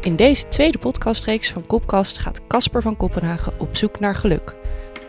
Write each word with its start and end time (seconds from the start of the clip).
In 0.00 0.16
deze 0.16 0.48
tweede 0.48 0.78
podcastreeks 0.78 1.50
van 1.50 1.66
Kopkast 1.66 2.18
gaat 2.18 2.46
Casper 2.46 2.82
van 2.82 2.96
Kopenhagen 2.96 3.60
op 3.60 3.76
zoek 3.76 4.00
naar 4.00 4.14
geluk. 4.14 4.54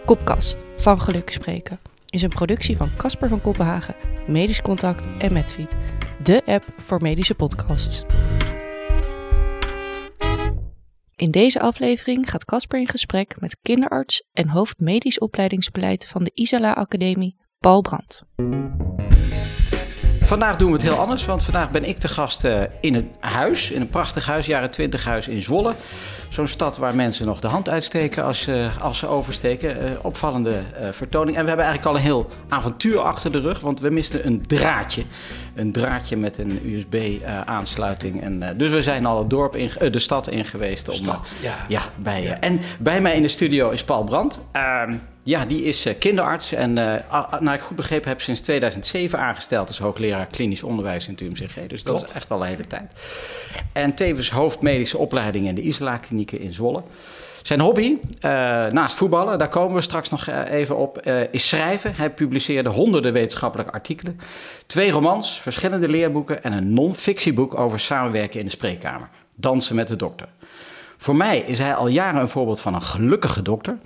Kopkast, 0.06 0.58
van 0.76 1.02
geluk 1.02 1.30
spreken, 1.30 1.80
is 2.06 2.22
een 2.22 2.30
productie 2.30 2.78
van 2.78 2.90
Casper 2.98 3.30
van 3.30 3.42
Kopenhagen, 3.42 3.96
Medisch 4.28 4.62
Contact 4.62 5.18
en 5.18 5.34
Medfeed, 5.34 5.76
de 6.24 6.42
app 6.46 6.64
voor 6.78 7.02
medische 7.02 7.36
podcasts. 7.36 8.04
In 11.16 11.32
deze 11.32 11.60
aflevering 11.60 12.30
gaat 12.30 12.46
Casper 12.46 12.80
in 12.80 12.88
gesprek 12.88 13.40
met 13.40 13.58
kinderarts 13.62 14.24
en 14.34 14.50
hoofd 14.50 14.80
medisch 14.80 15.20
opleidingsbeleid 15.20 16.08
van 16.08 16.24
de 16.24 16.32
Isala 16.34 16.74
Academie, 16.74 17.38
Paul 17.60 17.82
Brandt. 17.82 18.24
Vandaag 20.30 20.58
doen 20.58 20.68
we 20.68 20.74
het 20.74 20.82
heel 20.82 20.98
anders, 20.98 21.26
want 21.26 21.44
vandaag 21.44 21.72
ben 21.72 21.88
ik 21.88 22.02
de 22.02 22.08
gast 22.08 22.46
uh, 22.46 22.62
in 22.80 22.96
een 22.96 23.12
huis, 23.20 23.72
in 23.72 23.82
een 23.82 23.90
prachtig 23.90 24.26
huis, 24.26 24.46
jaren 24.46 24.70
20 24.70 25.06
huis 25.06 25.28
in 25.28 25.42
Zwolle. 25.42 25.74
Zo'n 26.28 26.48
stad 26.48 26.78
waar 26.78 26.96
mensen 26.96 27.26
nog 27.26 27.40
de 27.40 27.48
hand 27.48 27.70
uitsteken 27.70 28.24
als, 28.24 28.48
uh, 28.48 28.82
als 28.82 28.98
ze 28.98 29.08
oversteken. 29.08 29.84
Uh, 29.84 29.92
opvallende 30.02 30.64
vertoning. 30.92 31.38
En 31.38 31.42
we 31.42 31.48
hebben 31.48 31.66
eigenlijk 31.66 31.96
al 31.96 32.02
een 32.02 32.08
heel 32.08 32.30
avontuur 32.50 33.00
achter 33.00 33.32
de 33.32 33.40
rug, 33.40 33.60
want 33.60 33.80
we 33.80 33.90
misten 33.90 34.26
een 34.26 34.48
draadje. 34.48 35.04
Een 35.56 35.72
draadje 35.72 36.18
met 36.18 36.38
een 36.38 36.62
USB-aansluiting. 36.64 38.22
en 38.22 38.58
dus 38.58 38.72
we 38.72 38.82
zijn 38.82 39.06
al 39.06 39.18
het 39.20 39.30
dorp 39.30 39.56
in, 39.56 39.92
de 39.92 40.00
stad 40.00 40.30
in 40.30 40.46
geweest. 40.46 40.90
Om, 40.90 40.96
stad, 40.96 41.32
ja. 41.42 41.56
ja, 41.68 41.82
bij, 41.96 42.24
ja. 42.24 42.40
En 42.40 42.60
bij 42.80 43.02
mij 43.02 43.16
in 43.16 43.22
de 43.22 43.28
studio 43.28 43.70
is 43.70 43.84
Paul 43.84 44.04
Brandt. 44.04 44.40
Ja, 45.24 45.46
die 45.46 45.64
is 45.64 45.86
uh, 45.86 45.94
kinderarts 46.00 46.52
en 46.52 46.70
uh, 46.78 46.96
nou 47.40 47.52
ik 47.52 47.62
goed 47.62 47.76
begrepen 47.76 48.10
heb 48.10 48.22
sinds 48.22 48.40
2007 48.40 49.20
aangesteld 49.20 49.68
als 49.68 49.80
hoogleraar 49.80 50.28
klinisch 50.28 50.64
onderwijs 50.64 51.08
in 51.08 51.12
het 51.12 51.22
UMCG. 51.22 51.68
Dus 51.68 51.84
dat 51.84 52.06
is 52.06 52.14
echt 52.14 52.32
al 52.32 52.42
een 52.42 52.48
hele 52.48 52.68
tijd. 52.68 52.92
En 53.74 53.94
tevens 53.94 54.30
hoofdmedische 54.30 54.98
opleiding 54.98 55.48
in 55.48 55.56
de 55.56 55.62
Isla 55.62 55.98
Klinieken 55.98 56.40
in 56.40 56.54
Zwolle. 56.54 56.84
Zijn 57.42 57.60
hobby, 57.60 57.98
uh, 58.00 58.32
naast 58.68 58.98
voetballen, 58.98 59.38
daar 59.38 59.50
komen 59.50 59.76
we 59.76 59.82
straks 59.82 60.10
nog 60.10 60.28
even 60.28 60.78
op, 60.78 61.02
is 61.32 61.48
schrijven. 61.48 61.96
Hij 61.96 62.10
publiceerde 62.10 62.70
honderden 62.70 63.14
wetenschappelijke 63.14 63.72
artikelen, 63.72 64.20
twee 64.66 64.92
romans, 64.92 65.40
verschillende 65.40 65.90
leerboeken 65.90 66.44
en 66.44 66.54
een 66.54 66.74
non-fictieboek 66.74 67.58
over 67.60 67.80
samenwerken 67.80 68.40
in 68.40 68.46
de 68.46 68.52
spreekkamer. 68.52 69.10
Dansen 69.36 69.76
met 69.76 69.88
de 69.88 69.96
dokter. 69.96 70.28
Voor 70.98 71.16
mij 71.16 71.40
is 71.40 71.60
hij 71.60 71.76
al 71.76 71.88
jaren 71.88 72.22
een 72.22 72.28
voorbeeld 72.28 72.62
van 72.62 72.74
een 72.74 72.82
gelukkige 72.82 73.42
dokter. 73.42 73.78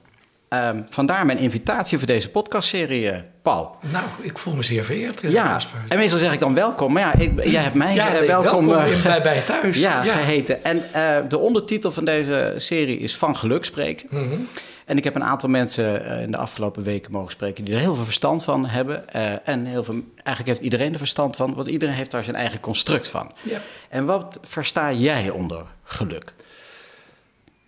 Um, 0.54 0.86
vandaar 0.90 1.26
mijn 1.26 1.38
invitatie 1.38 1.98
voor 1.98 2.08
deze 2.08 2.30
podcastserie, 2.30 3.12
uh, 3.12 3.18
Paul. 3.42 3.76
Nou, 3.92 4.06
ik 4.22 4.38
voel 4.38 4.56
me 4.56 4.64
zeer 4.64 4.84
vereerd. 4.84 5.24
Uh, 5.24 5.32
ja, 5.32 5.60
en 5.88 5.98
meestal 5.98 6.20
zeg 6.20 6.34
ik 6.34 6.40
dan 6.40 6.54
welkom. 6.54 6.94
Maar 6.94 7.02
ja, 7.02 7.14
ik, 7.14 7.44
jij 7.44 7.62
hebt 7.62 7.76
mij 7.76 7.94
ja, 7.94 8.22
uh, 8.22 8.28
welkom, 8.28 8.68
welkom 8.68 8.94
in, 8.94 9.02
bij, 9.04 9.22
bij 9.22 9.42
thuis. 9.42 9.78
Ja, 9.78 10.04
ja, 10.04 10.14
geheten. 10.14 10.64
En 10.64 10.84
de 11.30 11.38
ondertitel 11.38 11.92
van 11.92 12.06
deze 12.06 12.54
serie 12.58 12.98
is 12.98 13.18
Van 13.18 13.36
Geluk 13.36 13.66
spreken. 13.66 14.08
Mm 14.10 14.30
-hmm. 14.30 14.48
En 14.86 14.98
ik 14.98 15.04
heb 15.04 15.16
een 15.16 15.24
aantal 15.24 15.50
mensen 15.50 16.06
in 16.22 16.32
de 16.32 16.38
afgelopen 16.38 16.84
weken 16.84 17.12
mogen 17.12 17.32
spreken 17.32 17.66
die 17.66 17.74
er 17.74 17.80
heel 17.80 17.96
veel 17.96 18.04
verstand 18.04 18.44
van 18.44 18.66
hebben. 18.66 19.14
en 19.46 19.66
heel 19.66 19.84
veel, 19.84 20.02
eigenlijk 20.16 20.48
heeft 20.48 20.62
iedereen 20.62 20.92
er 20.92 20.98
verstand 20.98 21.36
van, 21.36 21.54
want 21.54 21.68
iedereen 21.68 21.96
heeft 21.96 22.12
daar 22.12 22.24
zijn 22.24 22.36
eigen 22.36 22.60
construct 22.60 23.08
van. 23.08 23.32
Ja. 23.42 23.60
En 23.90 24.06
wat 24.06 24.40
versta 24.42 24.92
jij 24.92 25.30
onder 25.30 25.64
geluk? 25.84 26.34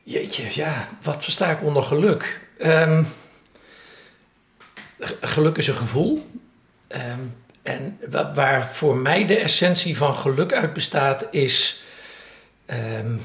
Jeetje, 0.03 0.43
ja, 0.51 0.87
wat 1.01 1.23
versta 1.23 1.49
ik 1.49 1.63
onder 1.63 1.83
geluk? 1.83 2.43
Um, 2.63 3.07
geluk 5.21 5.57
is 5.57 5.67
een 5.67 5.75
gevoel. 5.75 6.29
Um, 6.87 7.35
en 7.63 7.99
waar 8.33 8.73
voor 8.73 8.97
mij 8.97 9.25
de 9.25 9.37
essentie 9.37 9.97
van 9.97 10.15
geluk 10.15 10.53
uit 10.53 10.73
bestaat, 10.73 11.27
is 11.31 11.83
um, 12.99 13.21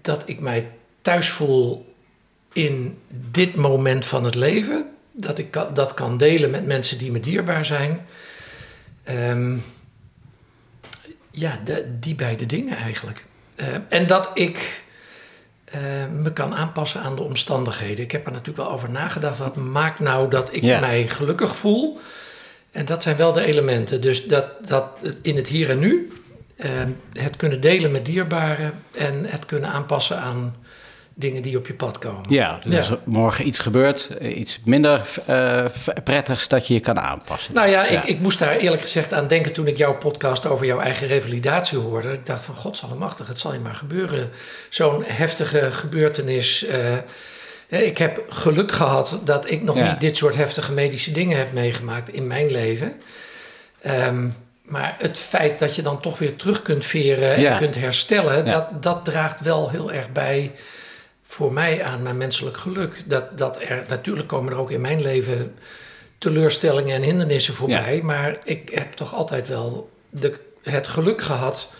dat 0.00 0.28
ik 0.28 0.40
mij 0.40 0.70
thuis 1.02 1.30
voel 1.30 1.94
in 2.52 2.98
dit 3.08 3.54
moment 3.54 4.04
van 4.04 4.24
het 4.24 4.34
leven. 4.34 4.90
Dat 5.12 5.38
ik 5.38 5.52
dat 5.52 5.94
kan 5.94 6.16
delen 6.16 6.50
met 6.50 6.66
mensen 6.66 6.98
die 6.98 7.10
me 7.10 7.20
dierbaar 7.20 7.64
zijn. 7.64 8.06
ja, 11.30 11.60
die 12.00 12.14
beide 12.14 12.46
dingen 12.46 12.76
eigenlijk. 12.76 13.24
En 13.88 14.06
dat 14.06 14.30
ik 14.34 14.84
uh, 15.74 15.80
me 16.22 16.32
kan 16.32 16.54
aanpassen 16.54 17.00
aan 17.00 17.16
de 17.16 17.22
omstandigheden. 17.22 18.04
Ik 18.04 18.10
heb 18.10 18.26
er 18.26 18.32
natuurlijk 18.32 18.58
wel 18.58 18.70
over 18.70 18.90
nagedacht. 18.90 19.38
Wat 19.38 19.56
maakt 19.56 19.98
nou 19.98 20.30
dat 20.30 20.54
ik 20.54 20.62
yeah. 20.62 20.80
mij 20.80 21.08
gelukkig 21.08 21.56
voel? 21.56 21.98
En 22.70 22.84
dat 22.84 23.02
zijn 23.02 23.16
wel 23.16 23.32
de 23.32 23.44
elementen. 23.44 24.00
Dus 24.00 24.26
dat, 24.26 24.68
dat 24.68 25.00
in 25.22 25.36
het 25.36 25.46
hier 25.46 25.70
en 25.70 25.78
nu, 25.78 26.12
uh, 26.56 26.66
het 27.12 27.36
kunnen 27.36 27.60
delen 27.60 27.90
met 27.90 28.04
dierbaren 28.04 28.72
en 28.92 29.24
het 29.24 29.46
kunnen 29.46 29.70
aanpassen 29.70 30.18
aan 30.18 30.54
dingen 31.14 31.42
die 31.42 31.56
op 31.56 31.66
je 31.66 31.74
pad 31.74 31.98
komen. 31.98 32.22
Ja, 32.28 32.58
dus 32.62 32.72
ja. 32.72 32.78
als 32.78 32.90
er 32.90 32.98
morgen 33.04 33.46
iets 33.46 33.58
gebeurt, 33.58 34.08
iets 34.20 34.60
minder 34.64 35.08
uh, 35.30 35.64
prettigs, 36.04 36.48
dat 36.48 36.66
je 36.66 36.74
je 36.74 36.80
kan 36.80 37.00
aanpassen. 37.00 37.54
Nou 37.54 37.68
ja, 37.68 37.84
ja. 37.84 37.88
Ik, 37.88 38.04
ik 38.04 38.20
moest 38.20 38.38
daar 38.38 38.56
eerlijk 38.56 38.82
gezegd 38.82 39.12
aan 39.12 39.26
denken 39.26 39.52
toen 39.52 39.66
ik 39.66 39.76
jouw 39.76 39.94
podcast 39.94 40.46
over 40.46 40.66
jouw 40.66 40.80
eigen 40.80 41.06
revalidatie 41.06 41.78
hoorde. 41.78 42.12
Ik 42.12 42.26
dacht 42.26 42.44
van, 42.44 42.54
godsallemachtig, 42.54 43.28
het 43.28 43.38
zal 43.38 43.52
je 43.52 43.60
maar 43.60 43.74
gebeuren. 43.74 44.30
Zo'n 44.68 45.04
heftige 45.04 45.72
gebeurtenis. 45.72 46.66
Uh, 46.68 47.82
ik 47.82 47.98
heb 47.98 48.24
geluk 48.28 48.72
gehad 48.72 49.20
dat 49.24 49.50
ik 49.50 49.62
nog 49.62 49.76
ja. 49.76 49.90
niet 49.90 50.00
dit 50.00 50.16
soort 50.16 50.34
heftige 50.34 50.72
medische 50.72 51.12
dingen 51.12 51.38
heb 51.38 51.52
meegemaakt 51.52 52.12
in 52.12 52.26
mijn 52.26 52.50
leven. 52.50 53.00
Um, 53.86 54.34
maar 54.62 54.96
het 54.98 55.18
feit 55.18 55.58
dat 55.58 55.74
je 55.74 55.82
dan 55.82 56.00
toch 56.00 56.18
weer 56.18 56.36
terug 56.36 56.62
kunt 56.62 56.84
veren 56.84 57.34
en 57.34 57.56
kunt 57.56 57.74
herstellen, 57.74 58.48
dat, 58.48 58.82
dat 58.82 59.04
draagt 59.04 59.40
wel 59.40 59.70
heel 59.70 59.92
erg 59.92 60.12
bij 60.12 60.52
voor 61.30 61.52
mij 61.52 61.84
aan 61.84 62.02
mijn 62.02 62.16
menselijk 62.16 62.56
geluk. 62.56 63.02
Dat, 63.06 63.38
dat 63.38 63.62
er, 63.62 63.84
natuurlijk 63.88 64.28
komen 64.28 64.52
er 64.52 64.58
ook 64.58 64.70
in 64.70 64.80
mijn 64.80 65.02
leven 65.02 65.54
teleurstellingen 66.18 66.96
en 66.96 67.02
hindernissen 67.02 67.54
voorbij. 67.54 67.96
Ja. 67.96 68.04
Maar 68.04 68.38
ik 68.44 68.68
heb 68.68 68.92
toch 68.92 69.14
altijd 69.14 69.48
wel 69.48 69.90
de, 70.08 70.40
het 70.62 70.88
geluk 70.88 71.20
gehad 71.20 71.70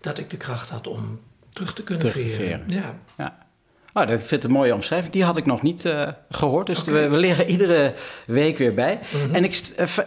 dat 0.00 0.18
ik 0.18 0.30
de 0.30 0.36
kracht 0.36 0.70
had 0.70 0.86
om 0.86 1.20
terug 1.52 1.74
te 1.74 1.82
kunnen 1.82 2.06
terug 2.08 2.34
veren. 2.34 2.64
Ja. 2.66 2.98
ja. 3.16 3.46
Oh, 3.92 4.06
dat, 4.06 4.20
ik 4.20 4.26
vind 4.26 4.30
het 4.30 4.44
een 4.44 4.56
mooie 4.56 4.74
omschrijving. 4.74 5.12
Die 5.12 5.24
had 5.24 5.36
ik 5.36 5.46
nog 5.46 5.62
niet 5.62 5.84
uh, 5.84 6.08
gehoord. 6.30 6.66
Dus 6.66 6.80
okay. 6.80 6.92
we, 6.94 7.08
we 7.08 7.16
leren 7.16 7.46
iedere 7.46 7.92
week 8.26 8.58
weer 8.58 8.74
bij. 8.74 8.98
Mm 9.10 9.20
-hmm. 9.20 9.34
En 9.34 9.44
ik 9.44 9.54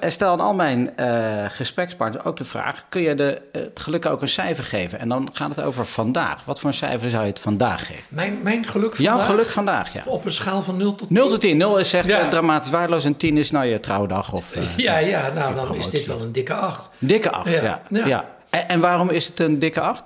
stel 0.08 0.32
aan 0.32 0.40
al 0.40 0.54
mijn 0.54 0.94
uh, 1.00 1.46
gesprekspartners 1.48 2.26
ook 2.26 2.38
de 2.38 2.44
vraag... 2.44 2.86
kun 2.90 3.02
je 3.02 3.16
de, 3.16 3.42
het 3.52 3.80
geluk 3.80 4.06
ook 4.06 4.22
een 4.22 4.28
cijfer 4.28 4.64
geven? 4.64 5.00
En 5.00 5.10
dan 5.10 5.30
gaat 5.34 5.56
het 5.56 5.66
over 5.66 5.86
vandaag. 5.86 6.46
Wat 6.46 6.60
voor 6.60 6.70
een 6.70 6.76
cijfer 6.76 7.10
zou 7.10 7.24
je 7.24 7.30
het 7.30 7.40
vandaag 7.40 7.86
geven? 7.86 8.04
Mijn, 8.10 8.40
mijn 8.44 8.66
geluk 8.66 8.96
vandaag? 8.96 9.16
Jouw 9.18 9.26
geluk 9.26 9.50
vandaag, 9.50 9.94
ja. 9.94 10.02
Op 10.06 10.26
een 10.26 10.32
schaal 10.32 10.62
van 10.62 10.78
0 10.78 10.96
tot 10.96 11.08
10? 11.08 11.18
0 11.18 11.30
tot 11.30 11.42
10. 11.42 11.58
0 11.58 11.78
is 11.78 11.94
echt 11.94 12.08
ja. 12.08 12.28
dramatisch 12.28 12.72
waardeloos 12.72 13.06
en 13.06 13.18
10 13.18 13.38
is 13.38 13.52
nou 13.52 13.66
je 13.66 13.80
trouwdag. 13.80 14.34
Of, 14.34 14.56
uh, 14.56 14.78
ja, 14.78 14.98
ja, 14.98 15.32
nou 15.36 15.56
dan 15.56 15.76
is 15.76 15.90
dit 15.90 16.06
wel 16.06 16.22
een 16.22 16.32
dikke 16.32 16.54
8. 16.54 16.90
Dikke 16.98 17.32
8, 17.32 17.52
ja. 17.52 17.62
ja. 17.62 17.82
ja. 17.90 18.06
ja. 18.06 18.26
En, 18.50 18.70
en 18.70 18.80
waarom 18.80 19.10
is 19.10 19.28
het 19.28 19.40
een 19.40 19.60
dikke 19.60 19.82
8? 19.82 20.04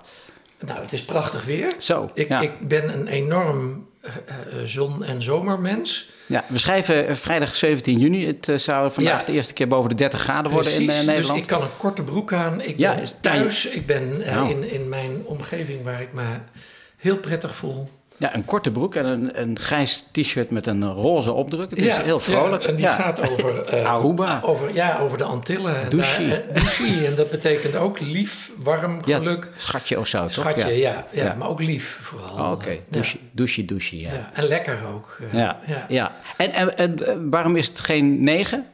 Nou, 0.66 0.82
het 0.82 0.94
is 0.94 1.06
prachtig 1.06 1.46
weer. 1.46 1.74
Zo, 1.78 2.12
ik, 2.14 2.28
ja. 2.30 2.42
ik 2.42 2.68
ben 2.68 2.94
een 2.94 3.08
enorm 3.08 3.88
uh, 4.06 4.12
zon- 4.64 5.04
en 5.04 5.22
zomermens. 5.22 6.10
Ja, 6.26 6.44
we 6.48 6.58
schrijven 6.58 7.18
vrijdag 7.18 7.56
17 7.56 8.00
juni. 8.00 8.28
Het 8.28 8.48
uh, 8.48 8.58
zou 8.58 8.92
vandaag 8.92 9.20
ja. 9.20 9.26
de 9.26 9.32
eerste 9.32 9.54
keer 9.54 9.68
boven 9.68 9.90
de 9.90 9.96
30 9.96 10.22
graden 10.22 10.52
worden 10.52 10.72
Precies, 10.72 10.94
in 10.94 11.00
uh, 11.00 11.08
Nederland. 11.08 11.28
Dus 11.28 11.38
ik 11.38 11.48
kan 11.48 11.62
een 11.62 11.78
korte 11.78 12.04
broek 12.04 12.34
aan. 12.34 12.62
Ik 12.62 12.78
ja, 12.78 12.96
ben 12.96 13.06
thuis. 13.22 13.66
Ik 13.66 13.86
ben 13.86 14.18
nou. 14.18 14.50
in, 14.50 14.72
in 14.72 14.90
mijn 14.90 15.26
omgeving 15.26 15.84
waar 15.84 16.02
ik 16.02 16.14
me 16.14 16.26
heel 16.98 17.18
prettig 17.18 17.56
voel. 17.56 17.90
Ja, 18.20 18.36
een 18.36 18.46
korte 18.46 18.72
broek 18.72 18.96
en 18.96 19.06
een, 19.06 19.42
een 19.42 19.60
grijs 19.60 20.06
t-shirt 20.12 20.52
met 20.52 20.68
een 20.68 20.92
roze 20.94 21.32
opdruk. 21.32 21.70
Het 21.70 21.80
is 21.80 21.96
ja, 21.96 22.02
heel 22.02 22.20
vrolijk. 22.20 22.62
Ja, 22.62 22.68
en 22.68 22.76
die 22.76 22.86
ja. 22.86 22.96
gaat 22.96 23.30
over, 23.32 23.74
uh, 23.74 23.90
Aruba. 23.92 24.40
Over, 24.44 24.74
ja, 24.74 25.00
over 25.00 25.18
de 25.18 25.24
Antillen. 25.24 25.90
Douchie. 25.90 26.28
Daar, 26.28 26.42
uh, 26.50 26.56
douchie. 26.56 27.06
en 27.06 27.16
dat 27.16 27.30
betekent 27.30 27.76
ook 27.76 28.00
lief, 28.00 28.52
warm, 28.58 29.04
geluk. 29.04 29.52
Schatje 29.58 30.00
of 30.00 30.08
zo, 30.08 30.20
toch? 30.20 30.32
Schatje, 30.32 30.78
ja. 30.78 31.06
Ja, 31.12 31.36
maar 31.38 31.50
ook 31.50 31.62
lief 31.62 31.98
vooral. 32.02 32.38
Oh, 32.38 32.52
Oké, 32.52 32.64
okay. 32.64 32.82
douchie, 32.90 33.20
douchie, 33.32 33.66
douchie, 33.66 34.02
ja. 34.02 34.32
En 34.34 34.44
lekker 34.48 34.80
ook. 34.94 35.18
Uh, 35.22 35.34
ja, 35.34 35.60
ja. 35.88 36.16
En, 36.38 36.54
en, 36.54 36.78
en, 36.78 37.30
waarom 37.30 37.56
is 37.56 37.68
het 37.68 37.80
geen 37.80 38.24
negen? 38.24 38.66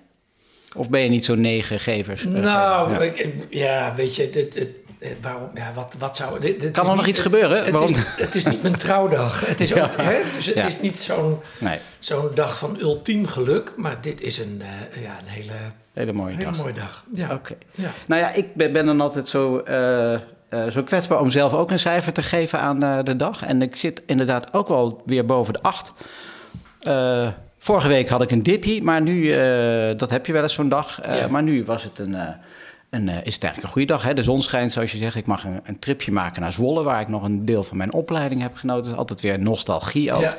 Of 0.75 0.89
ben 0.89 1.01
je 1.01 1.09
niet 1.09 1.25
zo'n 1.25 1.41
negengevers? 1.41 2.23
Nou, 2.23 3.03
ik, 3.03 3.29
ja, 3.49 3.93
weet 3.95 4.15
je, 4.15 4.29
dit, 4.29 4.53
dit, 4.53 4.69
waarom, 5.21 5.49
ja, 5.53 5.71
wat, 5.73 5.95
wat 5.99 6.17
zou... 6.17 6.39
Dit, 6.39 6.59
dit 6.59 6.71
kan 6.71 6.89
er 6.89 6.95
nog 6.95 7.07
iets 7.07 7.19
gebeuren? 7.19 7.63
Het, 7.63 7.71
waarom? 7.71 7.89
Is, 7.89 7.97
het 8.17 8.35
is 8.35 8.45
niet 8.45 8.61
mijn 8.61 8.75
trouwdag. 8.75 9.45
Het 9.45 9.61
is 9.61 9.73
ook, 9.81 10.01
hè, 10.01 10.21
dus 10.33 10.45
het 10.45 10.55
ja. 10.55 10.65
is 10.65 10.79
niet 10.79 10.99
zo'n 10.99 11.39
nee. 11.57 11.79
zo'n 11.99 12.31
dag 12.33 12.57
van 12.57 12.77
ultiem 12.79 13.25
geluk. 13.25 13.73
Maar 13.77 14.01
dit 14.01 14.21
is 14.21 14.37
een, 14.37 14.61
uh, 14.61 15.03
ja, 15.03 15.19
een 15.19 15.27
hele, 15.27 15.53
hele 15.93 16.13
mooie 16.13 16.35
hele 16.35 16.43
dag. 16.43 16.57
mooie 16.57 16.73
dag. 16.73 17.05
Ja. 17.13 17.25
Oké. 17.25 17.33
Okay. 17.33 17.57
Ja. 17.71 17.89
Nou 18.07 18.21
ja, 18.21 18.33
ik 18.33 18.55
ben, 18.55 18.73
ben 18.73 18.85
dan 18.85 19.01
altijd 19.01 19.27
zo, 19.27 19.63
uh, 19.69 20.11
uh, 20.49 20.69
zo 20.69 20.83
kwetsbaar 20.83 21.19
om 21.19 21.29
zelf 21.29 21.53
ook 21.53 21.71
een 21.71 21.79
cijfer 21.79 22.13
te 22.13 22.23
geven 22.23 22.59
aan 22.59 23.03
de 23.03 23.15
dag. 23.15 23.43
En 23.43 23.61
ik 23.61 23.75
zit 23.75 24.01
inderdaad 24.05 24.53
ook 24.53 24.67
wel 24.67 25.01
weer 25.05 25.25
boven 25.25 25.53
de 25.53 25.61
acht. 25.61 25.93
vorige 27.57 27.87
week 27.87 28.09
had 28.09 28.21
ik 28.21 28.31
een 28.31 28.43
dipje, 28.43 28.81
maar 28.81 29.01
nu, 29.01 29.27
dat 29.97 30.09
heb 30.09 30.25
je 30.25 30.33
wel 30.33 30.41
eens 30.41 30.53
zo'n 30.53 30.69
dag. 30.69 30.99
Ja. 31.05 31.27
Maar 31.27 31.43
nu 31.43 31.65
was 31.65 31.83
het 31.83 31.99
een 31.99 32.15
een, 32.93 33.09
is 33.09 33.33
het 33.33 33.43
eigenlijk 33.43 33.63
een 33.63 33.69
goede 33.69 33.87
dag. 33.87 34.03
Hè? 34.03 34.13
De 34.13 34.23
zon 34.23 34.41
schijnt, 34.41 34.71
zoals 34.71 34.91
je 34.91 34.97
zegt. 34.97 35.15
Ik 35.15 35.25
mag 35.25 35.43
een, 35.43 35.59
een, 35.63 35.79
tripje 35.79 36.11
maken 36.11 36.41
naar 36.41 36.51
Zwolle, 36.51 36.83
waar 36.83 37.01
ik 37.01 37.07
nog 37.07 37.23
een 37.23 37.45
deel 37.45 37.63
van 37.63 37.77
mijn 37.77 37.93
opleiding 37.93 38.41
heb 38.41 38.55
genoten. 38.55 38.97
Altijd 38.97 39.21
weer 39.21 39.39
nostalgie 39.39 40.13
ook. 40.13 40.21
Ja. 40.21 40.37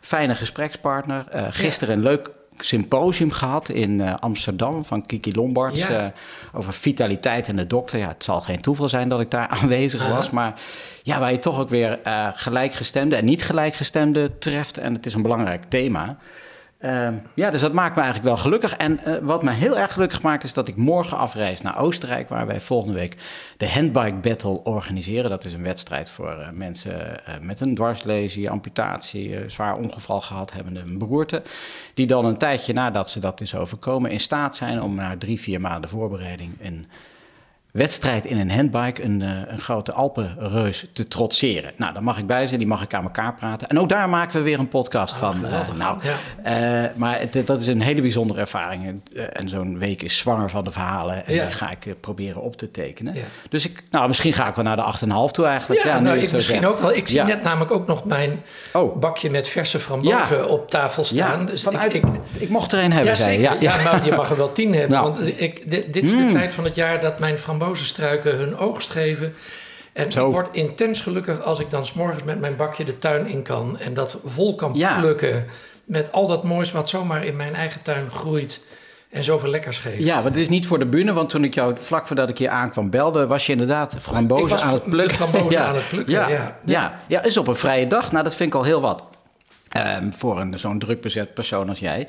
Fijne 0.00 0.34
gesprekspartner. 0.34 1.24
gisteren 1.50 1.94
een 1.94 2.02
leuk 2.02 2.30
symposium 2.64 3.30
gehad 3.30 3.68
in 3.68 3.98
uh, 3.98 4.14
Amsterdam 4.14 4.84
van 4.84 5.06
Kiki 5.06 5.34
Lombards 5.34 5.78
ja. 5.78 6.04
uh, 6.04 6.10
over 6.52 6.72
vitaliteit 6.72 7.48
en 7.48 7.56
de 7.56 7.66
dokter. 7.66 7.98
Ja, 7.98 8.08
het 8.08 8.24
zal 8.24 8.40
geen 8.40 8.60
toeval 8.60 8.88
zijn 8.88 9.08
dat 9.08 9.20
ik 9.20 9.30
daar 9.30 9.48
aanwezig 9.60 10.08
was, 10.08 10.30
maar 10.30 10.60
ja, 11.02 11.18
waar 11.18 11.32
je 11.32 11.38
toch 11.38 11.58
ook 11.58 11.68
weer 11.68 11.98
gelijkgestemde 12.34 13.16
en 13.16 13.24
niet 13.24 13.42
gelijkgestemde 13.42 14.38
treft. 14.38 14.78
En 14.78 14.94
het 14.94 15.06
is 15.06 15.14
een 15.14 15.22
belangrijk 15.22 15.64
thema. 15.68 16.18
Uh, 16.80 17.08
ja, 17.34 17.50
dus 17.50 17.60
dat 17.60 17.72
maakt 17.72 17.96
me 17.96 18.02
eigenlijk 18.02 18.34
wel 18.34 18.42
gelukkig. 18.42 18.76
En 18.76 19.00
uh, 19.06 19.16
wat 19.22 19.42
me 19.42 19.50
heel 19.50 19.78
erg 19.78 19.92
gelukkig 19.92 20.22
maakt, 20.22 20.44
is 20.44 20.52
dat 20.52 20.68
ik 20.68 20.76
morgen 20.76 21.16
afreis 21.16 21.60
naar 21.60 21.78
Oostenrijk, 21.78 22.28
waar 22.28 22.46
wij 22.46 22.60
volgende 22.60 22.94
week 22.94 23.16
de 23.56 23.70
Handbike 23.70 24.16
Battle 24.16 24.62
organiseren. 24.64 25.30
Dat 25.30 25.44
is 25.44 25.52
een 25.52 25.62
wedstrijd 25.62 26.10
voor 26.10 26.36
uh, 26.38 26.48
mensen 26.52 27.20
met 27.40 27.60
een 27.60 27.74
dwarslesie, 27.74 28.50
amputatie, 28.50 29.38
zwaar 29.46 29.76
ongeval 29.76 30.20
gehad 30.20 30.52
hebben, 30.52 30.76
een 30.76 30.98
beroerte. 30.98 31.42
Die 31.94 32.06
dan 32.06 32.24
een 32.24 32.38
tijdje 32.38 32.72
nadat 32.72 33.10
ze 33.10 33.20
dat 33.20 33.40
is 33.40 33.54
overkomen, 33.54 34.10
in 34.10 34.20
staat 34.20 34.56
zijn 34.56 34.82
om 34.82 34.94
na 34.94 35.16
drie, 35.16 35.40
vier 35.40 35.60
maanden 35.60 35.90
voorbereiding 35.90 36.52
een 36.60 36.86
wedstrijd 37.70 38.24
in 38.24 38.38
een 38.38 38.50
handbike 38.50 39.02
een, 39.02 39.20
uh, 39.20 39.28
een 39.46 39.60
grote 39.60 39.92
Alpenreus 39.92 40.86
te 40.92 41.08
trotseren. 41.08 41.72
Nou, 41.76 41.92
daar 41.92 42.02
mag 42.02 42.18
ik 42.18 42.26
bij 42.26 42.46
zijn, 42.46 42.58
die 42.58 42.68
mag 42.68 42.82
ik 42.82 42.94
aan 42.94 43.02
elkaar 43.02 43.34
praten. 43.34 43.68
En 43.68 43.78
ook 43.78 43.88
daar 43.88 44.08
maken 44.08 44.38
we 44.38 44.42
weer 44.42 44.58
een 44.58 44.68
podcast 44.68 45.14
Ah, 45.14 45.20
van. 45.20 45.44
Uh, 45.44 45.72
nou, 45.76 45.98
ja. 46.02 46.84
uh, 46.84 46.88
maar 46.96 47.20
het, 47.20 47.46
dat 47.46 47.60
is 47.60 47.66
een 47.66 47.80
hele 47.80 48.00
bijzondere 48.00 48.40
ervaring. 48.40 49.00
en 49.32 49.48
zo'n 49.48 49.78
week 49.78 50.02
is 50.02 50.18
zwanger 50.18 50.50
van 50.50 50.64
de 50.64 50.70
verhalen. 50.70 51.26
En 51.26 51.34
ja. 51.34 51.44
die 51.44 51.52
ga 51.52 51.70
ik 51.70 52.00
proberen 52.00 52.42
op 52.42 52.56
te 52.56 52.70
tekenen. 52.70 53.14
Ja. 53.14 53.22
Dus 53.48 53.66
ik, 53.66 53.82
nou, 53.90 54.08
misschien 54.08 54.32
ga 54.32 54.48
ik 54.48 54.54
wel 54.54 54.64
naar 54.64 54.76
de 54.76 55.06
8,5 55.28 55.30
toe 55.30 55.46
eigenlijk. 55.46 55.82
Ja, 55.84 56.00
nou, 56.00 56.18
ik 56.18 56.32
misschien 56.32 56.66
ook 56.66 56.80
wel. 56.80 56.94
Ik 56.94 57.08
zie 57.08 57.22
net 57.22 57.42
namelijk 57.42 57.70
ook 57.70 57.86
nog 57.86 58.04
mijn 58.04 58.42
oh. 58.72 58.96
bakje 58.96 59.30
met 59.30 59.48
verse 59.48 59.78
frambozen 59.78 60.48
op 60.48 60.70
tafel 60.70 61.04
staan. 61.04 61.46
dus 61.46 61.62
vanuit, 61.62 61.94
ik, 61.94 62.04
ik, 62.04 62.20
ik, 62.38 62.48
mocht 62.48 62.72
er 62.72 62.84
een 62.84 62.92
hebben, 62.92 63.10
ja, 63.10 63.14
zei 63.14 63.40
ja, 63.40 63.56
ja, 63.60 63.82
maar 63.82 64.04
je 64.04 64.12
mag 64.12 64.30
er 64.30 64.36
wel 64.36 64.52
tien 64.52 64.72
hebben. 64.74 64.90
Nou. 64.90 65.12
Want 65.12 65.40
ik, 65.40 65.70
dit, 65.70 65.92
dit 65.92 66.02
is 66.02 66.14
mm. 66.14 66.26
de 66.26 66.32
tijd 66.32 66.54
van 66.54 66.64
het 66.64 66.74
jaar 66.74 67.00
dat 67.00 67.18
mijn 67.18 67.38
frambozenstruiken 67.68 68.36
hun 68.36 68.56
oogst 68.56 68.90
geven. 68.90 69.34
En 69.92 70.12
Zo. 70.12 70.26
ik 70.26 70.32
word 70.32 70.48
intens 70.52 71.00
gelukkig 71.00 71.42
als 71.42 71.60
ik 71.60 71.70
dan 71.70 71.86
s'morgens 71.86 72.22
met 72.22 72.40
mijn 72.40 72.56
bakje 72.56 72.84
de 72.84 72.98
tuin 72.98 73.26
in 73.26 73.42
kan 73.42 73.78
en 73.78 73.94
dat 73.94 74.18
vol 74.24 74.54
kan 74.54 74.74
ja. 74.74 74.98
plukken 74.98 75.46
met 75.84 76.12
al 76.12 76.26
dat 76.26 76.44
moois 76.44 76.72
wat 76.72 76.88
zomaar 76.88 77.24
in 77.24 77.36
mijn 77.36 77.54
eigen 77.54 77.82
tuin 77.82 78.10
groeit 78.10 78.62
en 79.10 79.24
zoveel 79.24 79.50
lekkers 79.50 79.78
geeft. 79.78 79.98
Ja, 79.98 80.14
maar 80.14 80.24
het 80.24 80.36
is 80.36 80.48
niet 80.48 80.66
voor 80.66 80.78
de 80.78 80.86
bühne, 80.86 81.12
want 81.12 81.28
toen 81.30 81.44
ik 81.44 81.54
jou 81.54 81.74
vlak 81.78 82.06
voordat 82.06 82.28
ik 82.28 82.38
hier 82.38 82.48
aankwam 82.48 82.90
belde, 82.90 83.26
was 83.26 83.46
je 83.46 83.52
inderdaad 83.52 83.96
frambozen 84.00 84.60
aan 84.60 84.72
het 84.72 84.84
plukken. 84.84 85.16
Frambozen 85.16 85.50
ja. 85.60 85.66
aan 85.66 85.74
het 85.74 85.88
plukken, 85.88 86.14
ja. 86.14 86.28
Ja. 86.28 86.58
ja. 86.64 87.00
ja, 87.06 87.22
is 87.22 87.36
op 87.36 87.46
een 87.46 87.56
vrije 87.56 87.86
dag. 87.86 88.12
Nou, 88.12 88.24
dat 88.24 88.34
vind 88.34 88.48
ik 88.48 88.54
al 88.54 88.64
heel 88.64 88.80
wat. 88.80 89.02
Um, 89.76 90.12
voor 90.12 90.40
een, 90.40 90.58
zo'n 90.58 90.78
druk 90.78 91.00
bezet 91.00 91.34
persoon 91.34 91.68
als 91.68 91.78
jij. 91.78 92.08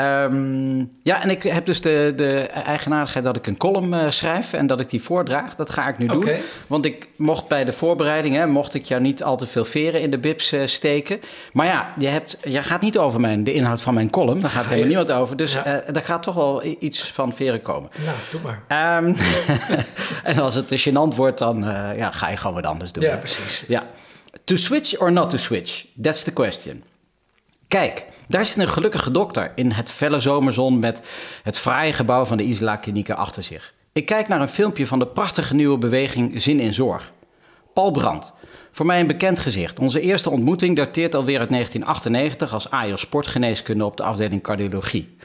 Um, 0.00 0.90
ja, 1.02 1.22
en 1.22 1.30
ik 1.30 1.42
heb 1.42 1.66
dus 1.66 1.80
de, 1.80 2.12
de 2.16 2.40
eigenaardigheid 2.40 3.24
dat 3.24 3.36
ik 3.36 3.46
een 3.46 3.56
column 3.56 3.92
uh, 3.92 4.10
schrijf 4.10 4.52
en 4.52 4.66
dat 4.66 4.80
ik 4.80 4.90
die 4.90 5.02
voordraag. 5.02 5.54
Dat 5.54 5.70
ga 5.70 5.88
ik 5.88 5.98
nu 5.98 6.06
doen. 6.06 6.24
Want 6.66 6.84
ik 6.84 7.08
mocht 7.16 7.48
bij 7.48 7.64
de 7.64 7.72
voorbereiding, 7.72 8.34
hè, 8.34 8.46
mocht 8.46 8.74
ik 8.74 8.84
jou 8.84 9.00
niet 9.02 9.22
al 9.22 9.36
te 9.36 9.46
veel 9.46 9.64
veren 9.64 10.00
in 10.00 10.10
de 10.10 10.18
bibs 10.18 10.52
uh, 10.52 10.66
steken. 10.66 11.20
Maar 11.52 11.66
ja, 11.66 11.92
je, 11.96 12.06
hebt, 12.06 12.36
je 12.42 12.62
gaat 12.62 12.80
niet 12.80 12.98
over 12.98 13.20
mijn, 13.20 13.44
de 13.44 13.52
inhoud 13.52 13.80
van 13.80 13.94
mijn 13.94 14.10
column. 14.10 14.40
Daar 14.40 14.50
gaat 14.50 14.64
helemaal 14.64 14.86
niemand 14.86 15.10
over. 15.10 15.36
Dus 15.36 15.52
ja. 15.52 15.86
uh, 15.86 15.92
daar 15.92 16.04
gaat 16.04 16.22
toch 16.22 16.34
wel 16.34 16.64
iets 16.78 17.10
van 17.10 17.32
veren 17.32 17.60
komen. 17.60 17.90
Nou, 18.04 18.16
doe 18.30 18.40
maar. 18.40 18.98
Um, 19.02 19.16
en 20.30 20.38
als 20.38 20.54
het 20.54 20.68
te 20.68 20.80
gênant 20.80 21.16
wordt, 21.16 21.38
dan 21.38 21.58
ja, 21.96 22.10
ga 22.10 22.28
je 22.28 22.36
gewoon 22.36 22.54
wat 22.54 22.66
anders 22.66 22.92
doen. 22.92 23.04
Ja, 23.04 23.16
precies. 23.16 23.64
Ja. 23.68 23.86
To 24.44 24.56
switch 24.56 24.98
or 24.98 25.12
not 25.12 25.30
to 25.30 25.36
switch? 25.36 25.84
That's 26.02 26.22
the 26.22 26.32
question. 26.32 26.82
Kijk, 27.68 28.06
daar 28.30 28.46
zit 28.46 28.58
een 28.58 28.68
gelukkige 28.68 29.10
dokter 29.10 29.52
in 29.54 29.70
het 29.70 29.90
felle 29.90 30.20
zomerzon 30.20 30.78
met 30.78 31.02
het 31.42 31.58
fraaie 31.58 31.92
gebouw 31.92 32.24
van 32.24 32.36
de 32.36 32.44
Isla 32.44 32.76
Klinieken 32.76 33.16
achter 33.16 33.42
zich. 33.42 33.74
Ik 33.92 34.06
kijk 34.06 34.28
naar 34.28 34.40
een 34.40 34.48
filmpje 34.48 34.86
van 34.86 34.98
de 34.98 35.06
prachtige 35.06 35.54
nieuwe 35.54 35.78
beweging 35.78 36.42
Zin 36.42 36.60
in 36.60 36.72
Zorg. 36.72 37.12
Paul 37.74 37.90
Brandt, 37.90 38.32
voor 38.70 38.86
mij 38.86 39.00
een 39.00 39.06
bekend 39.06 39.38
gezicht. 39.38 39.78
Onze 39.78 40.00
eerste 40.00 40.30
ontmoeting 40.30 40.76
dateert 40.76 41.14
alweer 41.14 41.38
uit 41.38 41.48
1998 41.48 42.52
als 42.52 42.70
AJO 42.70 42.96
Sportgeneeskunde 42.96 43.84
op 43.84 43.96
de 43.96 44.02
afdeling 44.02 44.42
cardiologie. 44.42 45.16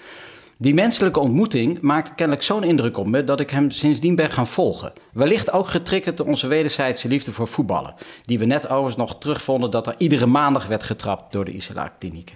Die 0.58 0.74
menselijke 0.74 1.20
ontmoeting 1.20 1.82
maakte 1.82 2.14
kennelijk 2.16 2.46
zo'n 2.46 2.64
indruk 2.64 2.98
op 2.98 3.08
me 3.08 3.24
dat 3.24 3.40
ik 3.40 3.50
hem 3.50 3.72
sindsdien 3.72 4.16
ben 4.16 4.30
gaan 4.30 4.48
volgen. 4.48 4.94
Wellicht 5.12 5.52
ook 5.52 5.68
getriggerd 5.68 6.18
door 6.18 6.28
onze 6.28 6.48
wederzijdse 6.48 7.08
liefde 7.08 7.32
voor 7.32 7.48
voetballen. 7.48 7.96
Die 8.22 8.40
we 8.40 8.46
net 8.46 8.66
overigens 8.66 8.96
nog 8.96 9.18
terugvonden 9.18 9.72
dat 9.72 9.88
er 9.88 9.96
iedere 9.98 10.26
maandag 10.26 10.68
werd 10.68 10.84
getrapt 10.84 11.32
door 11.32 11.46
de 11.46 11.54
Isla-klinieken. 11.54 12.36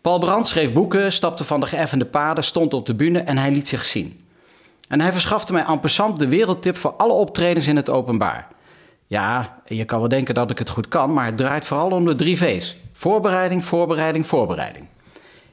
Paul 0.00 0.18
Brandt 0.18 0.46
schreef 0.46 0.72
boeken, 0.72 1.12
stapte 1.12 1.44
van 1.44 1.60
de 1.60 1.66
geëffende 1.66 2.04
paden, 2.04 2.44
stond 2.44 2.74
op 2.74 2.86
de 2.86 2.94
bühne 2.94 3.18
en 3.18 3.38
hij 3.38 3.50
liet 3.50 3.68
zich 3.68 3.84
zien. 3.84 4.24
En 4.88 5.00
hij 5.00 5.12
verschafte 5.12 5.52
mij 5.52 5.78
passant 5.80 6.18
de 6.18 6.28
wereldtip 6.28 6.76
voor 6.76 6.92
alle 6.92 7.12
optredens 7.12 7.66
in 7.66 7.76
het 7.76 7.90
openbaar. 7.90 8.48
Ja, 9.06 9.62
je 9.66 9.84
kan 9.84 9.98
wel 9.98 10.08
denken 10.08 10.34
dat 10.34 10.50
ik 10.50 10.58
het 10.58 10.68
goed 10.68 10.88
kan, 10.88 11.12
maar 11.12 11.26
het 11.26 11.36
draait 11.36 11.64
vooral 11.64 11.90
om 11.90 12.04
de 12.04 12.14
drie 12.14 12.36
V's. 12.36 12.76
Voorbereiding, 12.92 13.64
voorbereiding, 13.64 14.26
voorbereiding. 14.26 14.86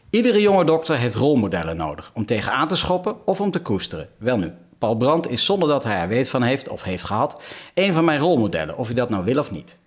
Iedere 0.09 0.41
jonge 0.41 0.65
dokter 0.65 0.97
heeft 0.97 1.15
rolmodellen 1.15 1.77
nodig 1.77 2.11
om 2.13 2.25
tegenaan 2.25 2.67
te 2.67 2.75
schoppen 2.75 3.15
of 3.25 3.41
om 3.41 3.51
te 3.51 3.59
koesteren. 3.59 4.09
Welnu, 4.17 4.53
Paul 4.77 4.95
Brandt 4.95 5.29
is 5.29 5.45
zonder 5.45 5.69
dat 5.69 5.83
hij 5.83 5.99
er 5.99 6.07
weet 6.07 6.29
van 6.29 6.43
heeft 6.43 6.69
of 6.69 6.83
heeft 6.83 7.03
gehad, 7.03 7.41
een 7.73 7.93
van 7.93 8.05
mijn 8.05 8.19
rolmodellen, 8.19 8.77
of 8.77 8.85
hij 8.85 8.95
dat 8.95 9.09
nou 9.09 9.23
wil 9.23 9.37
of 9.37 9.51
niet. 9.51 9.77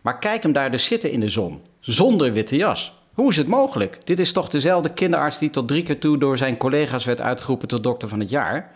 Maar 0.00 0.18
kijk 0.18 0.42
hem 0.42 0.52
daar 0.52 0.70
dus 0.70 0.84
zitten 0.84 1.10
in 1.10 1.20
de 1.20 1.28
zon, 1.28 1.62
zonder 1.80 2.32
witte 2.32 2.56
jas. 2.56 2.95
Hoe 3.16 3.30
is 3.30 3.36
het 3.36 3.46
mogelijk? 3.46 4.06
Dit 4.06 4.18
is 4.18 4.32
toch 4.32 4.48
dezelfde 4.48 4.88
kinderarts 4.88 5.38
die 5.38 5.50
tot 5.50 5.68
drie 5.68 5.82
keer 5.82 6.00
toe 6.00 6.18
door 6.18 6.36
zijn 6.36 6.56
collega's 6.56 7.04
werd 7.04 7.20
uitgeroepen 7.20 7.68
tot 7.68 7.82
dokter 7.82 8.08
van 8.08 8.20
het 8.20 8.30
jaar? 8.30 8.70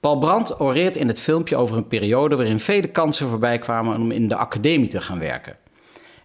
Paul 0.00 0.18
Brandt 0.18 0.60
oreert 0.60 0.96
in 0.96 1.08
het 1.08 1.20
filmpje 1.20 1.56
over 1.56 1.76
een 1.76 1.86
periode 1.86 2.36
waarin 2.36 2.58
vele 2.58 2.86
kansen 2.86 3.28
voorbij 3.28 3.58
kwamen 3.58 3.96
om 3.96 4.10
in 4.10 4.28
de 4.28 4.36
academie 4.36 4.88
te 4.88 5.00
gaan 5.00 5.18
werken. 5.18 5.56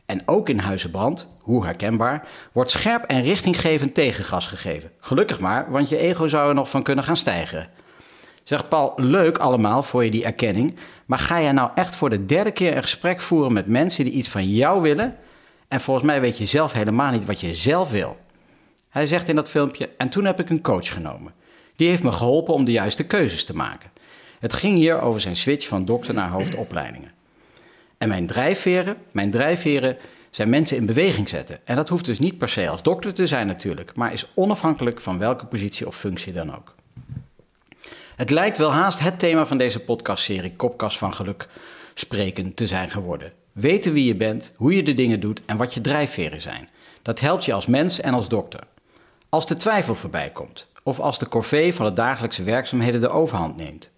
En 0.05 0.21
ook 0.25 0.49
in 0.49 0.59
Huizenbrand, 0.59 1.27
hoe 1.41 1.65
herkenbaar, 1.65 2.27
wordt 2.51 2.71
scherp 2.71 3.03
en 3.03 3.21
richtinggevend 3.21 3.93
tegengas 3.93 4.47
gegeven. 4.47 4.91
Gelukkig 4.99 5.39
maar, 5.39 5.71
want 5.71 5.89
je 5.89 5.97
ego 5.97 6.27
zou 6.27 6.49
er 6.49 6.55
nog 6.55 6.69
van 6.69 6.83
kunnen 6.83 7.03
gaan 7.03 7.17
stijgen. 7.17 7.69
Zeg 8.43 8.67
Paul, 8.67 8.93
leuk 8.95 9.37
allemaal 9.37 9.81
voor 9.81 10.03
je 10.03 10.11
die 10.11 10.25
erkenning, 10.25 10.75
maar 11.05 11.19
ga 11.19 11.41
jij 11.41 11.51
nou 11.51 11.69
echt 11.75 11.95
voor 11.95 12.09
de 12.09 12.25
derde 12.25 12.51
keer 12.51 12.75
een 12.75 12.81
gesprek 12.81 13.21
voeren 13.21 13.53
met 13.53 13.67
mensen 13.67 14.03
die 14.03 14.13
iets 14.13 14.29
van 14.29 14.49
jou 14.49 14.81
willen? 14.81 15.15
En 15.67 15.81
volgens 15.81 16.05
mij 16.05 16.21
weet 16.21 16.37
je 16.37 16.45
zelf 16.45 16.73
helemaal 16.73 17.11
niet 17.11 17.25
wat 17.25 17.41
je 17.41 17.53
zelf 17.53 17.91
wil. 17.91 18.17
Hij 18.89 19.05
zegt 19.05 19.29
in 19.29 19.35
dat 19.35 19.49
filmpje, 19.49 19.89
en 19.97 20.09
toen 20.09 20.25
heb 20.25 20.39
ik 20.39 20.49
een 20.49 20.61
coach 20.61 20.93
genomen. 20.93 21.33
Die 21.75 21.87
heeft 21.87 22.03
me 22.03 22.11
geholpen 22.11 22.53
om 22.53 22.65
de 22.65 22.71
juiste 22.71 23.03
keuzes 23.03 23.45
te 23.45 23.55
maken. 23.55 23.91
Het 24.39 24.53
ging 24.53 24.77
hier 24.77 25.01
over 25.01 25.21
zijn 25.21 25.35
switch 25.35 25.67
van 25.67 25.85
dokter 25.85 26.13
naar 26.13 26.29
hoofdopleidingen. 26.29 27.11
En 27.97 28.07
mijn 28.07 28.27
drijfveren, 28.27 28.97
mijn 29.11 29.31
drijfveren 29.31 29.97
zijn 30.29 30.49
mensen 30.49 30.77
in 30.77 30.85
beweging 30.85 31.29
zetten. 31.29 31.59
En 31.63 31.75
dat 31.75 31.89
hoeft 31.89 32.05
dus 32.05 32.19
niet 32.19 32.37
per 32.37 32.49
se 32.49 32.69
als 32.69 32.83
dokter 32.83 33.13
te 33.13 33.27
zijn 33.27 33.47
natuurlijk, 33.47 33.95
maar 33.95 34.13
is 34.13 34.27
onafhankelijk 34.33 35.01
van 35.01 35.17
welke 35.17 35.45
positie 35.45 35.87
of 35.87 35.97
functie 35.97 36.33
dan 36.33 36.55
ook. 36.55 36.75
Het 38.15 38.29
lijkt 38.29 38.57
wel 38.57 38.71
haast 38.71 38.99
het 38.99 39.19
thema 39.19 39.45
van 39.45 39.57
deze 39.57 39.79
podcastserie 39.79 40.55
Kopkast 40.55 40.97
van 40.97 41.13
Geluk 41.13 41.47
spreken 41.93 42.53
te 42.53 42.67
zijn 42.67 42.89
geworden. 42.89 43.33
Weten 43.57 43.93
wie 43.93 44.05
je 44.05 44.15
bent, 44.15 44.51
hoe 44.55 44.75
je 44.75 44.83
de 44.83 44.93
dingen 44.93 45.19
doet 45.19 45.41
en 45.45 45.57
wat 45.57 45.73
je 45.73 45.81
drijfveren 45.81 46.41
zijn. 46.41 46.69
Dat 47.01 47.19
helpt 47.19 47.45
je 47.45 47.53
als 47.53 47.65
mens 47.65 47.99
en 47.99 48.13
als 48.13 48.29
dokter. 48.29 48.59
Als 49.29 49.47
de 49.47 49.55
twijfel 49.55 49.95
voorbij 49.95 50.29
komt, 50.29 50.67
of 50.83 50.99
als 50.99 51.19
de 51.19 51.27
corvée 51.27 51.73
van 51.73 51.85
de 51.85 51.93
dagelijkse 51.93 52.43
werkzaamheden 52.43 53.01
de 53.01 53.09
overhand 53.09 53.55
neemt. 53.55 53.91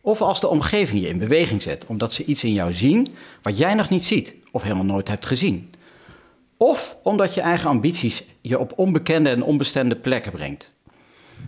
Of 0.00 0.20
als 0.20 0.40
de 0.40 0.48
omgeving 0.48 1.02
je 1.02 1.08
in 1.08 1.18
beweging 1.18 1.62
zet, 1.62 1.84
omdat 1.86 2.12
ze 2.12 2.24
iets 2.24 2.44
in 2.44 2.52
jou 2.52 2.72
zien 2.72 3.06
wat 3.42 3.58
jij 3.58 3.74
nog 3.74 3.88
niet 3.88 4.04
ziet 4.04 4.34
of 4.50 4.62
helemaal 4.62 4.84
nooit 4.84 5.08
hebt 5.08 5.26
gezien. 5.26 5.74
Of 6.56 6.96
omdat 7.02 7.34
je 7.34 7.40
eigen 7.40 7.68
ambities 7.68 8.24
je 8.40 8.58
op 8.58 8.72
onbekende 8.76 9.30
en 9.30 9.42
onbestemde 9.42 9.96
plekken 9.96 10.32
brengt. 10.32 10.72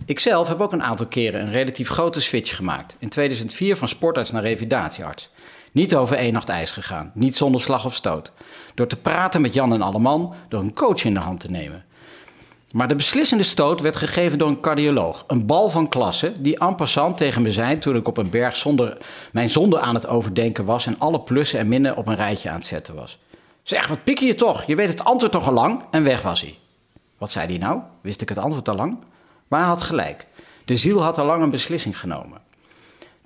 Ikzelf 0.06 0.48
heb 0.48 0.60
ook 0.60 0.72
een 0.72 0.82
aantal 0.82 1.06
keren 1.06 1.40
een 1.40 1.52
relatief 1.52 1.88
grote 1.88 2.20
switch 2.20 2.56
gemaakt. 2.56 2.96
In 2.98 3.08
2004 3.08 3.76
van 3.76 3.88
sportarts 3.88 4.30
naar 4.30 4.42
revalidatiearts. 4.42 5.30
Niet 5.72 5.94
over 5.94 6.16
één 6.16 6.32
nacht 6.32 6.48
ijs 6.48 6.70
gegaan, 6.70 7.10
niet 7.14 7.36
zonder 7.36 7.60
slag 7.60 7.84
of 7.84 7.94
stoot. 7.94 8.32
Door 8.74 8.86
te 8.86 8.96
praten 8.96 9.40
met 9.40 9.54
Jan 9.54 9.72
en 9.72 9.82
Alleman, 9.82 10.34
door 10.48 10.60
een 10.60 10.74
coach 10.74 11.04
in 11.04 11.14
de 11.14 11.20
hand 11.20 11.40
te 11.40 11.50
nemen. 11.50 11.84
Maar 12.72 12.88
de 12.88 12.94
beslissende 12.94 13.42
stoot 13.42 13.80
werd 13.80 13.96
gegeven 13.96 14.38
door 14.38 14.48
een 14.48 14.60
cardioloog. 14.60 15.24
Een 15.26 15.46
bal 15.46 15.70
van 15.70 15.88
klasse 15.88 16.32
die 16.38 16.58
en 16.58 16.74
passant 16.74 17.16
tegen 17.16 17.42
me 17.42 17.50
zei 17.50 17.78
toen 17.78 17.96
ik 17.96 18.08
op 18.08 18.16
een 18.16 18.30
berg 18.30 18.56
zonder, 18.56 18.98
mijn 19.32 19.50
zonde 19.50 19.80
aan 19.80 19.94
het 19.94 20.06
overdenken 20.06 20.64
was 20.64 20.86
en 20.86 20.98
alle 20.98 21.20
plussen 21.20 21.58
en 21.58 21.68
minnen 21.68 21.96
op 21.96 22.08
een 22.08 22.16
rijtje 22.16 22.48
aan 22.48 22.54
het 22.54 22.64
zetten 22.64 22.94
was. 22.94 23.18
Zeg, 23.62 23.86
wat 23.86 24.04
pik 24.04 24.18
je 24.18 24.34
toch? 24.34 24.64
Je 24.64 24.74
weet 24.74 24.88
het 24.88 25.04
antwoord 25.04 25.32
toch 25.32 25.46
al 25.46 25.52
lang? 25.52 25.84
En 25.90 26.02
weg 26.02 26.22
was 26.22 26.40
hij. 26.40 26.58
Wat 27.18 27.32
zei 27.32 27.46
hij 27.46 27.58
nou? 27.58 27.80
Wist 28.00 28.20
ik 28.20 28.28
het 28.28 28.38
antwoord 28.38 28.68
al 28.68 28.76
lang? 28.76 28.98
Maar 29.48 29.60
hij 29.60 29.68
had 29.68 29.82
gelijk. 29.82 30.26
De 30.64 30.76
ziel 30.76 31.02
had 31.02 31.18
al 31.18 31.26
lang 31.26 31.42
een 31.42 31.50
beslissing 31.50 31.98
genomen. 31.98 32.38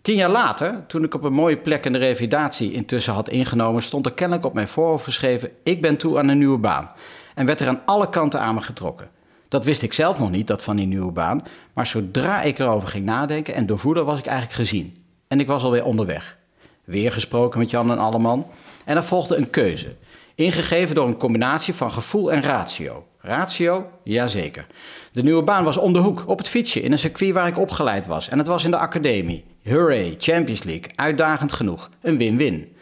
Tien 0.06 0.16
jaar 0.16 0.30
later, 0.30 0.86
toen 0.86 1.04
ik 1.04 1.14
op 1.14 1.22
een 1.22 1.32
mooie 1.32 1.56
plek 1.56 1.84
in 1.84 1.92
de 1.92 1.98
revalidatie 1.98 2.72
intussen 2.72 3.12
had 3.12 3.28
ingenomen, 3.28 3.82
stond 3.82 4.06
er 4.06 4.12
kennelijk 4.12 4.46
op 4.46 4.54
mijn 4.54 4.68
voorhoofd 4.68 5.04
geschreven: 5.04 5.50
Ik 5.62 5.80
ben 5.80 5.96
toe 5.96 6.18
aan 6.18 6.28
een 6.28 6.38
nieuwe 6.38 6.58
baan. 6.58 6.90
En 7.34 7.46
werd 7.46 7.60
er 7.60 7.68
aan 7.68 7.80
alle 7.84 8.10
kanten 8.10 8.40
aan 8.40 8.54
me 8.54 8.60
getrokken. 8.60 9.10
Dat 9.48 9.64
wist 9.64 9.82
ik 9.82 9.92
zelf 9.92 10.18
nog 10.18 10.30
niet, 10.30 10.46
dat 10.46 10.64
van 10.64 10.76
die 10.76 10.86
nieuwe 10.86 11.12
baan. 11.12 11.42
Maar 11.72 11.86
zodra 11.86 12.42
ik 12.42 12.58
erover 12.58 12.88
ging 12.88 13.04
nadenken 13.04 13.54
en 13.54 13.66
doorvoerde, 13.66 14.04
was 14.04 14.18
ik 14.18 14.26
eigenlijk 14.26 14.58
gezien. 14.58 14.96
En 15.28 15.40
ik 15.40 15.46
was 15.46 15.62
alweer 15.62 15.84
onderweg. 15.84 16.36
Weer 16.84 17.12
gesproken 17.12 17.58
met 17.58 17.70
Jan 17.70 17.90
en 17.90 17.98
Alleman. 17.98 18.46
En 18.84 18.96
er 18.96 19.04
volgde 19.04 19.36
een 19.36 19.50
keuze. 19.50 19.94
Ingegeven 20.34 20.94
door 20.94 21.06
een 21.06 21.18
combinatie 21.18 21.75
van 21.75 21.90
gevoel 21.90 22.32
en 22.32 22.42
ratio. 22.42 23.06
Ratio? 23.20 23.90
Jazeker. 24.02 24.66
De 25.12 25.22
nieuwe 25.22 25.42
baan 25.42 25.64
was 25.64 25.76
om 25.76 25.92
de 25.92 25.98
hoek, 25.98 26.25
op 26.26 26.38
het 26.38 26.48
fietsje, 26.48 26.82
in 26.82 26.92
een 26.92 26.98
circuit 26.98 27.34
waar 27.34 27.46
ik 27.46 27.58
opgeleid 27.58 28.06
was. 28.06 28.28
En 28.28 28.38
het 28.38 28.46
was 28.46 28.64
in 28.64 28.70
de 28.70 28.78
academie. 28.78 29.44
Hooray, 29.68 30.14
Champions 30.18 30.62
League. 30.62 30.90
Uitdagend 30.94 31.52
genoeg. 31.52 31.90
Een 32.00 32.18
win-win. 32.18 32.76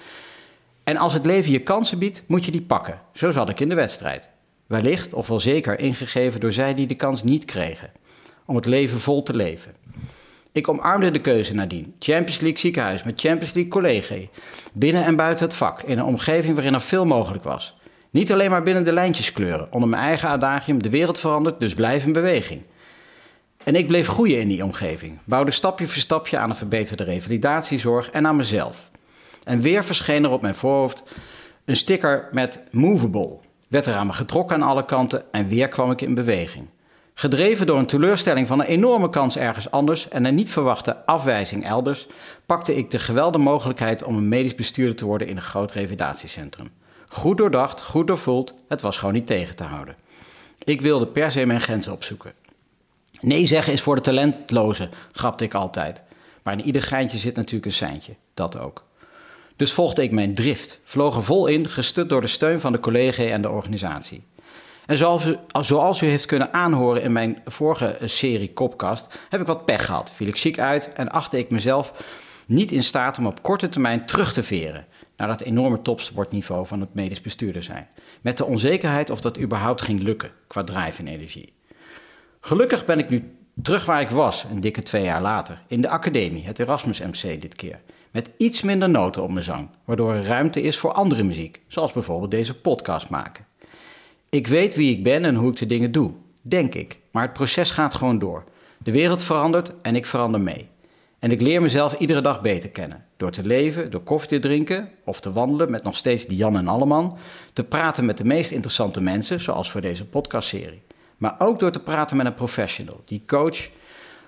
En 0.82 0.96
als 0.96 1.12
het 1.12 1.26
leven 1.26 1.52
je 1.52 1.58
kansen 1.58 1.98
biedt, 1.98 2.22
moet 2.26 2.44
je 2.44 2.50
die 2.50 2.62
pakken. 2.62 3.00
Zo 3.12 3.30
zat 3.30 3.48
ik 3.48 3.60
in 3.60 3.68
de 3.68 3.74
wedstrijd. 3.74 4.30
Wellicht, 4.66 5.14
of 5.14 5.26
wel 5.28 5.40
zeker, 5.40 5.78
ingegeven 5.78 6.40
door 6.40 6.52
zij 6.52 6.74
die 6.74 6.86
de 6.86 6.94
kans 6.94 7.22
niet 7.22 7.44
kregen. 7.44 7.90
Om 8.44 8.56
het 8.56 8.66
leven 8.66 9.00
vol 9.00 9.22
te 9.22 9.36
leven. 9.36 9.74
Ik 10.52 10.68
omarmde 10.68 11.10
de 11.10 11.20
keuze 11.20 11.54
nadien. 11.54 11.94
Champions 11.98 12.40
League 12.40 12.58
ziekenhuis 12.58 13.02
met 13.02 13.20
Champions 13.20 13.54
League 13.54 13.72
collega. 13.72 14.16
Binnen 14.72 15.04
en 15.04 15.16
buiten 15.16 15.44
het 15.44 15.54
vak, 15.54 15.82
in 15.82 15.98
een 15.98 16.04
omgeving 16.04 16.54
waarin 16.54 16.74
er 16.74 16.80
veel 16.80 17.04
mogelijk 17.04 17.44
was. 17.44 17.76
Niet 18.10 18.32
alleen 18.32 18.50
maar 18.50 18.62
binnen 18.62 18.84
de 18.84 18.92
lijntjes 18.92 19.32
kleuren. 19.32 19.72
Onder 19.72 19.88
mijn 19.88 20.02
eigen 20.02 20.28
adagium, 20.28 20.82
de 20.82 20.90
wereld 20.90 21.18
verandert, 21.18 21.60
dus 21.60 21.74
blijf 21.74 22.04
in 22.04 22.12
beweging. 22.12 22.62
En 23.64 23.74
ik 23.74 23.86
bleef 23.86 24.06
groeien 24.06 24.40
in 24.40 24.48
die 24.48 24.64
omgeving. 24.64 25.18
Bouwde 25.24 25.50
stapje 25.50 25.86
voor 25.86 26.00
stapje 26.00 26.38
aan 26.38 26.50
een 26.50 26.56
verbeterde 26.56 27.04
revalidatiezorg 27.04 28.10
en 28.10 28.26
aan 28.26 28.36
mezelf. 28.36 28.90
En 29.42 29.60
weer 29.60 29.84
verscheen 29.84 30.24
er 30.24 30.30
op 30.30 30.42
mijn 30.42 30.54
voorhoofd 30.54 31.02
een 31.64 31.76
sticker 31.76 32.28
met 32.32 32.60
Movable. 32.70 33.38
Werd 33.68 33.86
er 33.86 33.94
aan 33.94 34.06
me 34.06 34.12
getrokken 34.12 34.56
aan 34.56 34.68
alle 34.68 34.84
kanten 34.84 35.32
en 35.32 35.48
weer 35.48 35.68
kwam 35.68 35.90
ik 35.90 36.00
in 36.00 36.14
beweging. 36.14 36.68
Gedreven 37.14 37.66
door 37.66 37.78
een 37.78 37.86
teleurstelling 37.86 38.46
van 38.46 38.60
een 38.60 38.66
enorme 38.66 39.10
kans 39.10 39.36
ergens 39.36 39.70
anders 39.70 40.08
en 40.08 40.24
een 40.24 40.34
niet 40.34 40.52
verwachte 40.52 41.06
afwijzing 41.06 41.64
elders, 41.64 42.06
pakte 42.46 42.76
ik 42.76 42.90
de 42.90 42.98
geweldige 42.98 43.44
mogelijkheid 43.44 44.02
om 44.02 44.16
een 44.16 44.28
medisch 44.28 44.54
bestuurder 44.54 44.96
te 44.96 45.04
worden 45.04 45.28
in 45.28 45.36
een 45.36 45.42
groot 45.42 45.72
revalidatiecentrum. 45.72 46.70
Goed 47.08 47.36
doordacht, 47.36 47.82
goed 47.82 48.06
doorvoeld, 48.06 48.54
het 48.68 48.80
was 48.80 48.98
gewoon 48.98 49.14
niet 49.14 49.26
tegen 49.26 49.56
te 49.56 49.64
houden. 49.64 49.96
Ik 50.64 50.80
wilde 50.80 51.06
per 51.06 51.30
se 51.32 51.46
mijn 51.46 51.60
grenzen 51.60 51.92
opzoeken. 51.92 52.32
Nee 53.24 53.46
zeggen 53.46 53.72
is 53.72 53.82
voor 53.82 53.94
de 53.94 54.00
talentlozen, 54.00 54.90
grapte 55.12 55.44
ik 55.44 55.54
altijd. 55.54 56.02
Maar 56.42 56.58
in 56.58 56.64
ieder 56.64 56.82
geintje 56.82 57.18
zit 57.18 57.36
natuurlijk 57.36 57.64
een 57.64 57.72
seintje, 57.72 58.14
dat 58.34 58.58
ook. 58.58 58.84
Dus 59.56 59.72
volgde 59.72 60.02
ik 60.02 60.12
mijn 60.12 60.34
drift, 60.34 60.80
vloog 60.84 61.16
er 61.16 61.22
vol 61.22 61.46
in, 61.46 61.68
gestut 61.68 62.08
door 62.08 62.20
de 62.20 62.26
steun 62.26 62.60
van 62.60 62.72
de 62.72 62.80
collega 62.80 63.22
en 63.22 63.42
de 63.42 63.50
organisatie. 63.50 64.22
En 64.86 64.96
zoals 64.96 65.26
u, 65.26 65.36
zoals 65.60 66.00
u 66.00 66.06
heeft 66.06 66.26
kunnen 66.26 66.52
aanhoren 66.52 67.02
in 67.02 67.12
mijn 67.12 67.42
vorige 67.46 67.98
serie 68.02 68.52
Kopkast, 68.52 69.18
heb 69.30 69.40
ik 69.40 69.46
wat 69.46 69.64
pech 69.64 69.84
gehad. 69.84 70.12
Viel 70.14 70.28
ik 70.28 70.36
ziek 70.36 70.58
uit 70.58 70.92
en 70.92 71.08
achtte 71.08 71.38
ik 71.38 71.50
mezelf 71.50 71.92
niet 72.46 72.72
in 72.72 72.82
staat 72.82 73.18
om 73.18 73.26
op 73.26 73.42
korte 73.42 73.68
termijn 73.68 74.06
terug 74.06 74.32
te 74.32 74.42
veren 74.42 74.86
naar 75.16 75.28
dat 75.28 75.40
enorme 75.40 75.82
topsportniveau 75.82 76.66
van 76.66 76.80
het 76.80 76.94
medisch 76.94 77.20
bestuurder 77.20 77.62
zijn. 77.62 77.88
Met 78.20 78.36
de 78.36 78.44
onzekerheid 78.44 79.10
of 79.10 79.20
dat 79.20 79.38
überhaupt 79.38 79.82
ging 79.82 80.00
lukken 80.02 80.30
qua 80.46 80.64
drive 80.64 81.00
en 81.00 81.06
energie. 81.06 81.53
Gelukkig 82.46 82.84
ben 82.84 82.98
ik 82.98 83.10
nu 83.10 83.36
terug 83.62 83.84
waar 83.84 84.00
ik 84.00 84.10
was, 84.10 84.44
een 84.50 84.60
dikke 84.60 84.82
twee 84.82 85.04
jaar 85.04 85.22
later, 85.22 85.62
in 85.66 85.80
de 85.80 85.88
academie, 85.88 86.44
het 86.44 86.58
Erasmus 86.58 87.00
MC 87.00 87.40
dit 87.40 87.54
keer. 87.54 87.80
Met 88.10 88.30
iets 88.36 88.62
minder 88.62 88.90
noten 88.90 89.22
op 89.22 89.30
mijn 89.30 89.44
zang, 89.44 89.68
waardoor 89.84 90.12
er 90.12 90.24
ruimte 90.24 90.60
is 90.60 90.78
voor 90.78 90.92
andere 90.92 91.22
muziek, 91.22 91.60
zoals 91.68 91.92
bijvoorbeeld 91.92 92.30
deze 92.30 92.60
podcast 92.60 93.08
maken. 93.08 93.46
Ik 94.28 94.46
weet 94.46 94.74
wie 94.74 94.96
ik 94.96 95.02
ben 95.02 95.24
en 95.24 95.34
hoe 95.34 95.50
ik 95.50 95.56
de 95.56 95.66
dingen 95.66 95.92
doe, 95.92 96.10
denk 96.42 96.74
ik, 96.74 96.98
maar 97.10 97.22
het 97.22 97.32
proces 97.32 97.70
gaat 97.70 97.94
gewoon 97.94 98.18
door. 98.18 98.44
De 98.78 98.92
wereld 98.92 99.22
verandert 99.22 99.72
en 99.82 99.96
ik 99.96 100.06
verander 100.06 100.40
mee. 100.40 100.68
En 101.18 101.30
ik 101.30 101.40
leer 101.40 101.62
mezelf 101.62 101.98
iedere 101.98 102.20
dag 102.20 102.40
beter 102.40 102.70
kennen. 102.70 103.04
Door 103.16 103.30
te 103.30 103.42
leven, 103.42 103.90
door 103.90 104.02
koffie 104.02 104.28
te 104.28 104.38
drinken 104.38 104.90
of 105.04 105.20
te 105.20 105.32
wandelen 105.32 105.70
met 105.70 105.82
nog 105.82 105.96
steeds 105.96 106.26
die 106.26 106.36
Jan 106.36 106.56
en 106.56 106.68
Alleman. 106.68 107.18
Te 107.52 107.64
praten 107.64 108.04
met 108.04 108.16
de 108.16 108.24
meest 108.24 108.50
interessante 108.50 109.00
mensen, 109.00 109.40
zoals 109.40 109.70
voor 109.70 109.80
deze 109.80 110.06
podcastserie. 110.06 110.82
Maar 111.16 111.34
ook 111.38 111.58
door 111.58 111.70
te 111.70 111.80
praten 111.80 112.16
met 112.16 112.26
een 112.26 112.34
professional, 112.34 113.02
die 113.04 113.22
coach, 113.26 113.68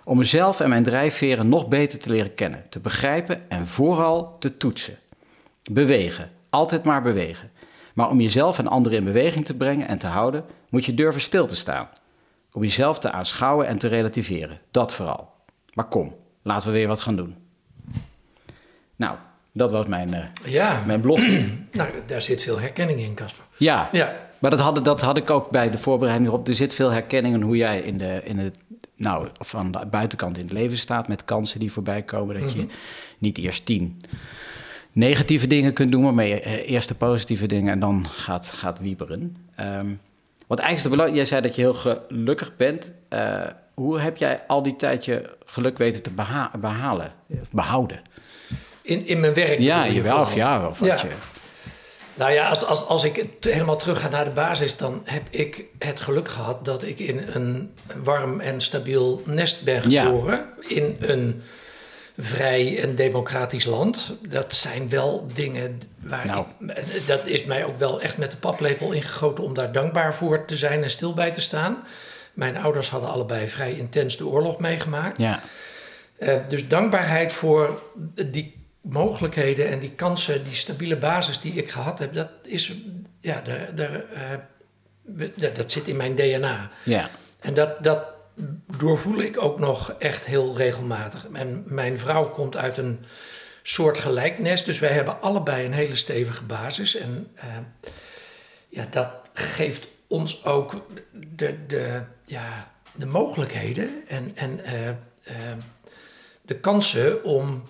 om 0.05 0.19
mezelf 0.19 0.61
en 0.61 0.69
mijn 0.69 0.83
drijfveren 0.83 1.49
nog 1.49 1.69
beter 1.69 1.99
te 1.99 2.11
leren 2.11 2.35
kennen, 2.35 2.65
te 2.69 2.81
begrijpen 2.81 3.51
en 3.51 3.67
vooral 3.67 4.39
te 4.39 4.57
toetsen. 4.57 4.99
Bewegen, 5.71 6.31
altijd 6.51 6.85
maar 6.85 7.03
bewegen. 7.03 7.51
Maar 7.95 8.09
om 8.09 8.21
jezelf 8.21 8.59
en 8.59 8.67
anderen 8.67 8.99
in 8.99 9.05
beweging 9.05 9.45
te 9.45 9.55
brengen 9.55 9.89
en 9.89 9.99
te 9.99 10.07
houden, 10.07 10.45
moet 10.69 10.85
je 10.85 10.95
durven 10.95 11.21
stil 11.21 11.47
te 11.47 11.57
staan. 11.57 11.89
Om 12.53 12.63
jezelf 12.63 12.99
te 12.99 13.11
aanschouwen 13.11 13.67
en 13.67 13.79
te 13.79 13.89
relativeren, 13.89 14.61
dat 14.71 14.93
vooral. 14.93 15.31
Maar 15.75 15.89
kom, 15.89 16.15
laten 16.43 16.69
we 16.69 16.75
weer 16.75 16.89
wat 16.89 17.01
gaan 17.01 17.17
doen. 17.17 17.37
Nou, 18.97 19.17
dat 19.53 19.71
was 19.71 19.87
mijn, 19.87 20.09
uh, 20.15 20.53
ja. 20.53 20.83
mijn 20.87 21.01
blog. 21.01 21.21
nou, 21.73 21.91
daar 22.07 22.23
zit 22.23 22.43
veel 22.43 22.61
herkenning 22.61 23.01
in, 23.01 23.15
Casper. 23.15 23.45
Ja, 23.57 23.89
ja. 23.93 24.26
Maar 24.39 24.51
dat 24.51 24.61
had, 24.61 24.85
dat 24.85 25.01
had 25.01 25.17
ik 25.17 25.31
ook 25.31 25.51
bij 25.51 25.71
de 25.71 25.79
voorbereiding 25.79 26.29
erop. 26.31 26.49
Er 26.49 26.55
zit 26.55 26.75
veel 26.75 26.91
herkenning 26.91 27.35
in 27.35 27.43
hoe 27.43 27.57
jij 27.57 27.81
in 27.81 27.99
de, 27.99 28.21
in 28.25 28.39
het, 28.39 28.59
nou, 28.97 29.29
van 29.39 29.71
de 29.73 29.87
buitenkant 29.91 30.39
in 30.39 30.45
het 30.45 30.53
leven 30.53 30.79
staat... 30.79 31.09
met 31.09 31.25
kansen 31.25 31.61
die 31.61 31.73
voorbij 31.73 32.03
komen. 32.03 32.41
Dat 32.41 32.53
je 32.53 32.59
mhm. 32.59 32.69
niet 33.19 33.39
eerst 33.39 33.67
tien 33.67 34.01
negatieve 34.97 35.47
dingen 35.47 35.73
kunt 35.73 35.91
doen... 35.91 36.15
maar 36.15 36.25
eh, 36.25 36.71
eerst 36.71 36.89
de 36.89 36.95
positieve 36.95 37.47
dingen 37.47 37.73
en 37.73 37.81
dan 37.81 38.07
gaat, 38.09 38.47
gaat 38.47 38.79
wieberen. 38.79 39.37
Um, 39.61 40.01
wat 40.47 40.59
eigenlijk 40.59 40.91
belangrijk... 40.91 41.17
Jij 41.17 41.25
zei 41.25 41.41
dat 41.41 41.55
je 41.55 41.63
heel 41.63 41.75
gelukkig 41.75 42.57
bent... 42.57 42.93
Uh, 43.11 43.41
hoe 43.75 44.01
heb 44.01 44.17
jij 44.17 44.41
al 44.47 44.63
die 44.63 44.77
tijd 44.77 45.05
je 45.05 45.37
geluk 45.45 45.79
weten 45.79 46.03
te 46.03 46.11
beha 46.11 46.51
behalen, 46.61 47.13
behouden? 47.51 48.01
In, 48.83 49.07
in 49.07 49.21
mijn 49.21 49.35
werk? 49.35 49.59
Ja, 49.59 49.85
je 49.85 50.03
wel 50.03 50.21
of 50.21 50.35
ja. 50.35 50.69
Of 50.69 50.79
wat 50.79 51.01
Je... 51.01 51.09
Nou 52.17 52.33
ja, 52.33 52.49
als, 52.49 52.65
als, 52.65 52.87
als 52.87 53.05
ik 53.05 53.25
helemaal 53.41 53.77
terug 53.77 54.01
ga 54.01 54.09
naar 54.09 54.25
de 54.25 54.31
basis, 54.31 54.77
dan 54.77 55.03
heb 55.05 55.23
ik 55.31 55.65
het 55.79 56.01
geluk 56.01 56.29
gehad 56.29 56.65
dat 56.65 56.83
ik 56.83 56.99
in 56.99 57.29
een 57.33 57.73
warm 58.03 58.41
en 58.41 58.61
stabiel 58.61 59.23
nest 59.25 59.63
ben 59.63 59.83
geboren. 59.83 60.47
In 60.69 60.97
een 61.01 61.43
vrij 62.19 62.83
en 62.83 62.95
democratisch 62.95 63.65
land. 63.65 64.13
Dat 64.29 64.55
zijn 64.55 64.89
wel 64.89 65.27
dingen 65.35 65.81
waar 65.99 66.27
nou. 66.27 66.47
ik, 66.67 67.07
Dat 67.07 67.27
is 67.27 67.45
mij 67.45 67.65
ook 67.65 67.77
wel 67.79 68.01
echt 68.01 68.19
met 68.19 68.31
de 68.31 68.37
paplepel 68.37 68.93
ingegoten 68.93 69.45
om 69.45 69.55
daar 69.55 69.73
dankbaar 69.73 70.15
voor 70.15 70.45
te 70.45 70.57
zijn 70.57 70.83
en 70.83 70.91
stil 70.91 71.15
bij 71.15 71.31
te 71.31 71.41
staan. 71.41 71.85
Mijn 72.33 72.57
ouders 72.57 72.91
hadden 72.91 73.11
allebei 73.11 73.49
vrij 73.49 73.73
intens 73.73 74.17
de 74.17 74.27
oorlog 74.27 74.59
meegemaakt. 74.59 75.19
Ja. 75.19 75.43
Uh, 76.19 76.35
dus 76.49 76.69
dankbaarheid 76.69 77.33
voor 77.33 77.83
die 78.27 78.56
mogelijkheden 78.89 79.69
en 79.69 79.79
die 79.79 79.91
kansen, 79.91 80.45
die 80.45 80.55
stabiele 80.55 80.99
basis 80.99 81.41
die 81.41 81.53
ik 81.53 81.71
gehad 81.71 81.99
heb, 81.99 82.15
dat 82.15 82.31
is, 82.43 82.75
ja, 83.21 83.43
uh, 83.47 84.35
dat 85.55 85.73
zit 85.73 85.87
in 85.87 85.97
mijn 85.97 86.17
DNA. 86.17 86.71
Ja. 86.83 87.11
En 87.41 87.55
dat, 87.55 87.85
dat 87.85 88.05
doorvoel 88.79 89.19
ik 89.19 89.43
ook 89.43 89.59
nog 89.59 89.95
echt 89.99 90.27
heel 90.27 90.57
regelmatig. 90.57 91.27
En 91.33 91.63
mijn 91.67 91.99
vrouw 91.99 92.31
komt 92.31 92.57
uit 92.57 92.79
een 92.79 93.05
soort 93.63 93.99
gelijknest, 93.99 94.65
dus 94.65 94.79
wij 94.79 94.93
hebben 94.93 95.21
allebei 95.21 95.67
een 95.67 95.73
hele 95.73 95.97
stevige 95.97 96.45
basis. 96.45 96.97
En 96.97 97.31
uh, 97.37 97.43
ja, 98.69 98.87
dat 98.91 99.09
geeft 99.35 99.89
ons 100.07 100.45
ook 100.45 100.87
de, 101.13 101.67
de, 101.67 102.03
ja, 102.25 102.73
de 102.95 103.07
mogelijkheden 103.07 103.91
en, 104.09 104.33
en 104.35 104.61
uh, 104.65 104.89
uh, 104.89 104.95
de 106.43 106.61
kansen 106.61 107.25
om 107.25 107.69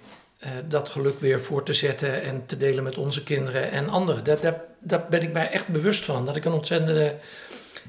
dat 0.68 0.88
geluk 0.88 1.20
weer 1.20 1.40
voor 1.40 1.62
te 1.62 1.72
zetten 1.72 2.22
en 2.22 2.42
te 2.46 2.56
delen 2.56 2.84
met 2.84 2.96
onze 2.96 3.22
kinderen 3.22 3.70
en 3.70 3.88
anderen. 3.88 4.24
Daar, 4.24 4.40
daar, 4.40 4.60
daar 4.78 5.04
ben 5.10 5.22
ik 5.22 5.32
mij 5.32 5.50
echt 5.50 5.68
bewust 5.68 6.04
van. 6.04 6.26
Dat 6.26 6.36
ik 6.36 6.44
een 6.44 6.52
ontzettende. 6.52 7.14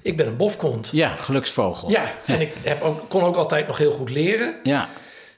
Ik 0.01 0.17
ben 0.17 0.27
een 0.27 0.37
bofkont. 0.37 0.89
Ja, 0.91 1.09
geluksvogel. 1.09 1.89
Ja, 1.89 2.03
en 2.25 2.41
ik 2.41 2.53
heb 2.63 2.81
ook, 2.81 3.09
kon 3.09 3.23
ook 3.23 3.35
altijd 3.35 3.67
nog 3.67 3.77
heel 3.77 3.91
goed 3.91 4.09
leren. 4.09 4.55
Ja. 4.63 4.89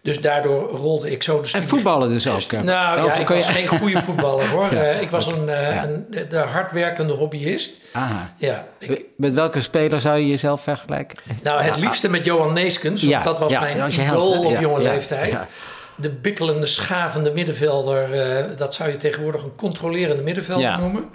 Dus 0.02 0.22
daardoor 0.22 0.70
rolde 0.70 1.12
ik 1.12 1.24
zo 1.24 1.42
de 1.42 1.52
En 1.52 1.64
voetballen 1.64 2.10
dus 2.10 2.28
ook? 2.28 2.52
Nou 2.52 3.06
ja, 3.06 3.14
ik 3.14 3.28
was 3.28 3.48
geen 3.48 3.68
goede 3.68 4.02
voetballer 4.08 4.48
hoor. 4.48 4.74
ja. 4.74 4.82
ik 4.84 5.10
was 5.10 5.28
een, 5.28 5.44
uh, 5.48 5.84
een, 5.84 6.06
de 6.30 6.38
hardwerkende 6.38 7.14
hobbyist. 7.14 7.80
Aha. 7.92 8.34
Ja, 8.38 8.68
ik, 8.78 9.06
met 9.18 9.34
welke 9.34 9.62
speler 9.62 10.02
zou 10.02 10.20
je 10.20 10.28
jezelf 10.28 10.62
vergelijken? 10.62 11.18
Nou, 11.44 11.62
het 11.62 11.76
liefste 11.78 12.10
met 12.10 12.26
Johan 12.26 12.54
Neeskens. 12.54 13.04
Want 13.04 13.24
dat 13.24 13.40
was 13.40 13.52
mijn 13.52 13.92
idool 13.92 14.46
op 14.46 14.60
jonge 14.60 14.82
leeftijd. 14.82 15.44
De 16.02 16.10
bikkelende, 16.10 16.68
schavende 16.68 17.32
middenvelder. 17.32 18.14
Uh, 18.14 18.58
dat 18.58 18.74
zou 18.74 18.90
je 18.90 18.98
tegenwoordig 18.98 19.44
een 19.44 19.56
controlerende 19.56 20.24
middenvelder 20.24 20.78
noemen. 20.80 21.10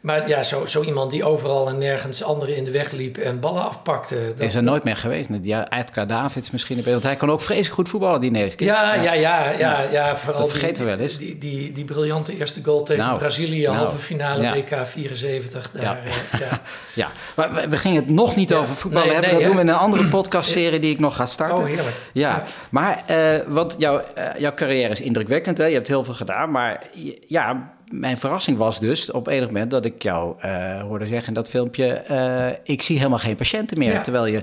Maar 0.00 0.28
ja, 0.28 0.42
zo, 0.42 0.66
zo 0.66 0.82
iemand 0.82 1.10
die 1.10 1.24
overal 1.24 1.68
en 1.68 1.78
nergens 1.78 2.22
anderen 2.22 2.56
in 2.56 2.64
de 2.64 2.70
weg 2.70 2.90
liep 2.90 3.16
en 3.16 3.40
ballen 3.40 3.64
afpakte. 3.64 4.32
Dat, 4.36 4.46
is 4.46 4.54
er 4.54 4.62
nooit 4.62 4.84
meer 4.84 4.96
geweest. 4.96 5.28
Ja, 5.42 5.70
Edgar 5.70 6.06
Davids 6.06 6.50
misschien. 6.50 6.82
Want 6.84 7.02
hij 7.02 7.16
kon 7.16 7.30
ook 7.30 7.40
vreselijk 7.40 7.74
goed 7.74 7.88
voetballen, 7.88 8.20
die 8.20 8.30
Neves. 8.30 8.54
Ja, 8.56 8.94
ja, 8.94 9.12
ja, 9.12 9.50
ja, 9.50 9.82
ja, 9.90 10.16
vooral 10.16 10.40
dat 10.40 10.50
vergeten 10.50 10.74
die, 10.74 10.84
we 10.84 10.90
wel 10.90 11.00
eens. 11.00 11.18
Die, 11.18 11.38
die, 11.38 11.72
die, 11.72 11.84
briljante 11.84 12.36
eerste 12.36 12.60
goal 12.64 12.82
tegen 12.82 13.04
nou, 13.04 13.18
Brazilië, 13.18 13.62
nou, 13.62 13.76
halve 13.76 13.96
finale 13.96 14.42
ja. 14.42 14.54
WK 14.54 14.86
74. 14.86 15.70
Daar, 15.70 15.82
ja. 15.82 15.98
Uh, 16.06 16.40
ja. 16.40 16.60
ja, 17.02 17.08
maar 17.36 17.54
we, 17.54 17.68
we 17.68 17.76
gingen 17.76 18.02
het 18.02 18.10
nog 18.10 18.36
niet 18.36 18.54
over 18.54 18.74
voetballen 18.74 19.06
Nee, 19.06 19.16
hebben. 19.16 19.34
nee, 19.34 19.40
dat 19.40 19.48
doen 19.48 19.64
we 19.64 19.68
in 19.68 19.74
een 19.74 19.80
andere 19.80 20.04
podcastserie 20.04 20.78
die 20.78 20.92
ik 20.92 20.98
nog 20.98 21.16
ga 21.16 21.26
starten. 21.26 21.58
Oh, 21.58 21.64
heerlijk. 21.64 21.96
Ja, 22.12 22.42
maar 22.70 23.02
eh, 23.06 23.40
wat 23.46 23.74
jouw, 23.78 24.02
eh, 24.14 24.24
jouw 24.38 24.54
carrière 24.54 24.92
is 24.92 25.00
indrukwekkend. 25.00 25.58
Hè? 25.58 25.64
Je 25.64 25.74
hebt 25.74 25.88
heel 25.88 26.04
veel 26.04 26.14
gedaan. 26.14 26.50
Maar 26.50 26.82
ja, 27.26 27.72
mijn 27.90 28.18
verrassing 28.18 28.58
was 28.58 28.80
dus 28.80 29.10
op 29.10 29.26
enig 29.26 29.46
moment 29.46 29.70
dat 29.70 29.84
ik 29.84 30.02
jou 30.02 30.34
eh, 30.40 30.80
hoorde 30.80 31.06
zeggen 31.06 31.28
in 31.28 31.34
dat 31.34 31.48
filmpje... 31.48 31.86
eh, 31.92 32.46
ik 32.62 32.82
zie 32.82 32.96
helemaal 32.96 33.18
geen 33.18 33.36
patiënten 33.36 33.78
meer. 33.78 33.92
Ja. 33.92 34.00
Terwijl 34.00 34.26
je 34.26 34.42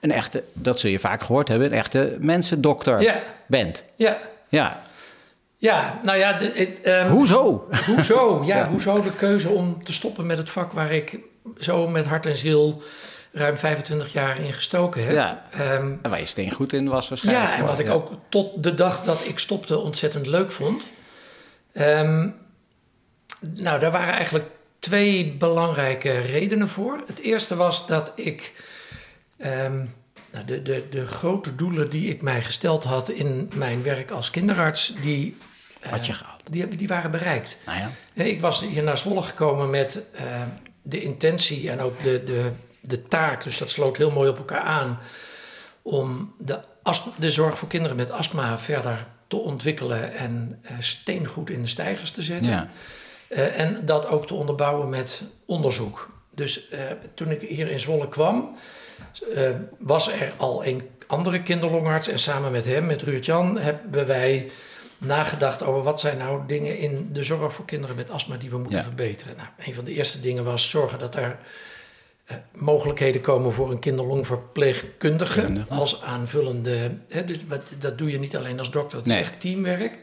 een 0.00 0.12
echte, 0.12 0.42
dat 0.52 0.78
zul 0.78 0.90
je 0.90 0.98
vaak 0.98 1.22
gehoord 1.22 1.48
hebben, 1.48 1.66
een 1.66 1.78
echte 1.78 2.16
mensendokter 2.20 3.00
Ja. 3.00 3.22
bent. 3.46 3.84
Ja. 3.96 4.18
Ja, 4.48 4.82
ja, 5.56 6.00
nou 6.02 6.18
ja, 6.18 6.32
de, 6.32 6.50
het, 6.54 6.80
ehm, 6.80 7.08
hoezo? 7.10 7.68
Hoezo? 7.86 8.42
Ja, 8.46 8.56
Ja. 8.56 8.68
hoezo 8.68 9.02
de 9.02 9.12
keuze 9.12 9.48
om 9.48 9.84
te 9.84 9.92
stoppen 9.92 10.26
met 10.26 10.38
het 10.38 10.50
vak 10.50 10.72
waar 10.72 10.92
ik 10.92 11.18
zo 11.60 11.88
met 11.88 12.06
hart 12.06 12.26
en 12.26 12.38
ziel 12.38 12.82
ruim 13.32 13.56
25 13.56 14.12
jaar 14.12 14.40
in 14.40 14.52
gestoken 14.52 15.04
heb. 15.04 15.12
Ja. 15.14 15.42
Ehm, 15.50 15.92
En 16.02 16.10
waar 16.10 16.18
je 16.20 16.26
steen 16.26 16.50
goed 16.52 16.72
in 16.72 16.88
was 16.88 17.08
waarschijnlijk. 17.08 17.46
ja, 17.48 17.56
en 17.58 17.64
wat 17.66 17.78
ik 17.78 17.90
ook 17.90 18.10
tot 18.28 18.62
de 18.62 18.74
dag 18.74 19.02
dat 19.02 19.24
ik 19.26 19.38
stopte 19.38 19.78
ontzettend 19.78 20.26
leuk 20.26 20.50
vond. 20.50 20.86
Ehm, 21.72 22.28
nou, 23.40 23.80
daar 23.80 23.90
waren 23.90 24.14
eigenlijk 24.14 24.46
twee 24.78 25.32
belangrijke 25.32 26.18
redenen 26.18 26.68
voor. 26.68 27.02
Het 27.06 27.18
eerste 27.18 27.56
was 27.56 27.86
dat 27.86 28.12
ik 28.14 28.54
ehm, 29.36 29.84
nou, 30.30 30.44
de, 30.46 30.62
de, 30.62 30.86
de 30.90 31.06
grote 31.06 31.54
doelen 31.54 31.90
die 31.90 32.08
ik 32.08 32.22
mij 32.22 32.42
gesteld 32.42 32.84
had 32.84 33.08
in 33.10 33.50
mijn 33.54 33.82
werk 33.82 34.10
als 34.10 34.30
kinderarts, 34.30 34.94
die, 35.00 35.36
eh, 35.80 35.90
Had 35.90 36.06
je 36.06 36.12
gehaald. 36.12 36.42
die, 36.50 36.68
die 36.68 36.88
waren 36.88 37.10
bereikt. 37.10 37.58
Nou 37.66 37.78
ja. 37.78 37.90
Nee, 38.14 38.30
Ik 38.30 38.40
was 38.40 38.60
hier 38.60 38.82
naar 38.82 38.98
Zwolle 38.98 39.22
gekomen 39.22 39.70
met 39.70 40.02
eh, 40.12 40.24
de 40.82 41.00
intentie 41.00 41.70
en 41.70 41.80
ook 41.80 42.02
de, 42.02 42.24
de, 42.24 42.50
de 42.80 43.02
taak, 43.02 43.44
dus 43.44 43.58
dat 43.58 43.70
sloot 43.70 43.96
heel 43.96 44.10
mooi 44.10 44.28
op 44.28 44.38
elkaar 44.38 44.60
aan, 44.60 44.98
om 45.82 46.34
de, 46.38 46.60
de 47.16 47.30
zorg 47.30 47.58
voor 47.58 47.68
kinderen 47.68 47.96
met 47.96 48.10
astma 48.10 48.58
verder 48.58 49.06
te 49.28 49.36
ontwikkelen 49.36 50.14
en 50.14 50.58
eh, 50.62 50.76
steengoed 50.78 51.50
in 51.50 51.62
de 51.62 51.68
stijgers 51.68 52.10
te 52.10 52.22
zetten. 52.22 52.52
Ja. 52.52 52.68
Eh, 53.34 53.60
en 53.60 53.86
dat 53.86 54.06
ook 54.08 54.26
te 54.26 54.34
onderbouwen 54.34 54.88
met 54.88 55.22
onderzoek. 55.46 56.10
Dus 56.34 56.68
eh, 56.68 56.80
toen 57.14 57.30
ik 57.30 57.40
hier 57.40 57.70
in 57.70 57.78
Zwolle 57.78 58.08
kwam, 58.08 58.56
eh, 59.34 59.48
was 59.78 60.12
er 60.12 60.32
al 60.36 60.66
een 60.66 60.82
andere 61.06 61.42
kinderlongarts. 61.42 62.08
En 62.08 62.18
samen 62.18 62.52
met 62.52 62.64
hem, 62.64 62.86
met 62.86 63.02
Ruurt-Jan, 63.02 63.58
hebben 63.58 64.06
wij 64.06 64.50
nagedacht 64.98 65.62
over 65.62 65.82
wat 65.82 66.00
zijn 66.00 66.18
nou 66.18 66.42
dingen 66.46 66.78
in 66.78 67.08
de 67.12 67.22
zorg 67.22 67.52
voor 67.54 67.64
kinderen 67.64 67.96
met 67.96 68.10
astma 68.10 68.36
die 68.36 68.50
we 68.50 68.58
moeten 68.58 68.76
Ja. 68.78 68.82
verbeteren. 68.82 69.36
Nou, 69.36 69.48
een 69.58 69.74
van 69.74 69.84
de 69.84 69.92
eerste 69.92 70.20
dingen 70.20 70.44
was 70.44 70.70
zorgen 70.70 70.98
dat 70.98 71.14
er 71.16 71.38
mogelijkheden 72.54 73.20
komen 73.20 73.52
voor 73.52 73.70
een 73.70 73.78
kinderlongverpleegkundige 73.78 75.40
Kundige. 75.44 75.74
als 75.74 76.02
aanvullende. 76.02 76.90
Hè, 77.08 77.24
dus 77.24 77.36
wat, 77.48 77.62
dat 77.78 77.98
doe 77.98 78.10
je 78.10 78.18
niet 78.18 78.36
alleen 78.36 78.58
als 78.58 78.70
dokter, 78.70 78.98
het 78.98 79.06
Nee. 79.06 79.16
is 79.20 79.22
echt 79.28 79.40
teamwerk. 79.40 79.98